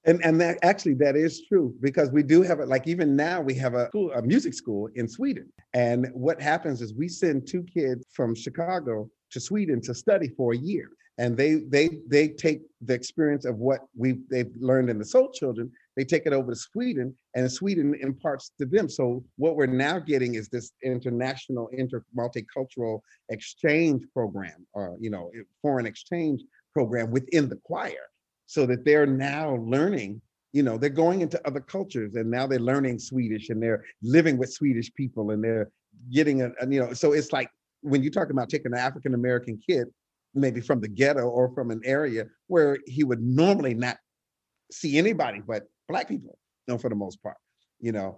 And 0.05 0.23
and 0.23 0.39
that 0.39 0.59
actually 0.63 0.93
that 0.95 1.17
is 1.17 1.41
true 1.47 1.75
because 1.81 2.11
we 2.11 2.23
do 2.23 2.41
have 2.41 2.61
it 2.61 2.69
like 2.69 2.87
even 2.87 3.15
now 3.15 3.41
we 3.41 3.53
have 3.55 3.73
a 3.73 3.87
school, 3.87 4.11
a 4.13 4.21
music 4.21 4.53
school 4.53 4.89
in 4.95 5.07
Sweden. 5.07 5.51
And 5.73 6.07
what 6.13 6.41
happens 6.41 6.81
is 6.81 6.93
we 6.93 7.09
send 7.09 7.45
two 7.45 7.63
kids 7.63 8.05
from 8.13 8.33
Chicago 8.33 9.09
to 9.31 9.39
Sweden 9.39 9.81
to 9.81 9.93
study 9.93 10.29
for 10.29 10.53
a 10.53 10.57
year. 10.57 10.89
And 11.17 11.35
they 11.35 11.55
they 11.67 11.99
they 12.07 12.29
take 12.29 12.61
the 12.81 12.93
experience 12.93 13.43
of 13.43 13.57
what 13.57 13.81
we 13.97 14.19
they've 14.29 14.51
learned 14.59 14.89
in 14.89 14.97
the 14.97 15.05
soul 15.05 15.29
children 15.31 15.71
they 15.97 16.05
take 16.05 16.27
it 16.27 16.31
over 16.31 16.51
to 16.51 16.55
sweden 16.55 17.13
and 17.35 17.51
sweden 17.51 17.95
imparts 17.99 18.51
to 18.59 18.65
them. 18.65 18.87
So 18.87 19.25
what 19.37 19.55
we're 19.55 19.65
now 19.65 19.97
getting 19.97 20.35
is 20.35 20.47
this 20.47 20.71
international 20.83 21.69
inter 21.73 22.05
multicultural 22.15 23.01
exchange 23.29 24.03
program 24.13 24.65
or 24.73 24.95
you 25.01 25.09
know 25.09 25.31
foreign 25.61 25.87
exchange 25.87 26.43
program 26.71 27.09
within 27.09 27.49
the 27.49 27.57
choir 27.65 28.05
so 28.45 28.67
that 28.67 28.85
they're 28.85 29.07
now 29.07 29.55
learning 29.55 30.21
you 30.53 30.61
know 30.63 30.77
they're 30.77 30.89
going 30.89 31.21
into 31.21 31.45
other 31.47 31.59
cultures 31.59 32.15
and 32.15 32.29
now 32.29 32.45
they're 32.45 32.59
learning 32.59 32.99
swedish 32.99 33.49
and 33.49 33.61
they're 33.61 33.83
living 34.03 34.37
with 34.37 34.53
swedish 34.53 34.93
people 34.93 35.31
and 35.31 35.43
they're 35.43 35.69
getting 36.11 36.43
a, 36.43 36.49
a 36.61 36.69
you 36.69 36.79
know 36.79 36.93
so 36.93 37.13
it's 37.13 37.33
like 37.33 37.49
when 37.81 38.03
you 38.03 38.11
talk 38.11 38.29
about 38.29 38.47
taking 38.47 38.71
an 38.71 38.77
african 38.77 39.13
american 39.15 39.59
kid 39.67 39.87
maybe 40.35 40.61
from 40.61 40.79
the 40.79 40.87
ghetto 40.87 41.27
or 41.27 41.51
from 41.53 41.71
an 41.71 41.81
area 41.83 42.25
where 42.45 42.77
he 42.85 43.03
would 43.03 43.21
normally 43.21 43.73
not 43.73 43.97
see 44.71 44.97
anybody 44.97 45.41
but 45.45 45.63
black 45.87 46.07
people, 46.07 46.37
you 46.67 46.73
know, 46.73 46.77
for 46.77 46.89
the 46.89 46.95
most 46.95 47.21
part, 47.21 47.37
you 47.79 47.91
know, 47.91 48.17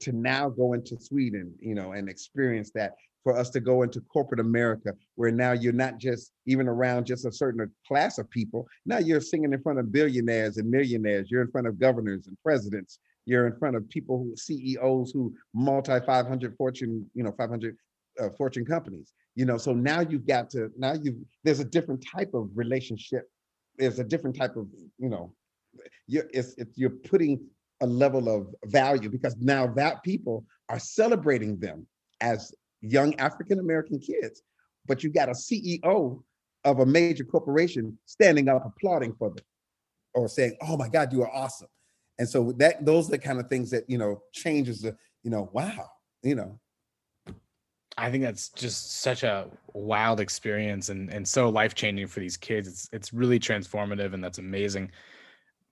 to 0.00 0.12
now 0.12 0.48
go 0.48 0.72
into 0.72 0.98
Sweden, 1.00 1.54
you 1.60 1.74
know, 1.74 1.92
and 1.92 2.08
experience 2.08 2.70
that 2.74 2.94
for 3.22 3.36
us 3.36 3.50
to 3.50 3.60
go 3.60 3.82
into 3.82 4.00
corporate 4.00 4.40
America, 4.40 4.92
where 5.16 5.30
now 5.30 5.52
you're 5.52 5.72
not 5.72 5.98
just 5.98 6.32
even 6.46 6.66
around 6.66 7.06
just 7.06 7.26
a 7.26 7.32
certain 7.32 7.70
class 7.86 8.18
of 8.18 8.28
people. 8.30 8.66
Now 8.86 8.98
you're 8.98 9.20
singing 9.20 9.52
in 9.52 9.62
front 9.62 9.78
of 9.78 9.92
billionaires 9.92 10.56
and 10.56 10.70
millionaires. 10.70 11.30
You're 11.30 11.42
in 11.42 11.50
front 11.50 11.66
of 11.66 11.78
governors 11.78 12.26
and 12.26 12.36
presidents. 12.42 12.98
You're 13.26 13.46
in 13.46 13.56
front 13.58 13.76
of 13.76 13.88
people 13.88 14.18
who 14.18 14.34
CEOs 14.36 15.12
who 15.12 15.34
multi 15.54 16.00
500 16.00 16.56
Fortune, 16.56 17.08
you 17.14 17.22
know, 17.22 17.32
500 17.32 17.76
uh, 18.20 18.30
Fortune 18.36 18.64
companies 18.64 19.12
you 19.38 19.44
know 19.44 19.56
so 19.56 19.72
now 19.72 20.00
you've 20.00 20.26
got 20.26 20.50
to 20.50 20.68
now 20.76 20.94
you 20.94 21.24
there's 21.44 21.60
a 21.60 21.64
different 21.64 22.04
type 22.04 22.34
of 22.34 22.50
relationship 22.56 23.30
there's 23.78 24.00
a 24.00 24.04
different 24.04 24.34
type 24.36 24.56
of 24.56 24.66
you 24.98 25.08
know 25.08 25.32
you're 26.06 26.26
it's, 26.32 26.54
it's, 26.58 26.76
you're 26.76 26.90
putting 26.90 27.40
a 27.80 27.86
level 27.86 28.28
of 28.28 28.54
value 28.64 29.08
because 29.08 29.36
now 29.38 29.66
that 29.66 30.02
people 30.02 30.44
are 30.68 30.78
celebrating 30.78 31.58
them 31.58 31.86
as 32.20 32.52
young 32.80 33.14
african 33.16 33.58
american 33.58 33.98
kids 33.98 34.42
but 34.86 35.02
you 35.02 35.10
got 35.10 35.28
a 35.28 35.32
ceo 35.32 36.22
of 36.64 36.80
a 36.80 36.86
major 36.86 37.24
corporation 37.24 37.96
standing 38.06 38.48
up 38.48 38.64
applauding 38.64 39.14
for 39.14 39.30
them 39.30 39.44
or 40.14 40.28
saying 40.28 40.56
oh 40.62 40.76
my 40.76 40.88
god 40.88 41.12
you 41.12 41.22
are 41.22 41.34
awesome 41.34 41.68
and 42.18 42.28
so 42.28 42.52
that 42.52 42.84
those 42.84 43.08
are 43.08 43.12
the 43.12 43.18
kind 43.18 43.38
of 43.38 43.48
things 43.48 43.70
that 43.70 43.84
you 43.88 43.98
know 43.98 44.20
changes 44.32 44.80
the 44.80 44.96
you 45.22 45.30
know 45.30 45.50
wow 45.52 45.88
you 46.22 46.34
know 46.34 46.58
I 47.98 48.12
think 48.12 48.22
that's 48.22 48.48
just 48.50 49.00
such 49.00 49.24
a 49.24 49.48
wild 49.74 50.20
experience 50.20 50.88
and 50.88 51.12
and 51.12 51.26
so 51.26 51.48
life 51.48 51.74
changing 51.74 52.06
for 52.06 52.20
these 52.20 52.36
kids. 52.36 52.68
It's 52.68 52.88
it's 52.92 53.12
really 53.12 53.40
transformative 53.40 54.14
and 54.14 54.22
that's 54.22 54.38
amazing. 54.38 54.92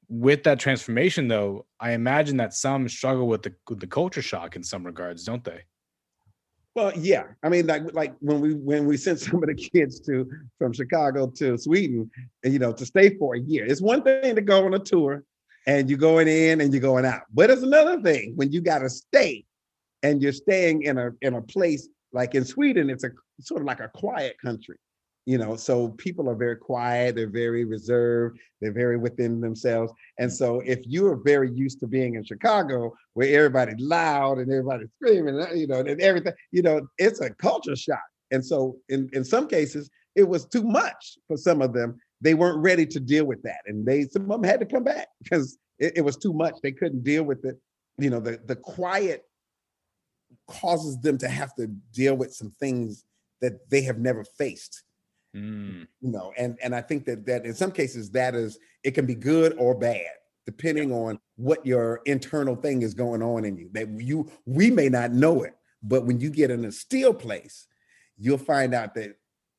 With 0.09 0.45
that 0.45 0.61
transformation, 0.61 1.29
though, 1.29 1.67
I 1.81 1.93
imagine 1.93 2.37
that 2.37 2.55
some 2.55 2.89
struggle 2.89 3.27
with 3.27 3.43
the 3.43 3.55
with 3.69 3.81
the 3.81 3.87
culture 3.87 4.23
shock 4.23 4.57
in 4.57 4.63
some 4.63 4.85
regards, 4.85 5.25
don't 5.25 5.45
they? 5.45 5.63
Well, 6.77 6.93
yeah. 6.95 7.25
I 7.43 7.49
mean, 7.49 7.67
like 7.67 7.93
like 7.95 8.15
when 8.21 8.41
we 8.41 8.55
when 8.55 8.87
we 8.87 8.97
sent 8.97 9.19
some 9.27 9.43
of 9.43 9.49
the 9.49 9.55
kids 9.55 9.99
to 10.01 10.31
from 10.59 10.73
Chicago 10.73 11.29
to 11.37 11.59
Sweden, 11.59 12.11
you 12.45 12.59
know, 12.59 12.73
to 12.73 12.87
stay 12.87 13.17
for 13.17 13.35
a 13.35 13.41
year. 13.41 13.65
It's 13.67 13.81
one 13.81 14.03
thing 14.03 14.35
to 14.35 14.43
go 14.43 14.65
on 14.65 14.75
a 14.75 14.79
tour 14.79 15.25
and 15.67 15.91
you're 15.91 15.99
going 15.99 16.29
in 16.29 16.61
and 16.61 16.73
you're 16.73 16.81
going 16.81 17.05
out, 17.05 17.23
but 17.35 17.51
it's 17.51 17.63
another 17.63 18.01
thing 18.01 18.35
when 18.37 18.53
you 18.53 18.61
got 18.61 18.81
to 18.81 18.89
stay 18.89 19.45
and 20.03 20.23
you're 20.23 20.33
staying 20.33 20.83
in 20.83 20.99
a 20.99 21.11
in 21.23 21.35
a 21.35 21.43
place 21.43 21.89
like 22.13 22.35
in 22.35 22.45
Sweden, 22.45 22.91
it's 22.91 23.05
a 23.05 23.11
sort 23.41 23.61
of 23.61 23.67
like 23.67 23.81
a 23.81 23.89
quiet 23.89 24.37
country, 24.41 24.77
you 25.27 25.37
know. 25.37 25.57
So 25.57 25.91
people 25.91 26.31
are 26.31 26.35
very 26.35 26.57
quiet, 26.57 27.17
they're 27.17 27.29
very 27.29 27.65
reserved, 27.65 28.39
they're 28.61 28.73
very 28.73 28.97
within 28.97 29.41
themselves. 29.41 29.93
And 30.19 30.33
so 30.33 30.61
if 30.61 30.81
you 30.85 31.07
are 31.09 31.17
very 31.17 31.51
used 31.51 31.81
to 31.81 31.87
being 31.87 32.15
in 32.15 32.25
Chicago, 32.25 32.95
where 33.15 33.37
everybody's 33.37 33.81
loud 33.81 34.39
and 34.39 34.51
everybody's 34.51 34.89
screaming, 34.97 35.39
uh, 35.39 35.53
you 35.53 35.67
know, 35.67 35.81
and 35.81 36.01
everything, 36.01 36.33
you 36.53 36.63
know, 36.63 36.87
it's 36.97 37.21
a 37.21 37.31
culture 37.31 37.77
shock. 37.77 38.05
And 38.31 38.45
so 38.45 38.77
in, 38.89 39.11
in 39.13 39.25
some 39.25 39.47
cases, 39.49 39.91
it 40.15 40.27
was 40.27 40.47
too 40.47 40.63
much 40.63 41.19
for 41.29 41.37
some 41.37 41.61
of 41.61 41.75
them. 41.75 41.99
They 42.23 42.35
weren't 42.35 42.63
ready 42.63 42.87
to 42.87 43.01
deal 43.01 43.27
with 43.27 43.43
that. 43.43 43.61
And 43.67 43.85
they 43.85 44.05
some 44.05 44.23
of 44.23 44.41
them 44.41 44.45
had 44.45 44.61
to 44.61 44.67
come 44.67 44.85
back 44.85 45.09
because 45.23 45.59
it, 45.79 45.95
it 45.97 46.01
was 46.01 46.17
too 46.17 46.33
much. 46.33 46.55
They 46.63 46.73
couldn't 46.73 47.05
deal 47.05 47.25
with 47.25 47.45
it. 47.45 47.57
You 47.99 48.11
know, 48.11 48.21
the 48.21 48.41
the 48.47 48.57
quiet 48.57 49.25
causes 50.49 50.99
them 51.01 51.19
to 51.19 51.29
have 51.29 51.55
to 51.57 51.67
deal 51.93 52.15
with 52.15 52.33
some 52.33 52.51
things 52.59 53.05
that 53.41 53.69
they 53.69 53.83
have 53.83 53.99
never 53.99 54.25
faced. 54.39 54.83
Mm. 55.37 55.87
You 56.01 56.11
know, 56.11 56.33
and 56.39 56.59
and 56.63 56.75
I 56.75 56.81
think 56.81 57.05
that 57.05 57.27
that 57.27 57.45
in 57.45 57.55
some 57.55 57.71
cases 57.71 58.11
that 58.13 58.35
is 58.35 58.59
it 58.83 58.93
can 58.93 59.05
be 59.05 59.15
good 59.15 59.55
or 59.59 59.75
bad 59.75 60.07
depending 60.47 60.93
on 60.93 61.19
what 61.35 61.67
your 61.67 62.01
internal 62.07 62.55
thing 62.55 62.83
is 62.83 62.95
going 62.95 63.21
on 63.21 63.45
in 63.45 63.57
you. 63.57 63.69
That 63.73 63.89
you 64.01 64.31
we 64.47 64.71
may 64.71 64.89
not 64.89 65.13
know 65.13 65.43
it, 65.43 65.55
But 65.83 66.05
when 66.05 66.21
you 66.21 66.31
get 66.31 66.51
in 66.51 66.65
a 66.65 66.73
still 66.73 67.15
place, 67.15 67.67
you'll 68.17 68.39
find 68.39 68.75
out 68.75 68.95
that 68.95 69.17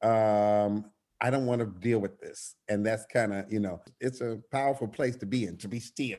um, 0.08 0.86
I 1.22 1.30
don't 1.30 1.46
want 1.46 1.62
to 1.62 1.68
deal 1.80 2.00
with 2.00 2.20
this. 2.20 2.56
And 2.68 2.86
that's 2.86 3.06
kind 3.06 3.34
of, 3.34 3.52
you 3.52 3.60
know, 3.60 3.82
it's 4.00 4.22
a 4.22 4.40
powerful 4.52 4.88
place 4.88 5.16
to 5.18 5.26
be 5.26 5.46
in, 5.46 5.58
to 5.58 5.68
be 5.68 5.80
still. 5.80 6.18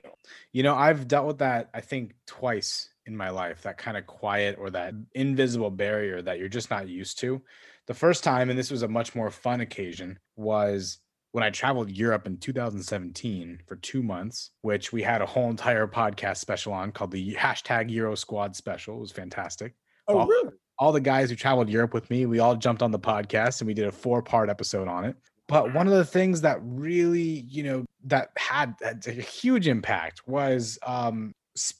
You 0.52 0.62
know, 0.62 0.74
I've 0.74 1.08
dealt 1.08 1.26
with 1.26 1.38
that, 1.38 1.70
I 1.74 1.80
think, 1.80 2.14
twice 2.26 2.88
in 3.06 3.16
my 3.16 3.30
life 3.30 3.62
that 3.62 3.78
kind 3.78 3.96
of 3.96 4.06
quiet 4.06 4.56
or 4.58 4.70
that 4.70 4.94
invisible 5.14 5.70
barrier 5.70 6.20
that 6.22 6.38
you're 6.38 6.48
just 6.48 6.70
not 6.70 6.88
used 6.88 7.18
to. 7.20 7.40
The 7.88 7.94
first 7.94 8.22
time, 8.22 8.50
and 8.50 8.58
this 8.58 8.70
was 8.70 8.82
a 8.82 8.88
much 8.88 9.14
more 9.14 9.30
fun 9.30 9.62
occasion, 9.62 10.18
was 10.36 10.98
when 11.32 11.42
I 11.42 11.48
traveled 11.48 11.90
Europe 11.90 12.26
in 12.26 12.36
2017 12.36 13.60
for 13.66 13.76
two 13.76 14.02
months, 14.02 14.50
which 14.60 14.92
we 14.92 15.02
had 15.02 15.22
a 15.22 15.26
whole 15.26 15.48
entire 15.48 15.86
podcast 15.86 16.36
special 16.36 16.74
on 16.74 16.92
called 16.92 17.10
the 17.10 17.34
hashtag 17.34 17.90
Euro 17.90 18.14
Squad 18.14 18.54
special. 18.54 18.98
It 18.98 19.00
was 19.00 19.12
fantastic. 19.12 19.74
Oh, 20.06 20.18
all, 20.18 20.26
really? 20.26 20.50
all 20.78 20.92
the 20.92 21.00
guys 21.00 21.30
who 21.30 21.36
traveled 21.36 21.70
Europe 21.70 21.94
with 21.94 22.10
me, 22.10 22.26
we 22.26 22.40
all 22.40 22.56
jumped 22.56 22.82
on 22.82 22.90
the 22.90 22.98
podcast 22.98 23.62
and 23.62 23.66
we 23.66 23.72
did 23.72 23.86
a 23.86 23.92
four 23.92 24.22
part 24.22 24.50
episode 24.50 24.86
on 24.86 25.06
it. 25.06 25.16
But 25.46 25.72
one 25.72 25.86
of 25.86 25.94
the 25.94 26.04
things 26.04 26.42
that 26.42 26.58
really, 26.62 27.46
you 27.48 27.62
know, 27.62 27.86
that 28.04 28.32
had, 28.36 28.74
had 28.82 29.02
a 29.06 29.12
huge 29.12 29.66
impact 29.66 30.28
was 30.28 30.78
um 30.86 31.32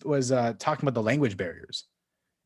was 0.05 0.33
uh 0.33 0.55
talking 0.59 0.85
about 0.85 0.95
the 0.95 1.03
language 1.03 1.37
barriers 1.37 1.85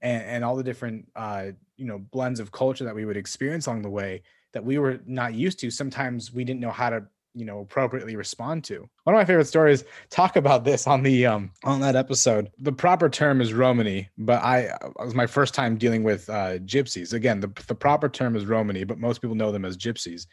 and, 0.03 0.23
and 0.25 0.45
all 0.45 0.57
the 0.57 0.65
different 0.65 1.09
uh 1.17 1.47
you 1.77 1.87
know 1.87 1.99
blends 1.99 2.41
of 2.41 2.53
culture 2.53 2.85
that 2.85 2.95
we 2.95 3.05
would 3.05 3.17
experience 3.17 3.67
along 3.67 3.83
the 3.83 3.91
way 3.91 4.23
that 4.53 4.65
we 4.65 4.79
were 4.79 5.01
not 5.07 5.35
used 5.35 5.59
to. 5.61 5.71
Sometimes 5.71 6.33
we 6.33 6.45
didn't 6.45 6.61
know 6.61 6.71
how 6.71 6.91
to 6.91 7.05
you 7.35 7.47
know 7.47 7.61
appropriately 7.61 8.15
respond 8.15 8.63
to. 8.65 8.89
One 9.05 9.15
of 9.15 9.19
my 9.19 9.25
favorite 9.25 9.47
stories 9.47 9.85
talk 10.11 10.37
about 10.37 10.65
this 10.65 10.87
on 10.87 11.03
the 11.03 11.27
um 11.27 11.51
on 11.65 11.81
that 11.81 11.97
episode. 11.97 12.51
The 12.59 12.73
proper 12.73 13.09
term 13.09 13.41
is 13.41 13.55
romani 13.55 14.11
but 14.19 14.43
i 14.43 14.59
it 14.61 14.93
was 14.99 15.15
my 15.15 15.27
first 15.27 15.55
time 15.55 15.79
dealing 15.79 16.03
with 16.03 16.29
uh 16.29 16.59
gypsies. 16.59 17.15
Again 17.15 17.41
the, 17.41 17.51
the 17.67 17.75
proper 17.75 18.09
term 18.09 18.37
is 18.37 18.45
romani 18.45 18.85
but 18.85 18.99
most 18.99 19.23
people 19.23 19.37
know 19.37 19.53
them 19.53 19.65
as 19.65 19.77
gypsies. 19.77 20.27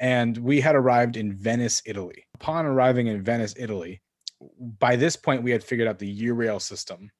And 0.00 0.38
we 0.38 0.62
had 0.62 0.74
arrived 0.74 1.16
in 1.16 1.36
venice 1.36 1.82
italy. 1.86 2.26
Upon 2.34 2.66
arriving 2.66 3.06
in 3.06 3.22
venice 3.22 3.54
italy 3.56 4.02
by 4.78 4.96
this 4.96 5.16
point 5.16 5.42
we 5.42 5.50
had 5.50 5.62
figured 5.62 5.86
out 5.86 5.98
the 5.98 6.22
eurail 6.22 6.60
system. 6.60 7.10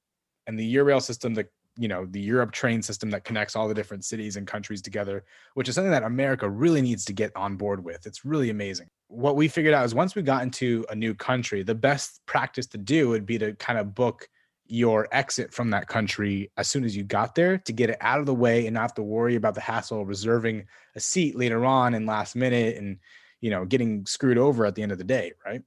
And 0.47 0.59
the 0.59 0.75
eurail 0.75 1.01
system 1.01 1.35
the 1.35 1.47
you 1.77 1.89
know 1.89 2.07
the 2.07 2.21
Europe 2.21 2.53
train 2.53 2.83
system 2.83 3.11
that 3.11 3.25
connects 3.25 3.57
all 3.57 3.69
the 3.69 3.75
different 3.75 4.05
cities 4.05 4.37
and 4.37 4.47
countries 4.47 4.83
together, 4.83 5.25
which 5.55 5.69
is 5.69 5.75
something 5.75 5.93
that 5.93 6.03
America 6.03 6.49
really 6.49 6.83
needs 6.83 7.05
to 7.07 7.13
get 7.13 7.35
on 7.37 7.57
board 7.57 7.85
with. 7.85 8.07
It's 8.07 8.25
really 8.25 8.51
amazing. 8.51 8.89
What 9.09 9.37
we 9.37 9.49
figured 9.49 9.75
out 9.75 9.85
is 9.85 9.95
once 9.95 10.15
we 10.15 10.23
got 10.23 10.43
into 10.43 10.85
a 10.91 10.95
new 10.95 11.15
country, 11.15 11.63
the 11.63 11.75
best 11.75 12.21
practice 12.27 12.67
to 12.69 12.79
do 12.79 13.09
would 13.09 13.27
be 13.27 13.39
to 13.39 13.55
kind 13.55 13.79
of 13.79 13.95
book 13.95 14.29
your 14.67 15.09
exit 15.11 15.53
from 15.53 15.71
that 15.71 15.89
country 15.89 16.51
as 16.57 16.69
soon 16.69 16.85
as 16.85 16.97
you 16.97 17.03
got 17.03 17.35
there 17.35 17.59
to 17.59 17.73
get 17.73 17.91
it 17.91 17.97
out 18.01 18.21
of 18.21 18.27
the 18.27 18.35
way 18.35 18.67
and 18.67 18.75
not 18.75 18.83
have 18.83 18.95
to 18.95 19.03
worry 19.03 19.35
about 19.35 19.55
the 19.55 19.61
hassle 19.61 20.01
of 20.01 20.07
reserving 20.07 20.65
a 20.95 21.01
seat 21.01 21.37
later 21.37 21.65
on 21.65 21.95
and 21.95 22.07
last 22.07 22.37
minute 22.37 22.77
and 22.77 22.97
you 23.41 23.51
know 23.51 23.65
getting 23.65 24.07
screwed 24.07 24.39
over 24.39 24.65
at 24.65 24.77
the 24.77 24.83
end 24.83 24.93
of 24.93 24.99
the 24.99 25.03
day 25.03 25.33
right 25.45 25.63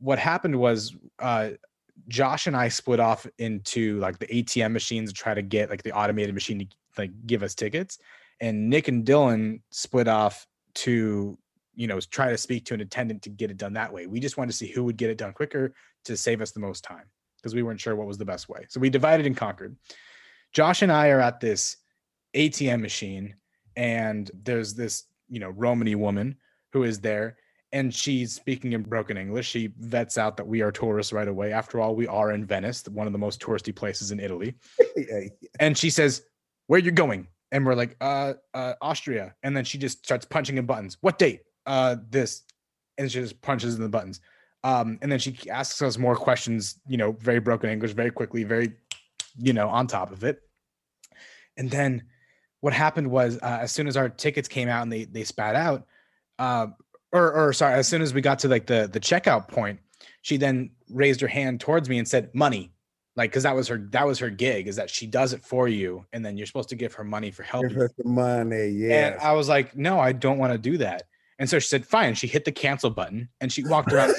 what 0.00 0.18
happened 0.18 0.56
was 0.56 0.96
uh, 1.20 1.50
Josh 2.08 2.46
and 2.46 2.56
I 2.56 2.68
split 2.68 3.00
off 3.00 3.26
into 3.38 3.98
like 3.98 4.18
the 4.18 4.26
ATM 4.26 4.72
machines 4.72 5.12
to 5.12 5.14
try 5.14 5.34
to 5.34 5.42
get 5.42 5.70
like 5.70 5.82
the 5.82 5.92
automated 5.92 6.34
machine 6.34 6.58
to 6.60 6.66
like 6.98 7.10
give 7.26 7.42
us 7.42 7.54
tickets. 7.54 7.98
And 8.40 8.70
Nick 8.70 8.88
and 8.88 9.04
Dylan 9.04 9.60
split 9.70 10.08
off 10.08 10.46
to, 10.76 11.38
you 11.74 11.86
know, 11.86 12.00
try 12.00 12.30
to 12.30 12.38
speak 12.38 12.64
to 12.66 12.74
an 12.74 12.80
attendant 12.80 13.22
to 13.22 13.30
get 13.30 13.50
it 13.50 13.56
done 13.56 13.74
that 13.74 13.92
way. 13.92 14.06
We 14.06 14.20
just 14.20 14.36
wanted 14.36 14.52
to 14.52 14.56
see 14.56 14.70
who 14.70 14.84
would 14.84 14.96
get 14.96 15.10
it 15.10 15.18
done 15.18 15.32
quicker 15.32 15.74
to 16.04 16.16
save 16.16 16.40
us 16.40 16.52
the 16.52 16.60
most 16.60 16.82
time 16.82 17.04
because 17.36 17.54
we 17.54 17.62
weren't 17.62 17.80
sure 17.80 17.96
what 17.96 18.06
was 18.06 18.18
the 18.18 18.24
best 18.24 18.48
way. 18.48 18.66
So 18.68 18.80
we 18.80 18.90
divided 18.90 19.26
and 19.26 19.36
conquered. 19.36 19.76
Josh 20.52 20.82
and 20.82 20.90
I 20.90 21.08
are 21.08 21.20
at 21.20 21.40
this 21.40 21.76
ATM 22.34 22.80
machine, 22.80 23.36
and 23.76 24.30
there's 24.42 24.74
this, 24.74 25.04
you 25.28 25.40
know, 25.40 25.50
Romany 25.50 25.94
woman 25.94 26.36
who 26.72 26.82
is 26.82 27.00
there 27.00 27.36
and 27.72 27.94
she's 27.94 28.32
speaking 28.32 28.72
in 28.72 28.82
broken 28.82 29.16
English. 29.16 29.48
She 29.48 29.72
vets 29.78 30.18
out 30.18 30.36
that 30.36 30.46
we 30.46 30.60
are 30.60 30.72
tourists 30.72 31.12
right 31.12 31.28
away. 31.28 31.52
After 31.52 31.80
all, 31.80 31.94
we 31.94 32.06
are 32.06 32.32
in 32.32 32.44
Venice, 32.44 32.86
one 32.88 33.06
of 33.06 33.12
the 33.12 33.18
most 33.18 33.40
touristy 33.40 33.74
places 33.74 34.10
in 34.10 34.20
Italy. 34.20 34.54
And 35.60 35.76
she 35.76 35.90
says, 35.90 36.22
"Where 36.66 36.78
are 36.78 36.82
you 36.82 36.90
going?" 36.90 37.28
And 37.52 37.64
we're 37.64 37.74
like, 37.74 37.96
"Uh, 38.00 38.34
uh, 38.54 38.74
Austria." 38.80 39.34
And 39.42 39.56
then 39.56 39.64
she 39.64 39.78
just 39.78 40.04
starts 40.04 40.24
punching 40.24 40.58
in 40.58 40.66
buttons. 40.66 40.96
What 41.00 41.18
date? 41.18 41.42
Uh, 41.66 41.96
this, 42.10 42.42
and 42.98 43.10
she 43.10 43.20
just 43.20 43.40
punches 43.40 43.74
in 43.76 43.82
the 43.82 43.88
buttons. 43.88 44.20
Um, 44.62 44.98
and 45.02 45.10
then 45.10 45.18
she 45.18 45.36
asks 45.50 45.80
us 45.82 45.98
more 45.98 46.16
questions. 46.16 46.80
You 46.86 46.96
know, 46.96 47.12
very 47.12 47.40
broken 47.40 47.70
English, 47.70 47.92
very 47.92 48.10
quickly, 48.10 48.44
very, 48.44 48.72
you 49.38 49.52
know, 49.52 49.68
on 49.68 49.86
top 49.86 50.12
of 50.12 50.24
it. 50.24 50.42
And 51.56 51.70
then 51.70 52.04
what 52.60 52.72
happened 52.72 53.10
was, 53.10 53.38
uh, 53.42 53.58
as 53.60 53.72
soon 53.72 53.86
as 53.86 53.96
our 53.96 54.08
tickets 54.08 54.48
came 54.48 54.68
out 54.68 54.82
and 54.82 54.92
they 54.92 55.04
they 55.04 55.24
spat 55.24 55.56
out, 55.56 55.86
uh, 56.38 56.68
or 57.12 57.32
or 57.32 57.52
sorry, 57.52 57.74
as 57.74 57.88
soon 57.88 58.02
as 58.02 58.14
we 58.14 58.20
got 58.20 58.40
to 58.40 58.48
like 58.48 58.66
the 58.66 58.88
the 58.90 59.00
checkout 59.00 59.48
point, 59.48 59.80
she 60.22 60.36
then 60.36 60.70
raised 60.88 61.20
her 61.20 61.28
hand 61.28 61.60
towards 61.60 61.88
me 61.88 61.98
and 61.98 62.06
said, 62.06 62.34
"Money." 62.34 62.72
Like, 63.16 63.32
because 63.32 63.42
that 63.42 63.56
was 63.56 63.68
her 63.68 63.78
that 63.90 64.06
was 64.06 64.18
her 64.20 64.30
gig 64.30 64.68
is 64.68 64.76
that 64.76 64.88
she 64.88 65.06
does 65.06 65.32
it 65.32 65.44
for 65.44 65.68
you, 65.68 66.06
and 66.12 66.24
then 66.24 66.36
you're 66.36 66.46
supposed 66.46 66.68
to 66.70 66.76
give 66.76 66.94
her 66.94 67.04
money 67.04 67.30
for 67.30 67.42
helping. 67.42 67.70
Give 67.70 67.78
her 67.78 67.90
some 68.02 68.14
money, 68.14 68.68
yeah. 68.68 69.08
And 69.08 69.20
I 69.20 69.32
was 69.32 69.48
like, 69.48 69.76
"No, 69.76 69.98
I 69.98 70.12
don't 70.12 70.38
want 70.38 70.52
to 70.52 70.58
do 70.58 70.78
that." 70.78 71.02
And 71.38 71.50
so 71.50 71.58
she 71.58 71.68
said, 71.68 71.86
"Fine." 71.86 72.14
She 72.14 72.28
hit 72.28 72.44
the 72.44 72.52
cancel 72.52 72.90
button 72.90 73.28
and 73.40 73.52
she 73.52 73.64
walked 73.64 73.92
around. 73.92 74.14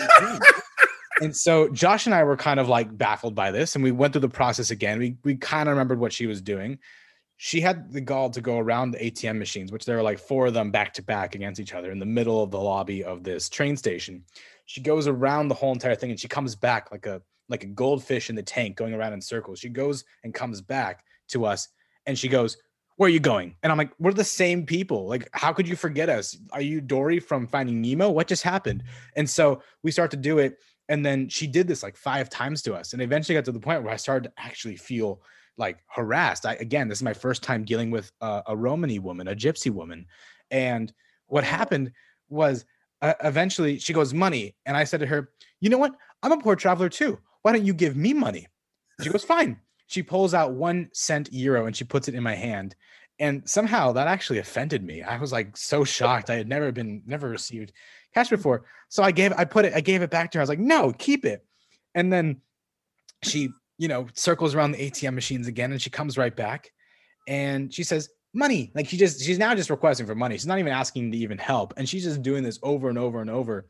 and 1.21 1.35
so 1.35 1.69
Josh 1.69 2.05
and 2.05 2.13
I 2.13 2.23
were 2.23 2.37
kind 2.37 2.59
of 2.59 2.67
like 2.67 2.95
baffled 2.95 3.33
by 3.33 3.51
this, 3.51 3.75
and 3.75 3.83
we 3.83 3.91
went 3.91 4.13
through 4.13 4.21
the 4.21 4.29
process 4.29 4.71
again. 4.71 4.99
We 4.99 5.17
we 5.23 5.35
kind 5.35 5.69
of 5.69 5.73
remembered 5.73 5.99
what 5.99 6.11
she 6.11 6.27
was 6.27 6.41
doing 6.41 6.77
she 7.43 7.59
had 7.59 7.91
the 7.91 7.99
gall 7.99 8.29
to 8.29 8.39
go 8.39 8.59
around 8.59 8.91
the 8.91 8.99
ATM 8.99 9.39
machines, 9.39 9.71
which 9.71 9.83
there 9.83 9.95
were 9.95 10.03
like 10.03 10.19
four 10.19 10.45
of 10.45 10.53
them 10.53 10.69
back 10.69 10.93
to 10.93 11.01
back 11.01 11.33
against 11.33 11.59
each 11.59 11.73
other 11.73 11.89
in 11.89 11.97
the 11.97 12.05
middle 12.05 12.43
of 12.43 12.51
the 12.51 12.59
lobby 12.59 13.03
of 13.03 13.23
this 13.23 13.49
train 13.49 13.75
station. 13.75 14.23
She 14.67 14.79
goes 14.79 15.07
around 15.07 15.47
the 15.47 15.55
whole 15.55 15.71
entire 15.71 15.95
thing 15.95 16.11
and 16.11 16.19
she 16.19 16.27
comes 16.27 16.55
back 16.55 16.91
like 16.91 17.07
a 17.07 17.19
like 17.49 17.63
a 17.63 17.67
goldfish 17.67 18.29
in 18.29 18.35
the 18.35 18.43
tank 18.43 18.75
going 18.75 18.93
around 18.93 19.13
in 19.13 19.21
circles. 19.21 19.57
She 19.57 19.69
goes 19.69 20.05
and 20.23 20.35
comes 20.35 20.61
back 20.61 21.03
to 21.29 21.45
us 21.45 21.67
and 22.05 22.15
she 22.15 22.27
goes, 22.27 22.57
Where 22.97 23.07
are 23.07 23.11
you 23.11 23.19
going? 23.19 23.55
And 23.63 23.71
I'm 23.71 23.77
like, 23.79 23.93
We're 23.97 24.13
the 24.13 24.23
same 24.23 24.63
people. 24.63 25.07
Like, 25.07 25.27
how 25.33 25.51
could 25.51 25.67
you 25.67 25.75
forget 25.75 26.09
us? 26.09 26.37
Are 26.51 26.61
you 26.61 26.79
Dory 26.79 27.19
from 27.19 27.47
Finding 27.47 27.81
Nemo? 27.81 28.11
What 28.11 28.27
just 28.27 28.43
happened? 28.43 28.83
And 29.15 29.27
so 29.27 29.63
we 29.81 29.89
start 29.89 30.11
to 30.11 30.17
do 30.17 30.37
it. 30.37 30.59
And 30.89 31.03
then 31.03 31.27
she 31.27 31.47
did 31.47 31.67
this 31.67 31.81
like 31.81 31.97
five 31.97 32.29
times 32.29 32.61
to 32.61 32.75
us. 32.75 32.93
And 32.93 33.01
eventually 33.01 33.33
got 33.33 33.45
to 33.45 33.51
the 33.51 33.59
point 33.59 33.81
where 33.81 33.93
I 33.93 33.97
started 33.97 34.29
to 34.29 34.33
actually 34.37 34.75
feel 34.75 35.23
like 35.61 35.77
harassed. 35.87 36.45
I 36.45 36.55
again, 36.55 36.89
this 36.89 36.97
is 36.97 37.03
my 37.03 37.13
first 37.13 37.41
time 37.41 37.63
dealing 37.63 37.91
with 37.91 38.11
a, 38.19 38.43
a 38.47 38.57
Romany 38.57 38.99
woman, 38.99 39.29
a 39.29 39.35
gypsy 39.35 39.71
woman, 39.71 40.05
and 40.49 40.91
what 41.27 41.45
happened 41.45 41.93
was 42.27 42.65
uh, 43.01 43.13
eventually 43.23 43.79
she 43.79 43.93
goes 43.93 44.13
money, 44.13 44.55
and 44.65 44.75
I 44.75 44.83
said 44.83 44.99
to 44.99 45.05
her, 45.05 45.29
"You 45.61 45.69
know 45.69 45.77
what? 45.77 45.95
I'm 46.21 46.33
a 46.33 46.37
poor 46.41 46.57
traveler 46.57 46.89
too. 46.89 47.17
Why 47.43 47.53
don't 47.53 47.65
you 47.65 47.73
give 47.73 47.95
me 47.95 48.13
money?" 48.13 48.47
She 49.01 49.09
goes, 49.09 49.23
"Fine." 49.23 49.57
She 49.87 50.03
pulls 50.03 50.33
out 50.33 50.53
one 50.53 50.89
cent 50.93 51.31
euro 51.31 51.65
and 51.65 51.75
she 51.75 51.83
puts 51.83 52.07
it 52.07 52.15
in 52.15 52.23
my 52.23 52.35
hand, 52.35 52.75
and 53.19 53.47
somehow 53.49 53.91
that 53.93 54.07
actually 54.07 54.39
offended 54.39 54.83
me. 54.83 55.03
I 55.03 55.17
was 55.17 55.31
like 55.31 55.55
so 55.55 55.83
shocked. 55.85 56.29
I 56.29 56.35
had 56.35 56.49
never 56.49 56.71
been 56.71 57.03
never 57.05 57.29
received 57.29 57.71
cash 58.13 58.29
before, 58.29 58.65
so 58.89 59.03
I 59.03 59.11
gave 59.11 59.31
I 59.37 59.45
put 59.45 59.65
it 59.65 59.73
I 59.73 59.81
gave 59.81 60.01
it 60.01 60.09
back 60.09 60.31
to 60.31 60.37
her. 60.37 60.41
I 60.41 60.43
was 60.43 60.49
like, 60.49 60.59
"No, 60.59 60.91
keep 60.91 61.23
it," 61.23 61.45
and 61.95 62.11
then 62.11 62.41
she 63.23 63.49
you 63.77 63.87
know, 63.87 64.07
circles 64.13 64.55
around 64.55 64.71
the 64.71 64.89
ATM 64.89 65.13
machines 65.13 65.47
again 65.47 65.71
and 65.71 65.81
she 65.81 65.89
comes 65.89 66.17
right 66.17 66.35
back 66.35 66.71
and 67.27 67.73
she 67.73 67.83
says, 67.83 68.09
money. 68.33 68.71
Like 68.75 68.87
she 68.87 68.97
just, 68.97 69.23
she's 69.23 69.39
now 69.39 69.53
just 69.55 69.69
requesting 69.69 70.05
for 70.05 70.15
money. 70.15 70.35
She's 70.35 70.47
not 70.47 70.59
even 70.59 70.73
asking 70.73 71.11
to 71.11 71.17
even 71.17 71.37
help. 71.37 71.73
And 71.77 71.87
she's 71.87 72.03
just 72.03 72.21
doing 72.21 72.43
this 72.43 72.59
over 72.63 72.89
and 72.89 72.97
over 72.97 73.21
and 73.21 73.29
over. 73.29 73.67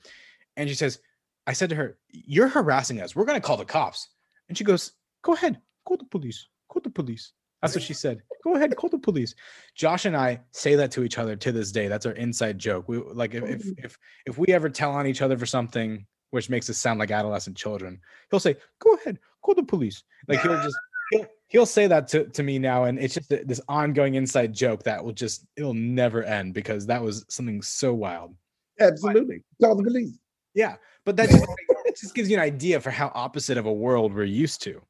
And 0.57 0.69
she 0.69 0.75
says, 0.75 0.99
I 1.47 1.53
said 1.53 1.69
to 1.69 1.75
her, 1.75 1.97
You're 2.09 2.47
harassing 2.47 3.01
us. 3.01 3.15
We're 3.15 3.25
going 3.25 3.39
to 3.39 3.45
call 3.45 3.57
the 3.57 3.65
cops. 3.65 4.09
And 4.49 4.57
she 4.57 4.63
goes, 4.63 4.91
Go 5.23 5.33
ahead, 5.33 5.59
call 5.85 5.97
the 5.97 6.05
police, 6.05 6.47
call 6.69 6.81
the 6.81 6.89
police. 6.89 7.33
That's 7.61 7.75
what 7.75 7.83
she 7.83 7.93
said. 7.93 8.21
Go 8.43 8.55
ahead, 8.55 8.75
call 8.75 8.89
the 8.89 8.97
police. 8.97 9.35
Josh 9.75 10.05
and 10.05 10.17
I 10.17 10.41
say 10.51 10.75
that 10.75 10.89
to 10.91 11.03
each 11.03 11.19
other 11.19 11.35
to 11.35 11.51
this 11.51 11.71
day. 11.71 11.87
That's 11.87 12.07
our 12.07 12.13
inside 12.13 12.57
joke. 12.57 12.89
We 12.89 12.97
like 12.97 13.35
if 13.35 13.43
if 13.43 13.65
if, 13.77 13.97
if 14.25 14.37
we 14.37 14.47
ever 14.47 14.67
tell 14.67 14.91
on 14.91 15.05
each 15.05 15.21
other 15.21 15.37
for 15.37 15.45
something, 15.45 16.05
which 16.31 16.49
makes 16.49 16.69
us 16.71 16.79
sound 16.79 16.99
like 16.99 17.11
adolescent 17.11 17.55
children, 17.55 17.99
he'll 18.31 18.39
say, 18.39 18.55
"Go 18.79 18.95
ahead, 18.95 19.19
call 19.41 19.55
the 19.55 19.63
police. 19.63 20.03
Like 20.27 20.41
he'll 20.41 20.61
just 20.61 20.77
he'll, 21.11 21.25
he'll 21.47 21.65
say 21.65 21.87
that 21.87 22.07
to, 22.09 22.25
to 22.25 22.43
me 22.43 22.59
now, 22.59 22.85
and 22.85 22.99
it's 22.99 23.15
just 23.15 23.29
this 23.29 23.61
ongoing 23.67 24.15
inside 24.15 24.53
joke 24.53 24.83
that 24.83 25.03
will 25.03 25.13
just 25.13 25.45
it'll 25.55 25.73
never 25.73 26.23
end 26.23 26.53
because 26.53 26.85
that 26.87 27.01
was 27.01 27.25
something 27.29 27.61
so 27.61 27.93
wild. 27.93 28.35
Absolutely, 28.79 29.43
call 29.61 29.75
the 29.75 29.83
police. 29.83 30.17
Yeah, 30.53 30.75
but 31.05 31.15
that 31.17 31.29
just, 31.29 31.45
it 31.85 31.97
just 31.99 32.15
gives 32.15 32.29
you 32.29 32.37
an 32.37 32.43
idea 32.43 32.79
for 32.79 32.91
how 32.91 33.11
opposite 33.15 33.57
of 33.57 33.65
a 33.65 33.73
world 33.73 34.13
we're 34.13 34.23
used 34.23 34.61
to. 34.63 34.81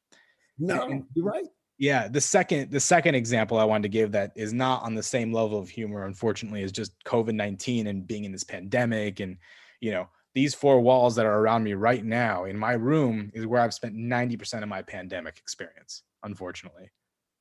No, 0.58 0.82
and, 0.84 1.04
you're 1.14 1.24
right. 1.24 1.46
Yeah, 1.78 2.06
the 2.06 2.20
second 2.20 2.70
the 2.70 2.80
second 2.80 3.16
example 3.16 3.58
I 3.58 3.64
wanted 3.64 3.82
to 3.82 3.88
give 3.88 4.12
that 4.12 4.32
is 4.36 4.52
not 4.52 4.82
on 4.82 4.94
the 4.94 5.02
same 5.02 5.32
level 5.32 5.58
of 5.58 5.68
humor, 5.68 6.04
unfortunately, 6.04 6.62
is 6.62 6.70
just 6.70 6.92
COVID 7.04 7.34
nineteen 7.34 7.88
and 7.88 8.06
being 8.06 8.24
in 8.24 8.32
this 8.32 8.44
pandemic 8.44 9.20
and 9.20 9.36
you 9.80 9.90
know 9.90 10.08
these 10.34 10.54
four 10.54 10.80
walls 10.80 11.16
that 11.16 11.26
are 11.26 11.38
around 11.38 11.62
me 11.62 11.74
right 11.74 12.04
now 12.04 12.44
in 12.44 12.58
my 12.58 12.72
room 12.72 13.30
is 13.34 13.46
where 13.46 13.60
I've 13.60 13.74
spent 13.74 13.94
90% 13.94 14.62
of 14.62 14.68
my 14.68 14.82
pandemic 14.82 15.38
experience, 15.38 16.02
unfortunately. 16.22 16.90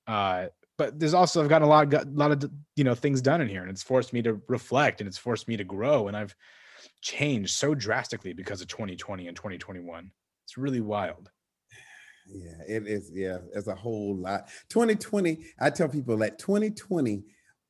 Uh, 0.07 0.47
but 0.77 0.99
there's 0.99 1.13
also 1.13 1.43
I've 1.43 1.49
gotten 1.49 1.67
a 1.67 1.69
lot, 1.69 1.89
got 1.89 2.07
a 2.07 2.09
lot 2.09 2.31
of 2.31 2.51
you 2.75 2.83
know 2.83 2.95
things 2.95 3.21
done 3.21 3.39
in 3.39 3.47
here, 3.47 3.61
and 3.61 3.69
it's 3.69 3.83
forced 3.83 4.13
me 4.13 4.21
to 4.23 4.41
reflect, 4.47 4.99
and 4.99 5.07
it's 5.07 5.17
forced 5.17 5.47
me 5.47 5.55
to 5.57 5.63
grow, 5.63 6.07
and 6.07 6.17
I've 6.17 6.35
changed 7.01 7.55
so 7.55 7.75
drastically 7.75 8.33
because 8.33 8.61
of 8.61 8.67
2020 8.67 9.27
and 9.27 9.37
2021. 9.37 10.11
It's 10.43 10.57
really 10.57 10.81
wild. 10.81 11.29
Yeah, 12.27 12.63
it 12.67 12.87
is. 12.87 13.11
Yeah, 13.13 13.37
it's 13.53 13.67
a 13.67 13.75
whole 13.75 14.15
lot. 14.15 14.47
2020, 14.69 15.45
I 15.59 15.69
tell 15.69 15.87
people 15.87 16.17
that 16.17 16.39
2020, 16.39 17.23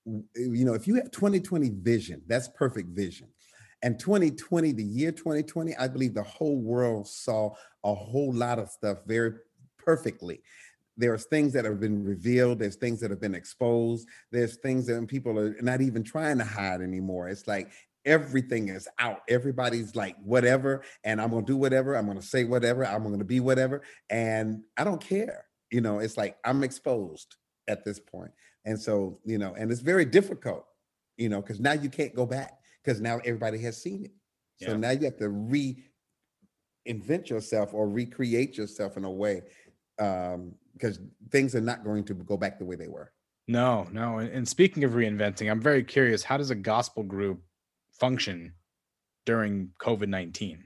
you 0.06 0.66
know, 0.66 0.74
if 0.74 0.88
you 0.88 0.96
have 0.96 1.12
2020 1.12 1.70
vision, 1.82 2.22
that's 2.28 2.48
perfect 2.48 2.90
vision. 2.90 3.28
And 3.84 4.00
2020, 4.00 4.74
the 4.74 4.84
year 4.84 5.12
2020, 5.12 5.76
I 5.76 5.88
believe 5.88 6.14
the 6.14 6.24
whole 6.24 6.58
world 6.58 7.08
saw 7.08 7.56
a 7.84 7.94
whole 7.94 8.34
lot 8.34 8.60
of 8.60 8.70
stuff 8.70 9.00
very 9.08 9.34
perfectly. 9.78 10.42
There's 10.98 11.26
things 11.26 11.54
that 11.54 11.66
have 11.66 11.80
been 11.80 12.04
revealed, 12.04 12.60
there's 12.60 12.76
things 12.76 13.00
that 13.00 13.10
have 13.10 13.22
been 13.22 13.34
exposed, 13.34 14.08
there's 14.32 14.58
things 14.58 14.86
that 14.88 15.08
people 15.08 15.40
are 15.40 15.56
not 15.62 15.82
even 15.82 16.04
trying 16.04 16.38
to 16.38 16.44
hide 16.44 16.82
anymore. 16.82 17.28
It's 17.30 17.48
like 17.48 17.72
everything 18.06 18.70
is 18.70 18.88
out. 19.00 19.22
Everybody's 19.28 19.96
like, 19.96 20.16
whatever, 20.24 20.84
and 21.04 21.20
I'm 21.20 21.32
gonna 21.32 21.46
do 21.46 21.58
whatever, 21.58 21.96
I'm 21.96 22.08
gonna 22.08 22.22
say 22.22 22.44
whatever, 22.44 22.86
I'm 22.86 23.04
gonna 23.04 23.24
be 23.24 23.40
whatever, 23.40 23.82
and 24.10 24.64
I 24.78 24.84
don't 24.84 25.02
care. 25.02 25.46
You 25.72 25.82
know, 25.82 26.00
it's 26.00 26.18
like 26.18 26.38
I'm 26.44 26.64
exposed 26.64 27.38
at 27.68 27.84
this 27.84 28.00
point. 28.00 28.32
And 28.66 28.80
so, 28.80 29.20
you 29.24 29.38
know, 29.40 29.56
and 29.56 29.72
it's 29.72 29.82
very 29.82 30.06
difficult, 30.06 30.66
you 31.18 31.30
know, 31.30 31.42
because 31.42 31.60
now 31.60 31.74
you 31.74 31.90
can't 31.90 32.14
go 32.14 32.26
back 32.26 32.61
because 32.84 33.02
now 33.02 33.20
everybody 33.20 33.60
has 33.60 33.82
seen 33.82 34.06
it. 34.06 34.12
So 34.62 34.72
yeah. 34.72 34.78
now 34.78 34.92
you 34.92 35.06
have 35.06 35.18
to 35.18 35.30
reinvent 36.88 37.30
yourself 37.30 37.74
or 37.74 37.90
recreate 37.90 38.58
yourself 38.58 38.98
in 38.98 39.04
a 39.06 39.12
way 39.12 39.42
um, 40.00 40.54
because 40.74 41.00
things 41.32 41.56
are 41.56 41.62
not 41.62 41.84
going 41.84 42.04
to 42.06 42.14
go 42.14 42.38
back 42.38 42.60
the 42.60 42.66
way 42.66 42.76
they 42.76 42.88
were. 42.88 43.12
No, 43.48 43.88
no. 43.92 44.20
And 44.20 44.48
speaking 44.48 44.84
of 44.84 44.92
reinventing, 44.92 45.50
I'm 45.50 45.62
very 45.62 45.84
curious 45.84 46.24
how 46.24 46.38
does 46.38 46.52
a 46.52 46.56
gospel 46.56 47.04
group 47.04 47.42
function 47.92 48.54
during 49.26 49.70
COVID 49.80 50.08
19? 50.08 50.64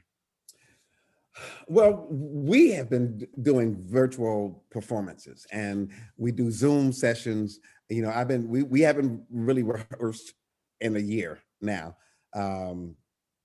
Well, 1.67 2.07
we 2.09 2.71
have 2.71 2.89
been 2.89 3.27
doing 3.41 3.75
virtual 3.89 4.63
performances 4.71 5.45
and 5.51 5.91
we 6.17 6.31
do 6.31 6.49
Zoom 6.49 6.91
sessions. 6.93 7.59
You 7.89 8.03
know, 8.03 8.09
I've 8.09 8.27
been, 8.27 8.47
we, 8.47 8.63
we 8.63 8.81
haven't 8.81 9.23
really 9.29 9.63
rehearsed 9.63 10.33
in 10.79 10.95
a 10.95 10.99
year 10.99 11.39
now. 11.61 11.97
Um, 12.35 12.95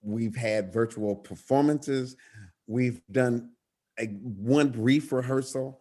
we've 0.03 0.37
had 0.37 0.73
virtual 0.73 1.17
performances. 1.17 2.17
We've 2.67 3.01
done 3.11 3.53
a 3.99 4.07
one 4.07 4.71
brief 4.71 5.13
rehearsal. 5.13 5.81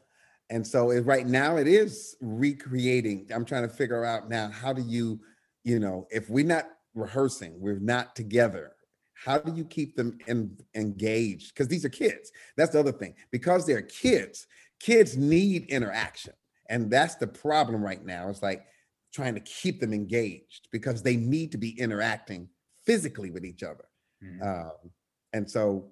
And 0.50 0.66
so 0.66 0.92
it, 0.92 1.02
right 1.02 1.28
now 1.28 1.58
it 1.58 1.68
is 1.68 2.16
recreating. 2.22 3.28
I'm 3.34 3.46
trying 3.46 3.68
to 3.68 3.74
figure 3.74 4.06
out 4.06 4.30
now 4.30 4.50
how 4.50 4.74
do 4.74 4.82
you, 4.82 5.20
you 5.64 5.80
know, 5.80 6.08
if 6.10 6.30
we're 6.30 6.46
not 6.46 6.66
rehearsing, 6.96 7.60
we're 7.60 7.80
not 7.80 8.16
together. 8.16 8.74
How 9.14 9.38
do 9.38 9.54
you 9.54 9.66
keep 9.66 9.96
them 9.96 10.18
in, 10.28 10.58
engaged? 10.76 11.54
Because 11.54 11.68
these 11.68 11.86
are 11.86 11.90
kids. 11.90 12.32
That's 12.56 12.72
the 12.72 12.80
other 12.80 12.92
thing. 12.92 13.16
Because 13.32 13.66
they're 13.66 13.82
kids, 13.82 14.48
kids 14.80 15.18
need 15.18 15.66
interaction. 15.66 16.34
And 16.70 16.90
that's 16.90 17.16
the 17.16 17.28
problem 17.28 17.84
right 17.84 18.04
now. 18.04 18.30
It's 18.30 18.42
like 18.42 18.66
trying 19.14 19.34
to 19.34 19.42
keep 19.42 19.82
them 19.82 19.94
engaged 19.94 20.68
because 20.72 21.04
they 21.04 21.16
need 21.16 21.52
to 21.52 21.58
be 21.58 21.80
interacting 21.80 22.48
physically 22.90 23.30
with 23.36 23.46
each 23.46 23.64
other. 23.72 23.86
Mm-hmm. 24.24 24.42
Um, 24.50 24.92
and 25.34 25.46
so 25.56 25.90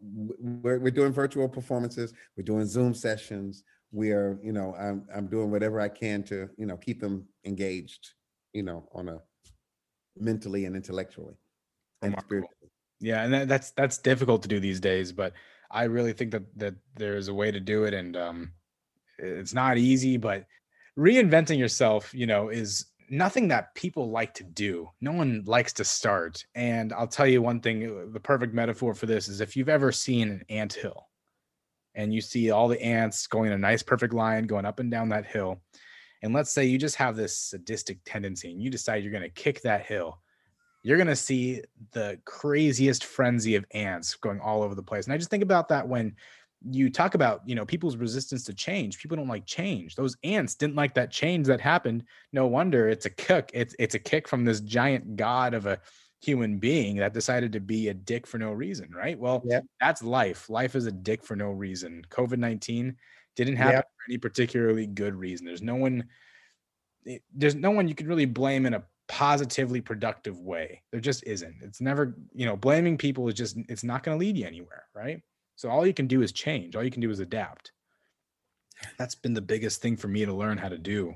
we're, 0.64 0.80
we're 0.80 0.98
doing 1.00 1.14
virtual 1.14 1.48
performances, 1.48 2.14
we're 2.36 2.50
doing 2.54 2.66
Zoom 2.66 2.93
sessions. 2.93 3.64
We 3.91 4.12
are, 4.12 4.38
you 4.43 4.52
know, 4.52 4.76
I'm, 4.86 5.06
I'm 5.16 5.28
doing 5.28 5.50
whatever 5.50 5.80
I 5.80 5.89
can 5.89 6.24
to, 6.24 6.50
you 6.58 6.66
know, 6.66 6.76
keep 6.76 7.00
them 7.00 7.26
engaged, 7.45 8.04
you 8.52 8.64
know, 8.64 8.89
on 8.93 9.10
a 9.10 9.18
mentally 10.18 10.66
and 10.66 10.76
intellectually 10.76 11.36
and 12.02 12.16
spiritually. 12.20 12.70
Yeah, 13.00 13.24
and 13.24 13.34
that, 13.34 13.48
that's 13.48 13.72
that's 13.72 13.98
difficult 14.00 14.41
to 14.41 14.48
do 14.48 14.60
these 14.60 14.80
days, 14.80 15.12
but 15.12 15.34
I 15.70 15.84
really 15.84 16.14
think 16.14 16.32
that 16.32 16.43
that 16.58 16.76
there's 16.95 17.28
a 17.28 17.34
way 17.34 17.52
to 17.52 17.60
do 17.60 17.86
it, 17.86 17.93
and 17.93 18.18
um, 18.18 18.52
it's 19.20 19.54
not 19.54 19.78
easy, 19.78 20.18
but 20.18 20.45
reinventing 20.98 21.60
yourself, 21.60 22.14
you 22.14 22.26
know, 22.26 22.50
is 22.50 22.88
nothing 23.10 23.47
that 23.49 23.74
people 23.76 24.10
like 24.10 24.34
to 24.36 24.43
do. 24.43 24.89
No 25.01 25.12
one 25.12 25.43
likes 25.45 25.74
to 25.74 25.84
start. 25.84 26.45
And 26.55 26.93
I'll 26.93 27.08
tell 27.08 27.28
you 27.28 27.41
one 27.41 27.60
thing: 27.60 27.86
uh, 27.86 28.12
the 28.12 28.20
perfect 28.20 28.53
metaphor 28.53 28.93
for 28.93 29.05
this 29.05 29.28
is 29.28 29.41
if 29.41 29.55
you've 29.55 29.70
ever 29.70 29.91
seen 29.91 30.30
an 30.30 30.43
ant 30.49 30.74
hill, 30.74 31.08
and 31.95 32.14
you 32.14 32.22
see 32.22 32.51
all 32.51 32.68
the 32.68 32.82
ants 32.82 33.28
going 33.28 33.47
in 33.47 33.53
a 33.53 33.58
nice, 33.58 33.84
perfect 33.84 34.14
line 34.14 34.45
going 34.45 34.66
up 34.66 34.80
and 34.80 34.91
down 34.91 35.10
that 35.10 35.26
hill, 35.26 35.62
and 36.22 36.34
let's 36.34 36.51
say 36.51 36.66
you 36.66 36.78
just 36.78 36.95
have 36.95 37.16
this 37.16 37.38
sadistic 37.38 37.99
tendency 38.05 38.51
and 38.51 38.62
you 38.62 38.70
decide 38.70 39.03
you're 39.03 39.12
going 39.12 39.24
to 39.24 39.30
kick 39.30 39.62
that 39.62 39.86
hill, 39.86 40.20
you're 40.84 40.97
going 40.97 41.08
to 41.08 41.16
see 41.16 41.62
the 41.91 42.20
craziest 42.26 43.03
frenzy 43.03 43.55
of 43.55 43.66
ants 43.72 44.16
going 44.16 44.39
all 44.39 44.64
over 44.64 44.76
the 44.76 44.84
place. 44.84 45.05
And 45.05 45.14
I 45.14 45.18
just 45.18 45.30
think 45.30 45.43
about 45.43 45.70
that 45.70 45.88
when 45.88 46.16
you 46.70 46.89
talk 46.89 47.15
about, 47.15 47.41
you 47.45 47.55
know, 47.55 47.65
people's 47.65 47.97
resistance 47.97 48.43
to 48.45 48.53
change. 48.53 48.99
People 48.99 49.18
don't 49.18 49.28
like 49.28 49.45
change. 49.45 49.95
Those 49.95 50.18
ants 50.24 50.55
didn't 50.55 50.76
like 50.76 50.93
that 50.95 51.11
change 51.11 51.47
that 51.47 51.61
happened. 51.61 52.03
No 52.34 52.47
wonder 52.47 52.89
it's 52.89 53.05
a 53.05 53.09
kick. 53.09 53.51
It's 53.53 53.76
it's 53.80 53.95
a 53.95 53.99
kick 53.99 54.28
from 54.28 54.45
this 54.45 54.59
giant 54.61 55.15
god 55.15 55.53
of 55.53 55.65
a 55.65 55.80
human 56.22 56.57
being 56.57 56.97
that 56.97 57.13
decided 57.13 57.51
to 57.53 57.59
be 57.59 57.89
a 57.89 57.93
dick 57.93 58.26
for 58.26 58.38
no 58.38 58.51
reason, 58.51 58.91
right? 58.91 59.18
Well, 59.18 59.43
yeah. 59.45 59.61
that's 59.80 60.01
life. 60.01 60.49
Life 60.49 60.76
is 60.76 60.86
a 60.86 60.91
dick 60.91 61.24
for 61.24 61.36
no 61.36 61.51
reason. 61.51 62.03
COVID 62.09 62.39
19 62.39 62.95
didn't 63.36 63.55
happen 63.55 63.74
yeah. 63.74 63.82
for 63.82 64.11
any 64.11 64.18
particularly 64.18 64.88
good 64.88 65.15
reason. 65.15 65.45
There's 65.45 65.61
no 65.61 65.76
one 65.76 66.05
eh, 67.07 67.20
there's 67.34 67.55
no 67.55 67.72
one 67.72 67.88
you 67.88 67.95
can 67.95 68.07
really 68.07 68.26
blame 68.26 68.65
in 68.65 68.74
a 68.74 68.84
positively 69.07 69.82
productive 69.82 70.39
way. 70.39 70.84
There 70.91 70.99
just 70.99 71.24
isn't. 71.26 71.55
It's 71.61 71.82
never, 71.82 72.18
you 72.34 72.45
know, 72.45 72.57
blaming 72.57 72.97
people 72.97 73.28
is 73.28 73.36
just 73.36 73.57
it's 73.70 73.84
not 73.84 74.03
going 74.03 74.18
to 74.18 74.20
lead 74.20 74.38
you 74.38 74.45
anywhere, 74.45 74.86
right? 74.93 75.22
So 75.58 75.70
all 75.70 75.86
you 75.86 75.93
can 75.93 76.08
do 76.08 76.22
is 76.22 76.32
change. 76.32 76.76
All 76.76 76.84
you 76.84 76.91
can 76.91 77.01
do 77.01 77.12
is 77.12 77.20
adapt. 77.20 77.74
That's 78.97 79.16
been 79.16 79.34
the 79.34 79.41
biggest 79.41 79.82
thing 79.82 79.97
for 79.97 80.08
me 80.08 80.24
to 80.26 80.34
learn 80.34 80.58
how 80.58 80.70
to 80.70 80.78
do. 80.78 81.16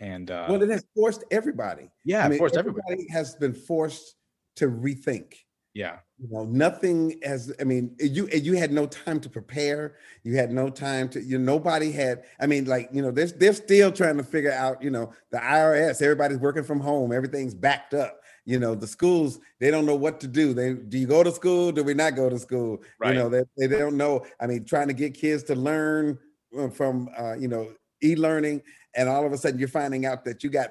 And 0.00 0.30
uh, 0.30 0.46
well, 0.48 0.62
it 0.62 0.68
has 0.70 0.84
forced 0.94 1.24
everybody. 1.30 1.88
Yeah, 2.04 2.24
I 2.24 2.28
mean, 2.28 2.38
forced 2.38 2.56
everybody, 2.56 2.82
everybody 2.90 3.12
has 3.12 3.36
been 3.36 3.54
forced 3.54 4.16
to 4.56 4.66
rethink 4.66 5.34
yeah. 5.76 5.98
You 6.18 6.28
know, 6.30 6.44
nothing 6.46 7.20
has, 7.22 7.52
I 7.60 7.64
mean, 7.64 7.94
you 7.98 8.30
you 8.32 8.54
had 8.54 8.72
no 8.72 8.86
time 8.86 9.20
to 9.20 9.28
prepare. 9.28 9.96
You 10.22 10.34
had 10.34 10.50
no 10.50 10.70
time 10.70 11.10
to, 11.10 11.22
you 11.22 11.36
nobody 11.38 11.92
had, 11.92 12.24
I 12.40 12.46
mean, 12.46 12.64
like, 12.64 12.88
you 12.94 13.02
know, 13.02 13.10
they're, 13.10 13.26
they're 13.26 13.52
still 13.52 13.92
trying 13.92 14.16
to 14.16 14.22
figure 14.22 14.50
out, 14.50 14.82
you 14.82 14.88
know, 14.88 15.12
the 15.30 15.36
IRS, 15.36 16.00
everybody's 16.00 16.38
working 16.38 16.64
from 16.64 16.80
home, 16.80 17.12
everything's 17.12 17.54
backed 17.54 17.92
up. 17.92 18.20
You 18.46 18.60
know, 18.60 18.74
the 18.74 18.86
schools, 18.86 19.40
they 19.58 19.70
don't 19.70 19.84
know 19.84 19.96
what 19.96 20.20
to 20.20 20.28
do. 20.28 20.54
They 20.54 20.72
do 20.74 20.98
you 20.98 21.06
go 21.06 21.22
to 21.22 21.32
school? 21.32 21.72
Do 21.72 21.82
we 21.82 21.94
not 21.94 22.14
go 22.14 22.30
to 22.30 22.38
school? 22.38 22.80
Right. 22.98 23.14
You 23.14 23.18
know, 23.18 23.28
they, 23.28 23.66
they 23.66 23.76
don't 23.76 23.96
know. 23.96 24.24
I 24.40 24.46
mean, 24.46 24.64
trying 24.64 24.88
to 24.88 24.94
get 24.94 25.14
kids 25.14 25.42
to 25.44 25.54
learn 25.54 26.18
uh, 26.56 26.68
from 26.68 27.10
uh, 27.18 27.34
you 27.34 27.48
know, 27.48 27.68
e-learning, 28.02 28.62
and 28.94 29.08
all 29.08 29.26
of 29.26 29.32
a 29.32 29.36
sudden 29.36 29.58
you're 29.58 29.68
finding 29.68 30.06
out 30.06 30.24
that 30.24 30.44
you 30.44 30.50
got 30.50 30.70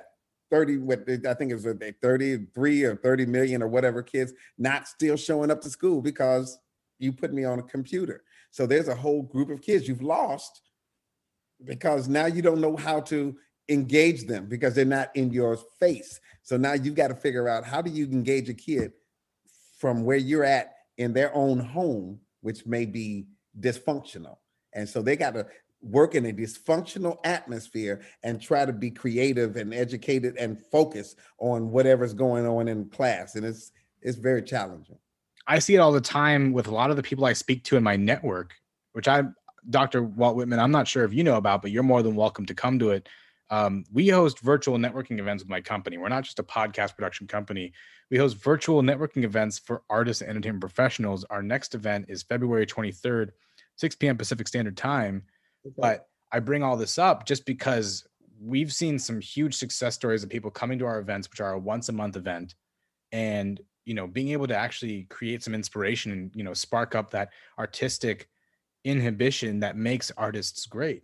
30 0.52 0.78
what 0.78 1.02
I 1.28 1.34
think 1.34 1.52
it 1.52 1.56
was 1.56 1.66
33 2.02 2.84
or 2.84 2.96
30 2.96 3.26
million 3.26 3.62
or 3.62 3.68
whatever 3.68 4.02
kids 4.02 4.34
not 4.58 4.88
still 4.88 5.18
showing 5.18 5.52
up 5.52 5.62
to 5.62 5.70
school 5.70 6.02
because 6.02 6.60
you 7.00 7.12
put 7.12 7.34
me 7.34 7.44
on 7.44 7.60
a 7.60 7.64
computer. 7.64 8.24
So 8.52 8.66
there's 8.66 8.88
a 8.88 8.96
whole 8.96 9.22
group 9.22 9.50
of 9.50 9.62
kids 9.62 9.88
you've 9.88 10.02
lost 10.02 10.62
because 11.64 12.08
now 12.08 12.26
you 12.26 12.42
don't 12.42 12.62
know 12.62 12.76
how 12.76 13.02
to 13.02 13.36
engage 13.70 14.28
them 14.28 14.47
because 14.47 14.76
they're 14.76 14.86
not 14.86 15.16
in 15.16 15.32
your 15.32 15.57
face. 15.80 16.20
So 16.43 16.57
now 16.57 16.74
you've 16.74 16.95
got 16.95 17.07
to 17.07 17.16
figure 17.16 17.47
out 17.47 17.66
how 17.66 17.82
do 17.82 17.89
you 17.89 18.05
engage 18.05 18.49
a 18.49 18.53
kid 18.53 18.93
from 19.78 20.03
where 20.03 20.18
you're 20.18 20.43
at 20.43 20.76
in 20.97 21.13
their 21.13 21.34
own 21.36 21.59
home, 21.59 22.20
which 22.41 22.66
may 22.66 22.86
be 22.86 23.28
dysfunctional. 23.59 24.38
And 24.74 24.88
so 24.88 25.01
they 25.01 25.16
got 25.16 25.34
to 25.34 25.47
work 25.86 26.16
in 26.16 26.26
a 26.26 26.34
dysfunctional 26.34 27.18
atmosphere 27.24 28.01
and 28.24 28.41
try 28.41 28.66
to 28.66 28.74
be 28.74 28.89
creative 28.89 29.55
and 29.55 29.74
educated 29.74 30.36
and 30.38 30.59
focus 30.72 31.16
on 31.38 31.70
whatever's 31.70 32.13
going 32.13 32.45
on 32.45 32.68
in 32.68 32.89
class 32.89 33.36
and 33.36 33.45
it's 33.45 33.72
it's 34.01 34.18
very 34.18 34.41
challenging 34.41 34.97
i 35.47 35.59
see 35.59 35.76
it 35.76 35.80
all 35.80 35.91
the 35.91 36.01
time 36.01 36.51
with 36.53 36.68
a 36.68 36.74
lot 36.74 36.89
of 36.89 36.95
the 36.95 37.03
people 37.03 37.24
i 37.26 37.34
speak 37.34 37.63
to 37.63 37.78
in 37.78 37.84
my 37.84 37.95
network 37.95 38.55
which 38.93 39.07
i 39.07 39.22
dr 39.70 40.01
walt 40.01 40.36
whitman 40.36 40.59
i'm 40.59 40.72
not 40.72 40.88
sure 40.88 41.03
if 41.03 41.13
you 41.13 41.24
know 41.24 41.36
about 41.36 41.61
but 41.61 41.70
you're 41.70 41.84
more 41.84 42.01
than 42.01 42.16
welcome 42.16 42.47
to 42.47 42.55
come 42.55 42.80
to 42.80 42.89
it 42.89 43.07
um, 43.52 43.84
we 43.93 44.08
host 44.08 44.39
virtual 44.39 44.78
networking 44.78 45.20
events 45.20 45.43
with 45.43 45.50
my 45.50 45.62
company 45.62 45.98
we're 45.98 46.10
not 46.10 46.24
just 46.24 46.39
a 46.39 46.43
podcast 46.43 46.96
production 46.96 47.28
company 47.28 47.72
we 48.10 48.18
host 48.18 48.38
virtual 48.38 48.82
networking 48.82 49.24
events 49.24 49.60
for 49.60 49.84
artists 49.89 50.22
and 50.22 50.30
entertainment 50.30 50.62
professionals 50.62 51.24
our 51.26 51.43
next 51.43 51.76
event 51.76 52.06
is 52.08 52.24
february 52.24 52.66
23rd 52.66 53.30
6 53.78 53.96
p.m 53.98 54.18
pacific 54.18 54.48
standard 54.48 54.76
time 54.78 55.24
Okay. 55.66 55.76
But 55.78 56.08
I 56.32 56.39
bring 56.39 56.64
all 56.64 56.78
this 56.78 56.98
up 56.98 57.26
just 57.26 57.46
because 57.46 58.08
we've 58.39 58.74
seen 58.74 59.00
some 59.00 59.20
huge 59.20 59.56
success 59.56 59.96
stories 59.96 60.24
of 60.24 60.30
people 60.30 60.52
coming 60.52 60.80
to 60.80 60.86
our 60.86 61.00
events, 61.00 61.30
which 61.30 61.41
are 61.41 61.54
a 61.54 61.60
once 61.60 61.89
a 61.89 61.93
month 61.93 62.16
event, 62.16 62.56
and 63.12 63.60
you 63.86 63.93
know 63.93 64.08
being 64.08 64.30
able 64.30 64.48
to 64.48 64.56
actually 64.56 65.04
create 65.04 65.43
some 65.43 65.56
inspiration 65.56 66.12
and 66.12 66.32
you 66.36 66.43
know 66.43 66.54
spark 66.54 66.96
up 66.96 67.12
that 67.12 67.30
artistic 67.58 68.30
inhibition 68.84 69.60
that 69.62 69.76
makes 69.76 70.12
artists 70.18 70.66
great. 70.66 71.04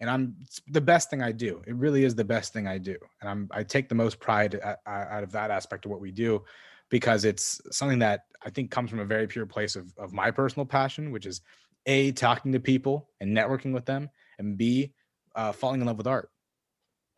And 0.00 0.10
I'm 0.10 0.36
it's 0.40 0.60
the 0.68 0.80
best 0.80 1.10
thing 1.10 1.22
I 1.22 1.32
do. 1.32 1.62
It 1.66 1.74
really 1.74 2.04
is 2.04 2.14
the 2.14 2.24
best 2.24 2.52
thing 2.52 2.66
I 2.66 2.78
do, 2.78 2.96
and 3.20 3.30
I'm 3.30 3.48
I 3.52 3.62
take 3.62 3.88
the 3.88 3.94
most 3.94 4.18
pride 4.18 4.60
out 4.86 5.22
of 5.22 5.32
that 5.32 5.50
aspect 5.50 5.84
of 5.84 5.90
what 5.90 6.00
we 6.00 6.10
do 6.10 6.42
because 6.88 7.24
it's 7.24 7.60
something 7.70 8.00
that 8.00 8.22
I 8.44 8.50
think 8.50 8.70
comes 8.70 8.90
from 8.90 9.00
a 9.00 9.04
very 9.04 9.26
pure 9.26 9.46
place 9.46 9.76
of 9.76 9.92
of 9.98 10.12
my 10.12 10.30
personal 10.30 10.66
passion, 10.66 11.12
which 11.12 11.26
is 11.26 11.42
a 11.86 12.12
talking 12.12 12.52
to 12.52 12.60
people 12.60 13.08
and 13.20 13.36
networking 13.36 13.72
with 13.72 13.84
them, 13.84 14.10
and 14.38 14.56
b 14.56 14.92
uh, 15.34 15.52
falling 15.52 15.80
in 15.80 15.86
love 15.86 15.98
with 15.98 16.06
art. 16.06 16.30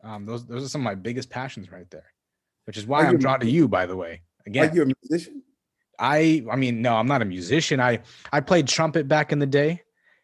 Um, 0.03 0.25
those 0.25 0.45
those 0.45 0.65
are 0.65 0.69
some 0.69 0.81
of 0.81 0.85
my 0.85 0.95
biggest 0.95 1.29
passions 1.29 1.71
right 1.71 1.89
there, 1.89 2.11
which 2.65 2.77
is 2.77 2.85
why 2.85 3.05
I'm 3.05 3.17
drawn 3.17 3.39
to 3.39 3.49
you. 3.49 3.67
By 3.67 3.85
the 3.85 3.95
way, 3.95 4.21
again, 4.45 4.69
are 4.69 4.75
you 4.75 4.83
a 4.83 4.85
musician? 4.85 5.41
I 5.97 6.43
I 6.51 6.57
mean, 6.57 6.81
no, 6.81 6.95
I'm 6.95 7.07
not 7.07 7.21
a 7.21 7.25
musician. 7.25 7.79
I 7.79 7.99
I 8.31 8.41
played 8.41 8.67
trumpet 8.67 9.07
back 9.07 9.31
in 9.31 9.39
the 9.39 9.45
day, 9.45 9.83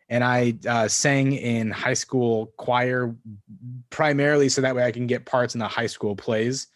and 0.10 0.24
I 0.24 0.56
uh, 0.68 0.88
sang 0.88 1.34
in 1.34 1.70
high 1.70 1.94
school 1.94 2.52
choir 2.58 3.16
primarily 3.92 4.50
so 4.50 4.62
that 4.62 4.76
way 4.76 4.84
I 4.84 4.92
can 4.92 5.08
get 5.08 5.26
parts 5.26 5.54
in 5.54 5.60
the 5.60 5.68
high 5.68 5.88
school 5.88 6.16
plays. 6.16 6.68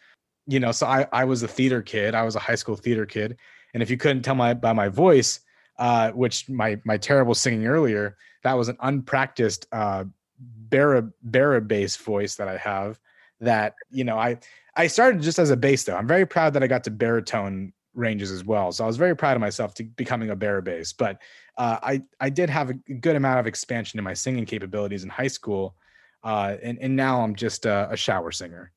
You 0.46 0.60
know, 0.60 0.72
so 0.72 0.86
I 0.86 1.06
I 1.12 1.24
was 1.24 1.42
a 1.42 1.48
theater 1.48 1.82
kid. 1.82 2.14
I 2.14 2.22
was 2.22 2.36
a 2.36 2.40
high 2.40 2.54
school 2.54 2.76
theater 2.76 3.06
kid, 3.06 3.36
and 3.72 3.82
if 3.82 3.90
you 3.90 3.96
couldn't 3.96 4.22
tell 4.22 4.34
my 4.34 4.54
by 4.54 4.72
my 4.72 4.88
voice, 4.88 5.40
uh, 5.78 6.10
which 6.12 6.48
my 6.48 6.80
my 6.84 6.96
terrible 6.96 7.34
singing 7.34 7.66
earlier, 7.66 8.16
that 8.42 8.54
was 8.54 8.68
an 8.68 8.76
unpracticed 8.80 9.66
uh, 9.72 10.04
bara 10.38 11.60
bass 11.60 11.96
voice 11.96 12.36
that 12.36 12.48
I 12.48 12.58
have. 12.58 13.00
That 13.40 13.74
you 13.90 14.04
know, 14.04 14.18
I 14.18 14.38
I 14.76 14.86
started 14.86 15.22
just 15.22 15.38
as 15.38 15.50
a 15.50 15.56
bass 15.56 15.84
though. 15.84 15.96
I'm 15.96 16.06
very 16.06 16.26
proud 16.26 16.52
that 16.54 16.62
I 16.62 16.66
got 16.66 16.84
to 16.84 16.90
baritone 16.90 17.72
ranges 17.94 18.30
as 18.30 18.44
well. 18.44 18.72
So 18.72 18.84
I 18.84 18.86
was 18.86 18.96
very 18.96 19.16
proud 19.16 19.36
of 19.36 19.40
myself 19.40 19.74
to 19.74 19.84
becoming 19.84 20.30
a 20.30 20.36
bara 20.36 20.62
bass. 20.62 20.92
But 20.92 21.20
uh, 21.56 21.78
I 21.82 22.02
I 22.20 22.30
did 22.30 22.50
have 22.50 22.70
a 22.70 22.74
good 22.74 23.16
amount 23.16 23.40
of 23.40 23.46
expansion 23.46 23.98
in 23.98 24.04
my 24.04 24.14
singing 24.14 24.44
capabilities 24.44 25.04
in 25.04 25.10
high 25.10 25.28
school, 25.28 25.76
uh, 26.22 26.56
and 26.62 26.78
and 26.80 26.96
now 26.96 27.22
I'm 27.22 27.34
just 27.34 27.66
a, 27.66 27.88
a 27.90 27.96
shower 27.96 28.32
singer. 28.32 28.72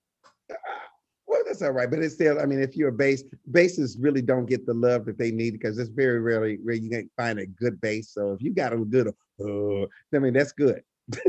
Well, 1.27 1.41
that's 1.45 1.61
all 1.61 1.71
right, 1.71 1.89
but 1.89 1.99
it's 1.99 2.15
still. 2.15 2.39
I 2.39 2.45
mean, 2.45 2.61
if 2.61 2.75
you're 2.75 2.89
a 2.89 2.93
bass, 2.93 3.23
basses 3.51 3.97
really 3.99 4.21
don't 4.21 4.45
get 4.45 4.65
the 4.65 4.73
love 4.73 5.05
that 5.05 5.17
they 5.17 5.31
need 5.31 5.51
because 5.51 5.77
it's 5.77 5.89
very 5.89 6.19
rarely 6.19 6.57
where 6.63 6.75
you 6.75 6.89
can 6.89 7.09
find 7.17 7.39
a 7.39 7.45
good 7.45 7.81
bass. 7.81 8.11
So 8.13 8.31
if 8.33 8.41
you 8.41 8.53
got 8.53 8.73
a 8.73 8.77
good, 8.77 9.07
uh, 9.07 9.85
I 10.15 10.19
mean, 10.19 10.33
that's 10.33 10.53
good. 10.53 10.81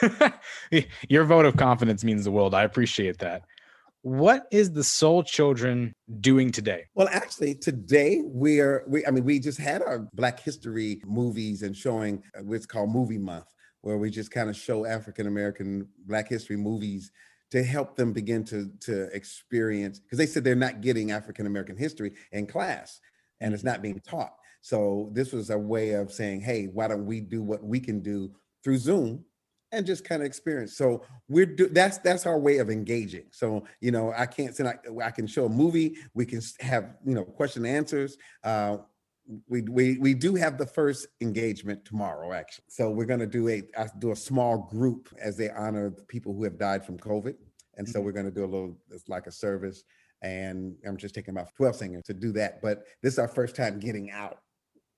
Your 1.08 1.24
vote 1.24 1.44
of 1.44 1.56
confidence 1.56 2.04
means 2.04 2.24
the 2.24 2.30
world. 2.30 2.54
I 2.54 2.62
appreciate 2.62 3.18
that. 3.18 3.44
What 4.02 4.46
is 4.50 4.72
the 4.72 4.82
Soul 4.82 5.22
Children 5.22 5.92
doing 6.20 6.50
today? 6.50 6.86
Well, 6.94 7.08
actually, 7.12 7.54
today 7.54 8.20
we 8.26 8.58
are. 8.58 8.84
We, 8.88 9.06
I 9.06 9.12
mean, 9.12 9.22
we 9.22 9.38
just 9.38 9.58
had 9.58 9.80
our 9.80 10.08
Black 10.12 10.40
History 10.40 11.00
movies 11.06 11.62
and 11.62 11.76
showing 11.76 12.20
uh, 12.36 12.42
what's 12.42 12.66
called 12.66 12.90
Movie 12.90 13.18
Month, 13.18 13.46
where 13.82 13.98
we 13.98 14.10
just 14.10 14.32
kind 14.32 14.50
of 14.50 14.56
show 14.56 14.84
African 14.86 15.28
American 15.28 15.86
Black 16.04 16.28
History 16.28 16.56
movies 16.56 17.12
to 17.52 17.62
help 17.62 17.94
them 17.94 18.12
begin 18.12 18.42
to 18.46 18.72
to 18.80 19.04
experience 19.14 20.00
because 20.00 20.18
they 20.18 20.26
said 20.26 20.42
they're 20.42 20.56
not 20.56 20.80
getting 20.80 21.12
African 21.12 21.46
American 21.46 21.76
history 21.76 22.12
in 22.32 22.46
class 22.46 23.00
and 23.40 23.54
it's 23.54 23.64
not 23.64 23.82
being 23.82 24.00
taught. 24.00 24.32
So 24.62 25.10
this 25.12 25.32
was 25.32 25.50
a 25.50 25.58
way 25.58 25.92
of 25.92 26.12
saying, 26.12 26.40
hey, 26.40 26.66
why 26.72 26.88
don't 26.88 27.06
we 27.06 27.20
do 27.20 27.40
what 27.40 27.62
we 27.62 27.78
can 27.78 28.00
do 28.00 28.32
through 28.64 28.78
Zoom 28.78 29.24
and 29.72 29.86
just 29.86 30.04
kind 30.04 30.22
of 30.22 30.26
experience. 30.26 30.76
So 30.76 31.02
we're 31.28 31.46
do, 31.46 31.68
that's 31.68 31.98
that's 31.98 32.26
our 32.26 32.38
way 32.38 32.58
of 32.58 32.70
engaging. 32.70 33.24
So 33.30 33.64
you 33.80 33.90
know, 33.90 34.12
I 34.16 34.26
can't 34.26 34.54
say 34.54 34.64
I, 34.66 35.06
I 35.06 35.10
can 35.10 35.26
show 35.26 35.46
a 35.46 35.48
movie. 35.48 35.96
We 36.14 36.26
can 36.26 36.40
have 36.60 36.96
you 37.04 37.14
know 37.14 37.24
question 37.24 37.64
and 37.64 37.76
answers. 37.76 38.16
Uh, 38.44 38.78
we 39.48 39.62
we 39.62 39.98
we 39.98 40.14
do 40.14 40.34
have 40.34 40.58
the 40.58 40.66
first 40.66 41.06
engagement 41.20 41.84
tomorrow 41.84 42.32
actually. 42.32 42.64
So 42.68 42.90
we're 42.90 43.06
going 43.06 43.20
to 43.20 43.26
do 43.26 43.48
a 43.48 43.62
I 43.76 43.88
do 43.98 44.12
a 44.12 44.16
small 44.16 44.58
group 44.58 45.08
as 45.20 45.36
they 45.36 45.50
honor 45.50 45.90
the 45.90 46.04
people 46.04 46.34
who 46.34 46.44
have 46.44 46.58
died 46.58 46.84
from 46.84 46.98
COVID, 46.98 47.34
and 47.76 47.88
so 47.88 47.98
mm-hmm. 47.98 48.06
we're 48.06 48.12
going 48.12 48.26
to 48.26 48.32
do 48.32 48.44
a 48.44 48.46
little 48.46 48.76
it's 48.90 49.08
like 49.08 49.26
a 49.26 49.32
service. 49.32 49.84
And 50.24 50.76
I'm 50.86 50.96
just 50.96 51.16
taking 51.16 51.34
about 51.34 51.52
12 51.56 51.74
singers 51.74 52.04
to 52.04 52.14
do 52.14 52.30
that. 52.34 52.62
But 52.62 52.84
this 53.02 53.14
is 53.14 53.18
our 53.18 53.26
first 53.26 53.56
time 53.56 53.80
getting 53.80 54.12
out 54.12 54.38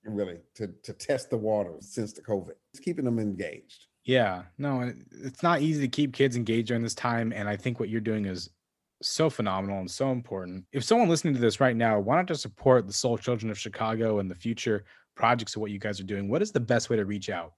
really 0.03 0.37
to 0.53 0.67
to 0.83 0.93
test 0.93 1.31
the 1.31 1.37
waters 1.37 1.87
since 1.91 2.13
the 2.13 2.21
COVID. 2.21 2.53
It's 2.73 2.79
keeping 2.79 3.05
them 3.05 3.19
engaged. 3.19 3.87
Yeah, 4.05 4.43
no, 4.59 4.93
it's 5.23 5.41
not 5.41 5.61
easy 5.61 5.81
to 5.81 5.87
keep 5.87 6.13
kids 6.13 6.35
engaged 6.35 6.67
during 6.67 6.83
this 6.83 6.93
time. 6.93 7.33
And 7.33 7.49
I 7.49 7.57
think 7.57 7.79
what 7.79 7.89
you're 7.89 8.01
doing 8.01 8.25
is 8.25 8.51
so 9.01 9.31
phenomenal 9.31 9.79
and 9.79 9.89
so 9.89 10.11
important. 10.11 10.65
If 10.71 10.83
someone 10.83 11.09
listening 11.09 11.33
to 11.33 11.39
this 11.39 11.59
right 11.59 11.75
now 11.75 11.99
wanted 11.99 12.27
to 12.27 12.35
support 12.35 12.85
the 12.85 12.93
Soul 12.93 13.17
Children 13.17 13.49
of 13.49 13.57
Chicago 13.57 14.19
and 14.19 14.29
the 14.29 14.35
future 14.35 14.83
projects 15.15 15.55
of 15.55 15.61
what 15.61 15.71
you 15.71 15.79
guys 15.79 15.99
are 15.99 16.03
doing, 16.03 16.29
what 16.29 16.43
is 16.43 16.51
the 16.51 16.59
best 16.59 16.91
way 16.91 16.97
to 16.97 17.05
reach 17.05 17.31
out? 17.31 17.53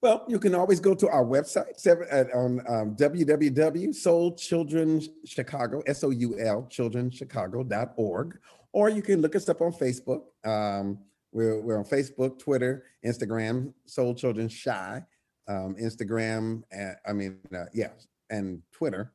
Well, 0.00 0.24
you 0.28 0.40
can 0.40 0.56
always 0.56 0.80
go 0.80 0.92
to 0.94 1.08
our 1.08 1.24
website 1.24 1.86
at, 2.10 2.32
on 2.32 2.60
um, 2.68 2.96
www.soulchildrenchicago, 2.96 5.82
S-O-U-L, 5.86 6.68
childrenchicago.org, 6.70 8.38
or 8.72 8.88
you 8.88 9.02
can 9.02 9.20
look 9.20 9.36
us 9.36 9.48
up 9.48 9.60
on 9.60 9.72
Facebook. 9.72 10.22
Um, 10.44 10.98
we're, 11.32 11.60
we're 11.60 11.78
on 11.78 11.84
Facebook, 11.84 12.38
Twitter, 12.38 12.84
Instagram, 13.04 13.74
Soul 13.86 14.14
Children 14.14 14.48
Shy 14.48 15.02
um, 15.48 15.74
Instagram, 15.80 16.62
and, 16.70 16.96
I 17.06 17.12
mean, 17.12 17.38
uh, 17.54 17.66
yeah, 17.72 17.90
and 18.30 18.62
Twitter 18.72 19.12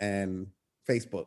and 0.00 0.46
Facebook. 0.88 1.26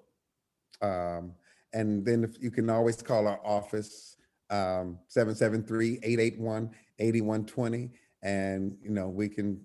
Um, 0.81 1.33
and 1.73 2.05
then 2.05 2.33
you 2.39 2.51
can 2.51 2.69
always 2.69 3.01
call 3.01 3.27
our 3.27 3.39
office, 3.45 4.15
um, 4.49 4.97
773-881-8120. 5.15 7.91
And, 8.23 8.75
you 8.81 8.89
know, 8.89 9.09
we 9.09 9.29
can, 9.29 9.61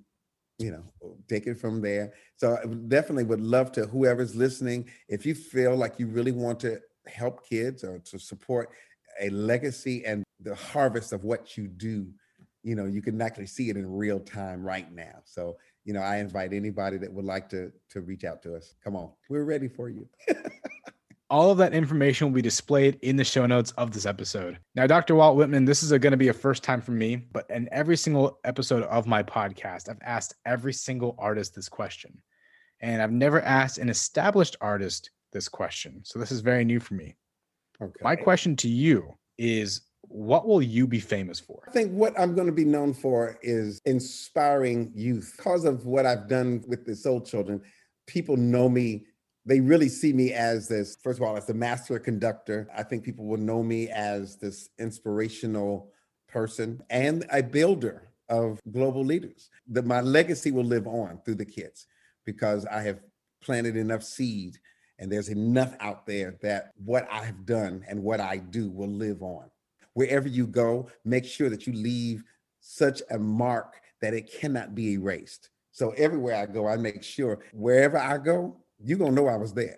you 0.59 0.72
know, 0.72 0.84
take 1.28 1.47
it 1.47 1.59
from 1.59 1.80
there. 1.80 2.12
So 2.36 2.57
I 2.57 2.66
definitely 2.66 3.24
would 3.24 3.40
love 3.40 3.72
to, 3.72 3.86
whoever's 3.86 4.34
listening, 4.34 4.90
if 5.09 5.24
you 5.24 5.34
feel 5.34 5.74
like 5.76 5.99
you 5.99 6.07
really 6.07 6.32
want 6.32 6.61
to 6.61 6.80
help 7.07 7.49
kids 7.49 7.82
or 7.82 7.99
to 7.99 8.18
support 8.18 8.68
a 9.20 9.30
legacy 9.30 10.05
and 10.05 10.22
the 10.40 10.55
harvest 10.55 11.12
of 11.12 11.24
what 11.24 11.57
you 11.57 11.66
do 11.66 12.12
you 12.62 12.74
know 12.74 12.86
you 12.86 13.02
can 13.02 13.20
actually 13.20 13.46
see 13.46 13.70
it 13.70 13.76
in 13.76 13.90
real 13.90 14.20
time 14.20 14.62
right 14.62 14.92
now. 14.92 15.20
So 15.24 15.56
you 15.84 15.92
know 15.92 16.00
i 16.00 16.18
invite 16.18 16.52
anybody 16.52 16.96
that 16.98 17.12
would 17.12 17.24
like 17.24 17.48
to 17.50 17.72
to 17.90 18.00
reach 18.00 18.24
out 18.24 18.42
to 18.42 18.54
us. 18.54 18.74
Come 18.82 18.96
on 18.96 19.10
we're 19.28 19.44
ready 19.44 19.68
for 19.68 19.88
you. 19.88 20.08
All 21.30 21.50
of 21.50 21.56
that 21.58 21.72
information 21.72 22.26
will 22.26 22.34
be 22.34 22.42
displayed 22.42 22.98
in 23.00 23.16
the 23.16 23.24
show 23.24 23.46
notes 23.46 23.70
of 23.72 23.90
this 23.90 24.06
episode. 24.06 24.58
Now 24.74 24.86
dr 24.86 25.14
walt 25.14 25.36
whitman 25.36 25.64
this 25.64 25.82
is 25.82 25.90
going 25.90 26.12
to 26.12 26.16
be 26.16 26.28
a 26.28 26.34
first 26.34 26.62
time 26.62 26.80
for 26.80 26.92
me 26.92 27.16
but 27.16 27.46
in 27.50 27.68
every 27.72 27.96
single 27.96 28.38
episode 28.44 28.84
of 28.84 29.06
my 29.06 29.22
podcast 29.22 29.88
i've 29.88 29.98
asked 30.02 30.34
every 30.46 30.72
single 30.72 31.16
artist 31.18 31.54
this 31.54 31.68
question. 31.68 32.22
And 32.80 33.02
i've 33.02 33.12
never 33.12 33.40
asked 33.42 33.78
an 33.78 33.88
established 33.88 34.56
artist 34.60 35.10
this 35.32 35.48
question. 35.48 36.02
So 36.04 36.18
this 36.18 36.30
is 36.30 36.40
very 36.40 36.64
new 36.64 36.78
for 36.78 36.94
me. 36.94 37.16
Okay. 37.80 38.00
my 38.02 38.14
question 38.14 38.54
to 38.56 38.68
you 38.68 39.12
is 39.38 39.80
what 40.09 40.46
will 40.46 40.62
you 40.62 40.86
be 40.86 41.00
famous 41.00 41.40
for? 41.40 41.62
I 41.66 41.70
think 41.70 41.92
what 41.92 42.18
I'm 42.18 42.34
going 42.34 42.46
to 42.46 42.53
be 42.53 42.64
known 42.64 42.92
for 42.92 43.38
is 43.42 43.80
inspiring 43.84 44.92
youth. 44.94 45.34
Because 45.36 45.64
of 45.64 45.86
what 45.86 46.07
I've 46.07 46.28
done 46.28 46.62
with 46.66 46.84
the 46.84 46.94
Soul 46.94 47.20
Children, 47.20 47.62
people 48.07 48.36
know 48.36 48.68
me. 48.68 49.07
They 49.44 49.61
really 49.61 49.88
see 49.88 50.12
me 50.12 50.32
as 50.32 50.68
this, 50.68 50.96
first 51.03 51.18
of 51.18 51.26
all, 51.26 51.36
as 51.36 51.46
the 51.46 51.55
master 51.55 51.98
conductor. 51.98 52.68
I 52.76 52.82
think 52.82 53.05
people 53.05 53.26
will 53.26 53.38
know 53.38 53.62
me 53.62 53.88
as 53.88 54.36
this 54.36 54.68
inspirational 54.78 55.90
person 56.28 56.82
and 56.90 57.24
a 57.32 57.42
builder 57.42 58.09
of 58.28 58.61
global 58.70 59.05
leaders. 59.05 59.50
That 59.68 59.86
my 59.86 60.00
legacy 60.00 60.50
will 60.50 60.64
live 60.64 60.86
on 60.86 61.20
through 61.24 61.36
the 61.36 61.44
kids 61.44 61.86
because 62.24 62.66
I 62.66 62.82
have 62.82 63.00
planted 63.42 63.76
enough 63.76 64.03
seed 64.05 64.59
and 64.98 65.11
there's 65.11 65.30
enough 65.30 65.74
out 65.80 66.07
there 66.07 66.36
that 66.42 66.70
what 66.76 67.09
I've 67.11 67.44
done 67.44 67.84
and 67.88 68.03
what 68.03 68.20
I 68.20 68.36
do 68.36 68.70
will 68.70 68.88
live 68.88 69.22
on 69.22 69.50
wherever 69.95 70.28
you 70.28 70.47
go, 70.47 70.88
make 71.05 71.24
sure 71.24 71.51
that 71.51 71.66
you 71.66 71.72
leave 71.72 72.24
such 72.61 73.03
a 73.11 73.18
mark 73.18 73.80
that 74.01 74.14
it 74.14 74.32
cannot 74.32 74.74
be 74.74 74.93
erased. 74.93 75.51
So 75.72 75.90
everywhere 75.90 76.36
I 76.36 76.47
go, 76.47 76.66
I 76.66 76.76
make 76.76 77.03
sure 77.03 77.40
wherever 77.53 77.99
I 77.99 78.18
go, 78.18 78.57
you're 78.78 78.99
gonna 78.99 79.12
know 79.12 79.28
I 79.28 79.36
was 79.36 79.55
there. 79.55 79.76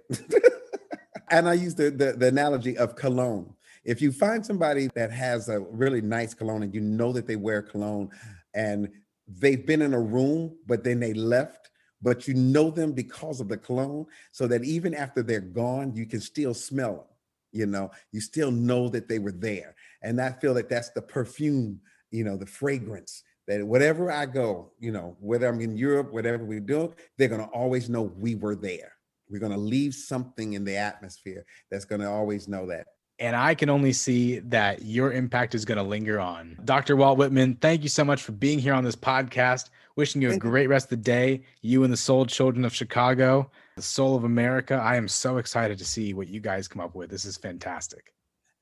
and 1.31 1.49
I 1.49 1.55
use 1.55 1.75
the, 1.75 1.91
the, 1.91 2.12
the 2.12 2.29
analogy 2.29 2.77
of 2.77 2.97
cologne. 2.97 3.55
If 3.85 4.01
you 4.01 4.12
find 4.12 4.45
somebody 4.45 4.89
that 4.95 5.11
has 5.12 5.49
a 5.49 5.61
really 5.61 6.01
nice 6.01 6.35
cologne 6.35 6.62
and 6.62 6.75
you 6.75 6.81
know 6.81 7.12
that 7.12 7.27
they 7.27 7.37
wear 7.37 7.62
cologne 7.62 8.09
and 8.55 8.89
they've 9.29 9.65
been 9.65 9.83
in 9.83 9.95
a 9.95 10.01
room, 10.01 10.57
but 10.67 10.83
then 10.83 11.01
they 11.01 11.12
left, 11.12 11.71
but 12.03 12.27
you 12.27 12.35
know 12.35 12.71
them 12.71 12.93
because 12.93 13.41
of 13.41 13.49
the 13.49 13.57
cologne, 13.57 14.07
so 14.33 14.47
that 14.47 14.65
even 14.65 14.95
after 14.95 15.23
they're 15.23 15.41
gone, 15.41 15.95
you 15.95 16.07
can 16.07 16.21
still 16.21 16.55
smell 16.55 16.95
them 16.95 17.14
you 17.55 17.66
know 17.66 17.90
you 18.12 18.20
still 18.20 18.50
know 18.50 18.88
that 18.88 19.09
they 19.09 19.18
were 19.18 19.32
there 19.32 19.74
and 20.02 20.20
i 20.20 20.30
feel 20.30 20.52
that 20.52 20.68
that's 20.68 20.90
the 20.90 21.00
perfume 21.02 21.80
you 22.11 22.24
know 22.24 22.36
the 22.36 22.46
fragrance 22.46 23.22
that 23.46 23.64
whatever 23.64 24.11
i 24.11 24.26
go 24.26 24.72
you 24.80 24.90
know 24.90 25.16
whether 25.20 25.46
i'm 25.46 25.61
in 25.61 25.76
europe 25.76 26.12
whatever 26.12 26.44
we 26.44 26.61
do 26.61 26.92
they're 27.16 27.28
going 27.28 27.40
to 27.40 27.46
always 27.48 27.88
know 27.88 28.02
we 28.02 28.34
were 28.34 28.57
there 28.57 28.92
we're 29.30 29.38
going 29.38 29.52
to 29.52 29.59
leave 29.59 29.94
something 29.94 30.52
in 30.52 30.64
the 30.64 30.76
atmosphere 30.76 31.46
that's 31.70 31.84
going 31.84 32.00
to 32.00 32.09
always 32.09 32.48
know 32.48 32.66
that 32.66 32.86
And 33.20 33.36
I 33.36 33.55
can 33.55 33.70
only 33.70 33.92
see 33.92 34.40
that 34.40 34.82
your 34.82 35.12
impact 35.12 35.55
is 35.55 35.64
going 35.64 35.78
to 35.78 35.84
linger 35.84 36.18
on. 36.18 36.59
Dr. 36.64 36.96
Walt 36.96 37.16
Whitman, 37.16 37.55
thank 37.61 37.84
you 37.84 37.88
so 37.88 38.05
much 38.05 38.22
for 38.22 38.32
being 38.32 38.59
here 38.59 38.74
on 38.74 38.82
this 38.82 38.96
podcast. 38.96 39.70
Wishing 39.94 40.20
you 40.20 40.32
a 40.32 40.36
great 40.36 40.68
rest 40.68 40.86
of 40.86 40.90
the 40.90 40.96
day. 40.96 41.44
You 41.62 41.84
and 41.84 41.92
the 41.92 41.96
Soul 41.96 42.26
Children 42.26 42.64
of 42.64 42.74
Chicago, 42.74 43.52
the 43.77 43.83
Soul 43.83 44.16
of 44.16 44.25
America. 44.25 44.75
I 44.75 44.97
am 44.97 45.09
so 45.09 45.39
excited 45.39 45.79
to 45.79 45.85
see 45.85 46.14
what 46.14 46.29
you 46.29 46.41
guys 46.41 46.68
come 46.68 46.81
up 46.81 46.95
with. 46.95 47.11
This 47.11 47.25
is 47.25 47.37
fantastic. 47.37 48.12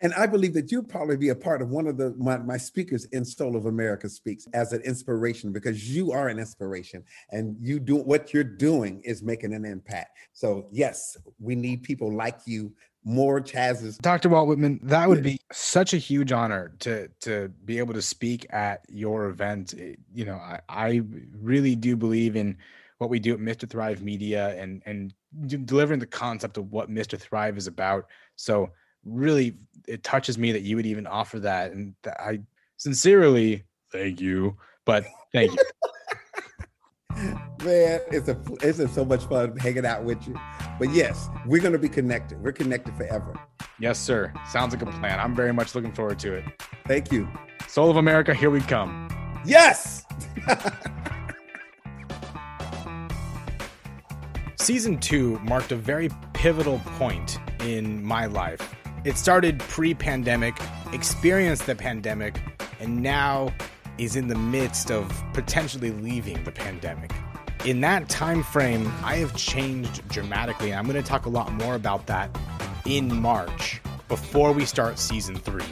And 0.01 0.13
I 0.15 0.27
believe 0.27 0.53
that 0.55 0.73
you'll 0.73 0.83
probably 0.83 1.17
be 1.17 1.29
a 1.29 1.35
part 1.35 1.63
of 1.63 1.71
one 1.71 1.87
of 1.87 1.97
the 1.97 2.13
my, 2.19 2.37
my, 2.39 2.57
speakers 2.57 3.05
in 3.13 3.25
Soul 3.25 3.55
of 3.55 3.67
America 3.67 4.09
speaks 4.09 4.49
as 4.53 4.73
an 4.73 4.83
inspiration 4.83 5.53
because 5.53 5.95
you 5.95 6.11
are 6.11 6.27
an 6.29 6.41
inspiration 6.41 7.05
and 7.31 7.57
you 7.61 7.79
do 7.79 7.97
what 7.97 8.35
you're 8.35 8.43
doing 8.43 9.01
is 9.05 9.23
making 9.23 9.55
an 9.55 9.65
impact. 9.65 10.19
So 10.33 10.67
yes, 10.73 11.17
we 11.39 11.55
need 11.55 11.85
people 11.85 12.13
like 12.13 12.41
you 12.47 12.73
more 13.05 13.41
Chaz's. 13.41 13.97
Dr. 13.99 14.29
Walt 14.29 14.49
Whitman, 14.49 14.81
that 14.83 15.09
would 15.09 15.23
be 15.23 15.41
such 15.53 15.93
a 15.95 15.99
huge 15.99 16.33
honor 16.33 16.75
to 16.81 17.09
to 17.21 17.49
be 17.65 17.79
able 17.79 17.95
to 17.95 18.03
speak 18.03 18.45
at 18.51 18.85
your 18.89 19.27
event. 19.27 19.73
You 20.13 20.25
know, 20.25 20.35
I, 20.35 20.61
I 20.69 21.03
really 21.41 21.77
do 21.77 21.97
believe 21.97 22.35
in 22.35 22.57
what 23.03 23.11
we 23.11 23.19
do 23.19 23.35
at 23.35 23.41
Mr. 23.41 23.69
Thrive 23.69 24.01
Media 24.01 24.57
and 24.57 24.81
and 24.87 25.13
delivering 25.67 25.99
the 25.99 26.07
concept 26.07 26.57
of 26.57 26.71
what 26.71 26.89
Mr. 26.89 27.19
Thrive 27.19 27.59
is 27.59 27.67
about. 27.67 28.07
So 28.37 28.71
really 29.05 29.57
it 29.89 30.05
touches 30.05 30.39
me 30.39 30.53
that 30.53 30.63
you 30.63 30.77
would 30.77 30.87
even 30.87 31.05
offer 31.09 31.41
that 31.41 31.73
and 31.73 31.95
that 32.05 32.21
I 32.21 32.41
sincerely 32.77 33.65
thank 33.91 34.21
you, 34.21 34.57
but 34.85 35.05
thank 35.33 35.51
you. 35.51 35.59
Man, 37.65 38.01
it's 38.11 38.29
a 38.29 38.41
it's 38.63 38.95
so 38.95 39.05
much 39.05 39.25
fun 39.25 39.57
hanging 39.57 39.85
out 39.85 40.05
with 40.05 40.27
you. 40.29 40.35
But 40.79 40.93
yes, 40.93 41.29
we're 41.45 41.61
gonna 41.61 41.79
be 41.79 41.89
connected. 41.89 42.41
We're 42.41 42.53
connected 42.53 42.97
forever. 42.97 43.35
Yes, 43.81 43.99
sir. 43.99 44.33
Sounds 44.49 44.73
like 44.73 44.83
a 44.83 44.87
plan. 45.01 45.19
I'm 45.19 45.35
very 45.35 45.53
much 45.53 45.75
looking 45.75 45.93
forward 45.93 46.21
to 46.21 46.35
it. 46.35 46.45
Thank 46.87 47.11
you. 47.11 47.29
Soul 47.67 47.91
of 47.91 47.97
America, 47.97 48.33
here 48.33 48.51
we 48.51 48.61
come. 48.61 49.09
Yes. 49.45 50.05
Season 54.63 54.97
two 54.97 55.41
marked 55.41 55.73
a 55.73 55.77
very 55.77 56.09
pivotal 56.35 56.79
point 56.97 57.41
in 57.65 58.01
my 58.01 58.27
life. 58.27 58.77
It 59.03 59.19
started 59.19 59.59
pre 59.59 59.93
pandemic, 59.93 60.57
experienced 60.93 61.67
the 61.67 61.75
pandemic, 61.75 62.41
and 62.79 63.03
now 63.03 63.53
is 63.99 64.15
in 64.15 64.29
the 64.29 64.37
midst 64.37 64.93
of 64.93 65.11
potentially 65.33 65.91
leaving 65.91 66.45
the 66.45 66.53
pandemic. 66.53 67.11
In 67.65 67.81
that 67.81 68.09
time 68.09 68.45
frame, 68.45 68.87
I 69.03 69.17
have 69.17 69.37
changed 69.37 70.07
dramatically, 70.07 70.71
and 70.71 70.79
I'm 70.79 70.87
going 70.87 71.03
to 71.03 71.09
talk 71.09 71.27
a 71.27 71.29
lot 71.29 71.53
more 71.55 71.75
about 71.75 72.07
that 72.07 72.31
in 72.87 73.13
March 73.21 73.81
before 74.07 74.53
we 74.53 74.65
start 74.65 75.01
season 75.01 75.35
three. 75.35 75.65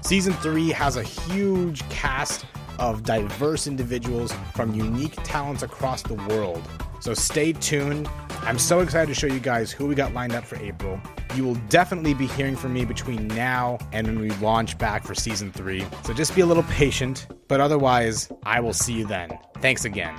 Season 0.00 0.32
three 0.32 0.70
has 0.70 0.96
a 0.96 1.02
huge 1.02 1.86
cast 1.90 2.46
of 2.78 3.02
diverse 3.02 3.66
individuals 3.66 4.32
from 4.54 4.74
unique 4.74 5.16
talents 5.22 5.62
across 5.62 6.00
the 6.00 6.14
world. 6.14 6.66
So 7.02 7.14
stay 7.14 7.52
tuned. 7.52 8.08
I'm 8.42 8.60
so 8.60 8.78
excited 8.78 9.12
to 9.12 9.20
show 9.20 9.26
you 9.26 9.40
guys 9.40 9.72
who 9.72 9.88
we 9.88 9.96
got 9.96 10.14
lined 10.14 10.34
up 10.34 10.44
for 10.44 10.54
April. 10.62 11.00
You 11.34 11.42
will 11.42 11.56
definitely 11.68 12.14
be 12.14 12.28
hearing 12.28 12.54
from 12.54 12.72
me 12.72 12.84
between 12.84 13.26
now 13.26 13.78
and 13.90 14.06
when 14.06 14.20
we 14.20 14.30
launch 14.36 14.78
back 14.78 15.02
for 15.02 15.12
season 15.12 15.50
three. 15.50 15.84
So 16.04 16.14
just 16.14 16.32
be 16.36 16.42
a 16.42 16.46
little 16.46 16.62
patient, 16.62 17.26
but 17.48 17.60
otherwise, 17.60 18.30
I 18.44 18.60
will 18.60 18.72
see 18.72 18.92
you 18.92 19.04
then. 19.04 19.36
Thanks 19.58 19.84
again. 19.84 20.14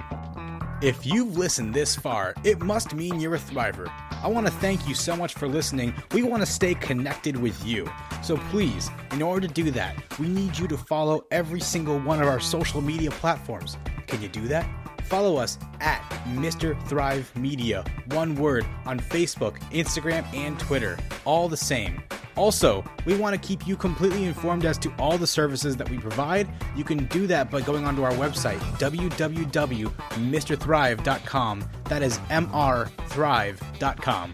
If 0.81 1.05
you've 1.05 1.37
listened 1.37 1.73
this 1.73 1.95
far, 1.95 2.33
it 2.43 2.59
must 2.59 2.93
mean 2.93 3.21
you're 3.21 3.35
a 3.35 3.39
thriver. 3.39 3.89
I 4.21 4.27
want 4.27 4.45
to 4.47 4.51
thank 4.51 4.85
you 4.85 4.93
so 4.93 5.15
much 5.15 5.35
for 5.35 5.47
listening. 5.47 5.93
We 6.11 6.23
want 6.23 6.41
to 6.41 6.45
stay 6.45 6.75
connected 6.75 7.37
with 7.37 7.65
you. 7.65 7.89
So 8.21 8.35
please, 8.35 8.89
in 9.11 9.21
order 9.21 9.47
to 9.47 9.53
do 9.53 9.71
that, 9.71 9.95
we 10.19 10.27
need 10.27 10.59
you 10.59 10.67
to 10.67 10.77
follow 10.77 11.23
every 11.31 11.61
single 11.61 11.97
one 11.99 12.21
of 12.21 12.27
our 12.27 12.41
social 12.41 12.81
media 12.81 13.11
platforms. 13.11 13.77
Can 14.05 14.21
you 14.21 14.27
do 14.27 14.49
that? 14.49 14.82
Follow 15.05 15.37
us 15.37 15.57
at 15.79 16.01
Mr. 16.35 16.79
Thrive 16.87 17.35
Media, 17.35 17.83
one 18.07 18.35
word, 18.35 18.65
on 18.85 18.99
Facebook, 18.99 19.59
Instagram, 19.71 20.25
and 20.33 20.59
Twitter. 20.59 20.97
All 21.25 21.49
the 21.49 21.57
same. 21.57 22.03
Also, 22.35 22.83
we 23.05 23.15
want 23.15 23.39
to 23.39 23.47
keep 23.47 23.67
you 23.67 23.75
completely 23.75 24.23
informed 24.23 24.65
as 24.65 24.79
to 24.79 24.91
all 24.97 25.15
the 25.17 25.27
services 25.27 25.77
that 25.77 25.87
we 25.89 25.97
provide. 25.97 26.49
You 26.75 26.83
can 26.83 27.05
do 27.05 27.27
that 27.27 27.51
by 27.51 27.61
going 27.61 27.85
onto 27.85 28.03
our 28.03 28.13
website, 28.13 28.59
www.mrthrive.com. 28.79 31.69
That 31.85 32.01
is 32.01 32.17
mrthrive.com. 32.17 34.33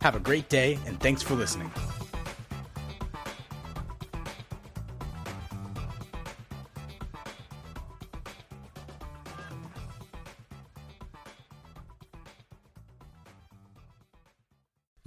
Have 0.00 0.14
a 0.14 0.20
great 0.20 0.48
day, 0.48 0.78
and 0.86 1.00
thanks 1.00 1.22
for 1.22 1.34
listening. 1.34 1.72